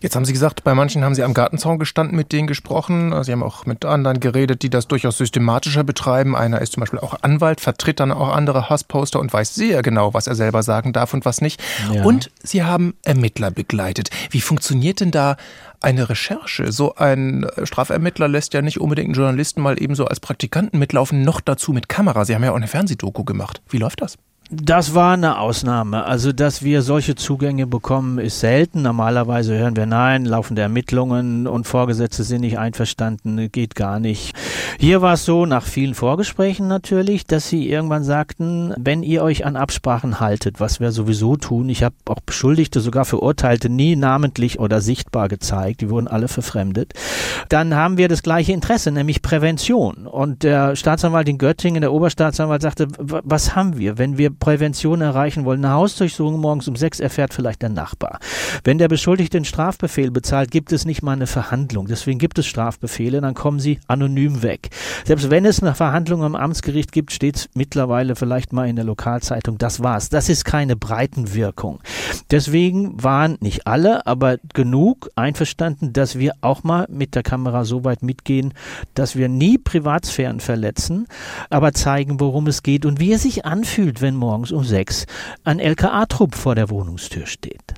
Jetzt 0.00 0.16
haben 0.16 0.24
Sie 0.24 0.32
gesagt, 0.32 0.64
bei 0.64 0.74
manchen 0.74 1.04
haben 1.04 1.14
Sie 1.14 1.22
am 1.22 1.34
Gartenzaun 1.34 1.78
gestanden, 1.78 2.16
mit 2.16 2.32
denen 2.32 2.46
gesprochen. 2.46 3.22
Sie 3.24 3.32
haben 3.32 3.42
auch 3.42 3.66
mit 3.66 3.84
anderen 3.84 4.20
geredet, 4.20 4.62
die 4.62 4.70
das 4.70 4.88
durchaus 4.88 5.18
systematischer 5.18 5.84
betreiben. 5.84 6.36
Einer 6.36 6.60
ist 6.60 6.72
zum 6.72 6.80
Beispiel 6.80 6.98
auch 6.98 7.22
Anwalt, 7.22 7.60
vertritt 7.60 8.00
dann 8.00 8.12
auch 8.12 8.28
andere 8.34 8.68
Hassposter 8.68 9.20
und 9.20 9.32
weiß 9.32 9.54
sehr 9.54 9.82
genau, 9.82 10.14
was 10.14 10.26
er 10.26 10.34
selber 10.34 10.62
sagen 10.62 10.92
darf 10.92 11.14
und 11.14 11.24
was 11.24 11.40
nicht. 11.40 11.62
Ja. 11.92 12.04
Und 12.04 12.30
Sie 12.42 12.62
haben 12.62 12.94
Ermittler 13.04 13.50
begleitet. 13.50 14.10
Wie 14.30 14.40
funktioniert 14.40 15.00
denn 15.00 15.10
da 15.10 15.36
eine 15.80 16.08
Recherche? 16.08 16.72
So 16.72 16.94
ein 16.96 17.46
Strafermittler 17.62 18.28
lässt 18.28 18.54
ja 18.54 18.62
nicht 18.62 18.80
unbedingt 18.80 19.08
einen 19.08 19.14
Journalisten 19.14 19.60
mal 19.60 19.80
ebenso 19.80 20.06
als 20.06 20.20
Praktikanten 20.20 20.78
mitlaufen, 20.78 21.22
noch 21.22 21.40
dazu 21.40 21.72
mit 21.72 21.88
Kamera. 21.88 22.24
Sie 22.24 22.34
haben 22.34 22.44
ja 22.44 22.52
auch 22.52 22.56
eine 22.56 22.68
Fernsehdoku 22.68 23.24
gemacht. 23.24 23.62
Wie 23.68 23.78
läuft 23.78 24.02
das? 24.02 24.16
Das 24.50 24.94
war 24.94 25.14
eine 25.14 25.38
Ausnahme. 25.38 26.04
Also, 26.04 26.32
dass 26.32 26.62
wir 26.62 26.82
solche 26.82 27.14
Zugänge 27.14 27.66
bekommen, 27.66 28.18
ist 28.18 28.40
selten. 28.40 28.82
Normalerweise 28.82 29.56
hören 29.56 29.74
wir 29.74 29.86
nein, 29.86 30.26
laufende 30.26 30.60
Ermittlungen 30.60 31.46
und 31.46 31.66
Vorgesetzte 31.66 32.24
sind 32.24 32.42
nicht 32.42 32.58
einverstanden, 32.58 33.50
geht 33.50 33.74
gar 33.74 33.98
nicht. 34.00 34.34
Hier 34.78 35.00
war 35.00 35.14
es 35.14 35.24
so, 35.24 35.46
nach 35.46 35.64
vielen 35.64 35.94
Vorgesprächen 35.94 36.68
natürlich, 36.68 37.26
dass 37.26 37.48
sie 37.48 37.70
irgendwann 37.70 38.04
sagten, 38.04 38.74
wenn 38.76 39.02
ihr 39.02 39.22
euch 39.22 39.46
an 39.46 39.56
Absprachen 39.56 40.20
haltet, 40.20 40.60
was 40.60 40.78
wir 40.78 40.92
sowieso 40.92 41.36
tun, 41.36 41.70
ich 41.70 41.82
habe 41.82 41.94
auch 42.06 42.20
Beschuldigte, 42.20 42.80
sogar 42.80 43.06
Verurteilte, 43.06 43.70
nie 43.70 43.96
namentlich 43.96 44.60
oder 44.60 44.82
sichtbar 44.82 45.28
gezeigt, 45.28 45.80
die 45.80 45.88
wurden 45.88 46.06
alle 46.06 46.28
verfremdet, 46.28 46.92
dann 47.48 47.74
haben 47.74 47.96
wir 47.96 48.08
das 48.08 48.22
gleiche 48.22 48.52
Interesse, 48.52 48.90
nämlich 48.90 49.22
Prävention. 49.22 50.06
Und 50.06 50.42
der 50.42 50.76
Staatsanwalt 50.76 51.28
in 51.30 51.38
Göttingen, 51.38 51.80
der 51.80 51.92
Oberstaatsanwalt 51.92 52.60
sagte, 52.60 52.88
was 52.98 53.56
haben 53.56 53.78
wir, 53.78 53.96
wenn 53.96 54.18
wir 54.18 54.33
Prävention 54.38 55.00
erreichen 55.00 55.44
wollen. 55.44 55.64
Eine 55.64 55.74
Hausdurchsuchung 55.74 56.40
morgens 56.40 56.68
um 56.68 56.76
sechs 56.76 57.00
erfährt 57.00 57.34
vielleicht 57.34 57.62
der 57.62 57.68
Nachbar. 57.70 58.18
Wenn 58.64 58.78
der 58.78 58.88
Beschuldigte 58.88 59.38
den 59.38 59.44
Strafbefehl 59.44 60.10
bezahlt, 60.10 60.50
gibt 60.50 60.72
es 60.72 60.84
nicht 60.84 61.02
mal 61.02 61.12
eine 61.12 61.26
Verhandlung. 61.26 61.86
Deswegen 61.86 62.18
gibt 62.18 62.38
es 62.38 62.46
Strafbefehle, 62.46 63.20
dann 63.20 63.34
kommen 63.34 63.60
sie 63.60 63.80
anonym 63.88 64.42
weg. 64.42 64.70
Selbst 65.04 65.30
wenn 65.30 65.44
es 65.44 65.62
eine 65.62 65.74
Verhandlung 65.74 66.22
am 66.22 66.34
Amtsgericht 66.34 66.92
gibt, 66.92 67.12
steht 67.12 67.36
es 67.36 67.48
mittlerweile 67.54 68.16
vielleicht 68.16 68.52
mal 68.52 68.68
in 68.68 68.76
der 68.76 68.84
Lokalzeitung. 68.84 69.58
Das 69.58 69.82
war's. 69.82 70.08
Das 70.08 70.28
ist 70.28 70.44
keine 70.44 70.76
Breitenwirkung. 70.76 71.80
Deswegen 72.30 73.02
waren 73.02 73.36
nicht 73.40 73.66
alle, 73.66 74.06
aber 74.06 74.38
genug 74.52 75.10
einverstanden, 75.16 75.92
dass 75.92 76.18
wir 76.18 76.32
auch 76.40 76.62
mal 76.62 76.86
mit 76.88 77.14
der 77.14 77.22
Kamera 77.22 77.64
so 77.64 77.84
weit 77.84 78.02
mitgehen, 78.02 78.54
dass 78.94 79.16
wir 79.16 79.28
nie 79.28 79.58
Privatsphären 79.58 80.40
verletzen, 80.40 81.06
aber 81.50 81.72
zeigen, 81.72 82.20
worum 82.20 82.46
es 82.46 82.62
geht 82.62 82.86
und 82.86 83.00
wie 83.00 83.12
es 83.12 83.22
sich 83.22 83.44
anfühlt, 83.44 84.00
wenn 84.00 84.16
morgens 84.24 84.52
um 84.52 84.64
sechs 84.64 85.04
ein 85.44 85.60
LKA-Trupp 85.60 86.34
vor 86.34 86.54
der 86.54 86.70
Wohnungstür 86.70 87.26
steht. 87.26 87.74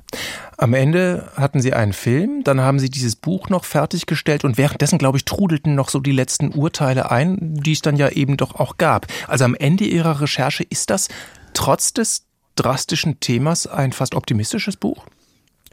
Am 0.56 0.74
Ende 0.74 1.28
hatten 1.36 1.60
Sie 1.60 1.72
einen 1.72 1.92
Film, 1.92 2.44
dann 2.44 2.60
haben 2.60 2.78
Sie 2.78 2.88
dieses 2.88 3.16
Buch 3.16 3.48
noch 3.48 3.64
fertiggestellt 3.64 4.44
und 4.44 4.56
währenddessen, 4.56 4.98
glaube 4.98 5.18
ich, 5.18 5.24
trudelten 5.24 5.74
noch 5.74 5.88
so 5.88 5.98
die 5.98 6.12
letzten 6.12 6.52
Urteile 6.52 7.10
ein, 7.10 7.54
die 7.54 7.72
es 7.72 7.82
dann 7.82 7.96
ja 7.96 8.08
eben 8.10 8.36
doch 8.36 8.54
auch 8.54 8.76
gab. 8.78 9.06
Also 9.26 9.44
am 9.44 9.56
Ende 9.56 9.84
Ihrer 9.84 10.20
Recherche 10.20 10.62
ist 10.62 10.90
das 10.90 11.08
trotz 11.52 11.92
des 11.92 12.26
drastischen 12.54 13.18
Themas 13.18 13.66
ein 13.66 13.92
fast 13.92 14.14
optimistisches 14.14 14.76
Buch? 14.76 15.04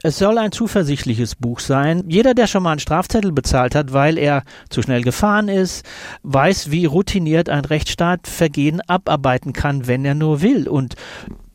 Es 0.06 0.18
soll 0.18 0.36
ein 0.36 0.52
zuversichtliches 0.52 1.34
Buch 1.34 1.60
sein. 1.60 2.04
Jeder, 2.08 2.34
der 2.34 2.46
schon 2.46 2.62
mal 2.62 2.72
einen 2.72 2.78
Strafzettel 2.78 3.32
bezahlt 3.32 3.74
hat, 3.74 3.94
weil 3.94 4.18
er 4.18 4.42
zu 4.68 4.82
schnell 4.82 5.00
gefahren 5.00 5.48
ist, 5.48 5.82
weiß, 6.22 6.70
wie 6.70 6.84
routiniert 6.84 7.48
ein 7.48 7.64
Rechtsstaat 7.64 8.26
Vergehen 8.26 8.82
abarbeiten 8.86 9.54
kann, 9.54 9.86
wenn 9.86 10.04
er 10.04 10.14
nur 10.14 10.42
will. 10.42 10.68
Und 10.68 10.96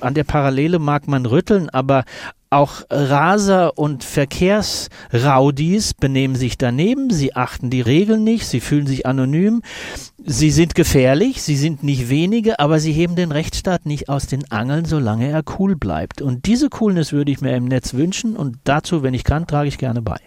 an 0.02 0.16
der 0.16 0.24
Parallele 0.24 0.80
mag 0.80 1.08
man 1.08 1.28
rütteln, 1.28 1.70
aber 1.70 2.06
auch 2.50 2.82
Raser 2.90 3.78
und 3.78 4.04
Verkehrsraudis 4.04 5.94
benehmen 5.94 6.36
sich 6.36 6.58
daneben, 6.58 7.12
sie 7.12 7.36
achten 7.36 7.70
die 7.70 7.82
Regeln 7.82 8.24
nicht, 8.24 8.48
sie 8.48 8.60
fühlen 8.60 8.88
sich 8.88 9.06
anonym, 9.06 9.62
sie 10.26 10.50
sind 10.50 10.74
gefährlich, 10.74 11.44
sie 11.44 11.56
sind 11.56 11.84
nicht 11.84 12.10
wenige, 12.10 12.60
aber 12.60 12.80
sie 12.80 12.92
heben 12.92 13.16
den 13.16 13.32
Rechtsstaat 13.32 13.86
nicht 13.86 14.10
aus 14.10 14.26
den 14.26 14.52
Angeln, 14.52 14.86
solange 14.86 15.30
er 15.30 15.44
cool 15.60 15.76
bleibt. 15.76 16.22
Und 16.22 16.46
diese 16.48 16.70
Coolness 16.70 17.12
würde 17.12 17.32
ich 17.32 17.42
mir 17.42 17.56
im 17.56 17.66
Netz 17.66 17.94
wünschen. 17.94 18.36
Und 18.36 18.58
dazu, 18.64 19.04
wenn 19.04 19.14
ich 19.14 19.24
kann, 19.24 19.46
trage 19.46 19.68
ich 19.68 19.78
gerne 19.78 20.02
bei. 20.02 20.20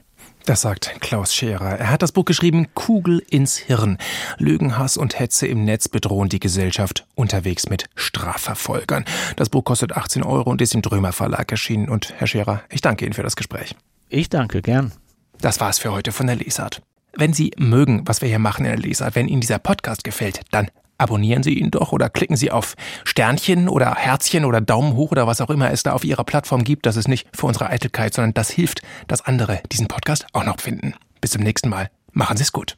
Das 0.44 0.60
sagt 0.60 1.00
Klaus 1.00 1.32
Scherer. 1.34 1.78
Er 1.78 1.90
hat 1.90 2.02
das 2.02 2.10
Buch 2.10 2.24
geschrieben 2.24 2.66
Kugel 2.74 3.22
ins 3.30 3.56
Hirn. 3.56 3.96
Lügen, 4.38 4.76
Hass 4.76 4.96
und 4.96 5.18
Hetze 5.18 5.46
im 5.46 5.64
Netz 5.64 5.88
bedrohen 5.88 6.28
die 6.28 6.40
Gesellschaft 6.40 7.06
unterwegs 7.14 7.68
mit 7.68 7.88
Strafverfolgern. 7.94 9.04
Das 9.36 9.50
Buch 9.50 9.64
kostet 9.64 9.92
18 9.92 10.24
Euro 10.24 10.50
und 10.50 10.60
ist 10.60 10.74
im 10.74 10.82
Drömer 10.82 11.12
Verlag 11.12 11.50
erschienen. 11.52 11.88
Und 11.88 12.12
Herr 12.16 12.26
Scherer, 12.26 12.62
ich 12.70 12.80
danke 12.80 13.04
Ihnen 13.04 13.14
für 13.14 13.22
das 13.22 13.36
Gespräch. 13.36 13.76
Ich 14.08 14.30
danke 14.30 14.62
gern. 14.62 14.92
Das 15.40 15.60
war's 15.60 15.78
für 15.78 15.92
heute 15.92 16.10
von 16.10 16.26
der 16.26 16.36
Lesart. 16.36 16.82
Wenn 17.14 17.32
Sie 17.32 17.52
mögen, 17.56 18.02
was 18.06 18.20
wir 18.20 18.28
hier 18.28 18.38
machen 18.40 18.64
in 18.64 18.72
der 18.72 18.80
Lesart, 18.80 19.14
wenn 19.14 19.28
Ihnen 19.28 19.42
dieser 19.42 19.60
Podcast 19.60 20.02
gefällt, 20.02 20.40
dann 20.50 20.70
abonnieren 21.02 21.42
Sie 21.42 21.58
ihn 21.58 21.70
doch 21.70 21.92
oder 21.92 22.08
klicken 22.08 22.36
Sie 22.36 22.50
auf 22.50 22.74
Sternchen 23.04 23.68
oder 23.68 23.94
Herzchen 23.94 24.44
oder 24.44 24.60
Daumen 24.60 24.94
hoch 24.94 25.10
oder 25.10 25.26
was 25.26 25.40
auch 25.40 25.50
immer 25.50 25.70
es 25.70 25.82
da 25.82 25.92
auf 25.92 26.04
Ihrer 26.04 26.24
Plattform 26.24 26.64
gibt. 26.64 26.86
Das 26.86 26.96
ist 26.96 27.08
nicht 27.08 27.28
für 27.36 27.46
unsere 27.46 27.68
Eitelkeit, 27.68 28.14
sondern 28.14 28.34
das 28.34 28.50
hilft, 28.50 28.82
dass 29.08 29.22
andere 29.22 29.60
diesen 29.70 29.88
Podcast 29.88 30.26
auch 30.32 30.44
noch 30.44 30.60
finden. 30.60 30.94
Bis 31.20 31.32
zum 31.32 31.42
nächsten 31.42 31.68
Mal. 31.68 31.90
Machen 32.12 32.36
Sie 32.36 32.42
es 32.42 32.52
gut. 32.52 32.76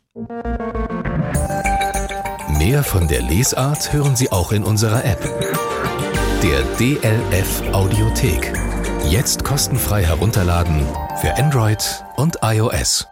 Mehr 2.59 2.85
von 2.85 3.09
der 3.09 3.23
Lesart 3.23 3.93
hören 3.93 4.15
Sie 4.15 4.31
auch 4.31 4.53
in 4.53 4.63
unserer 4.63 5.05
App. 5.05 5.21
Der 6.43 6.63
DLF 6.79 7.63
Audiothek. 7.73 8.53
Jetzt 9.09 9.45
kostenfrei 9.45 10.05
herunterladen 10.05 10.87
für 11.21 11.37
Android 11.37 12.05
und 12.17 12.39
iOS. 12.43 13.09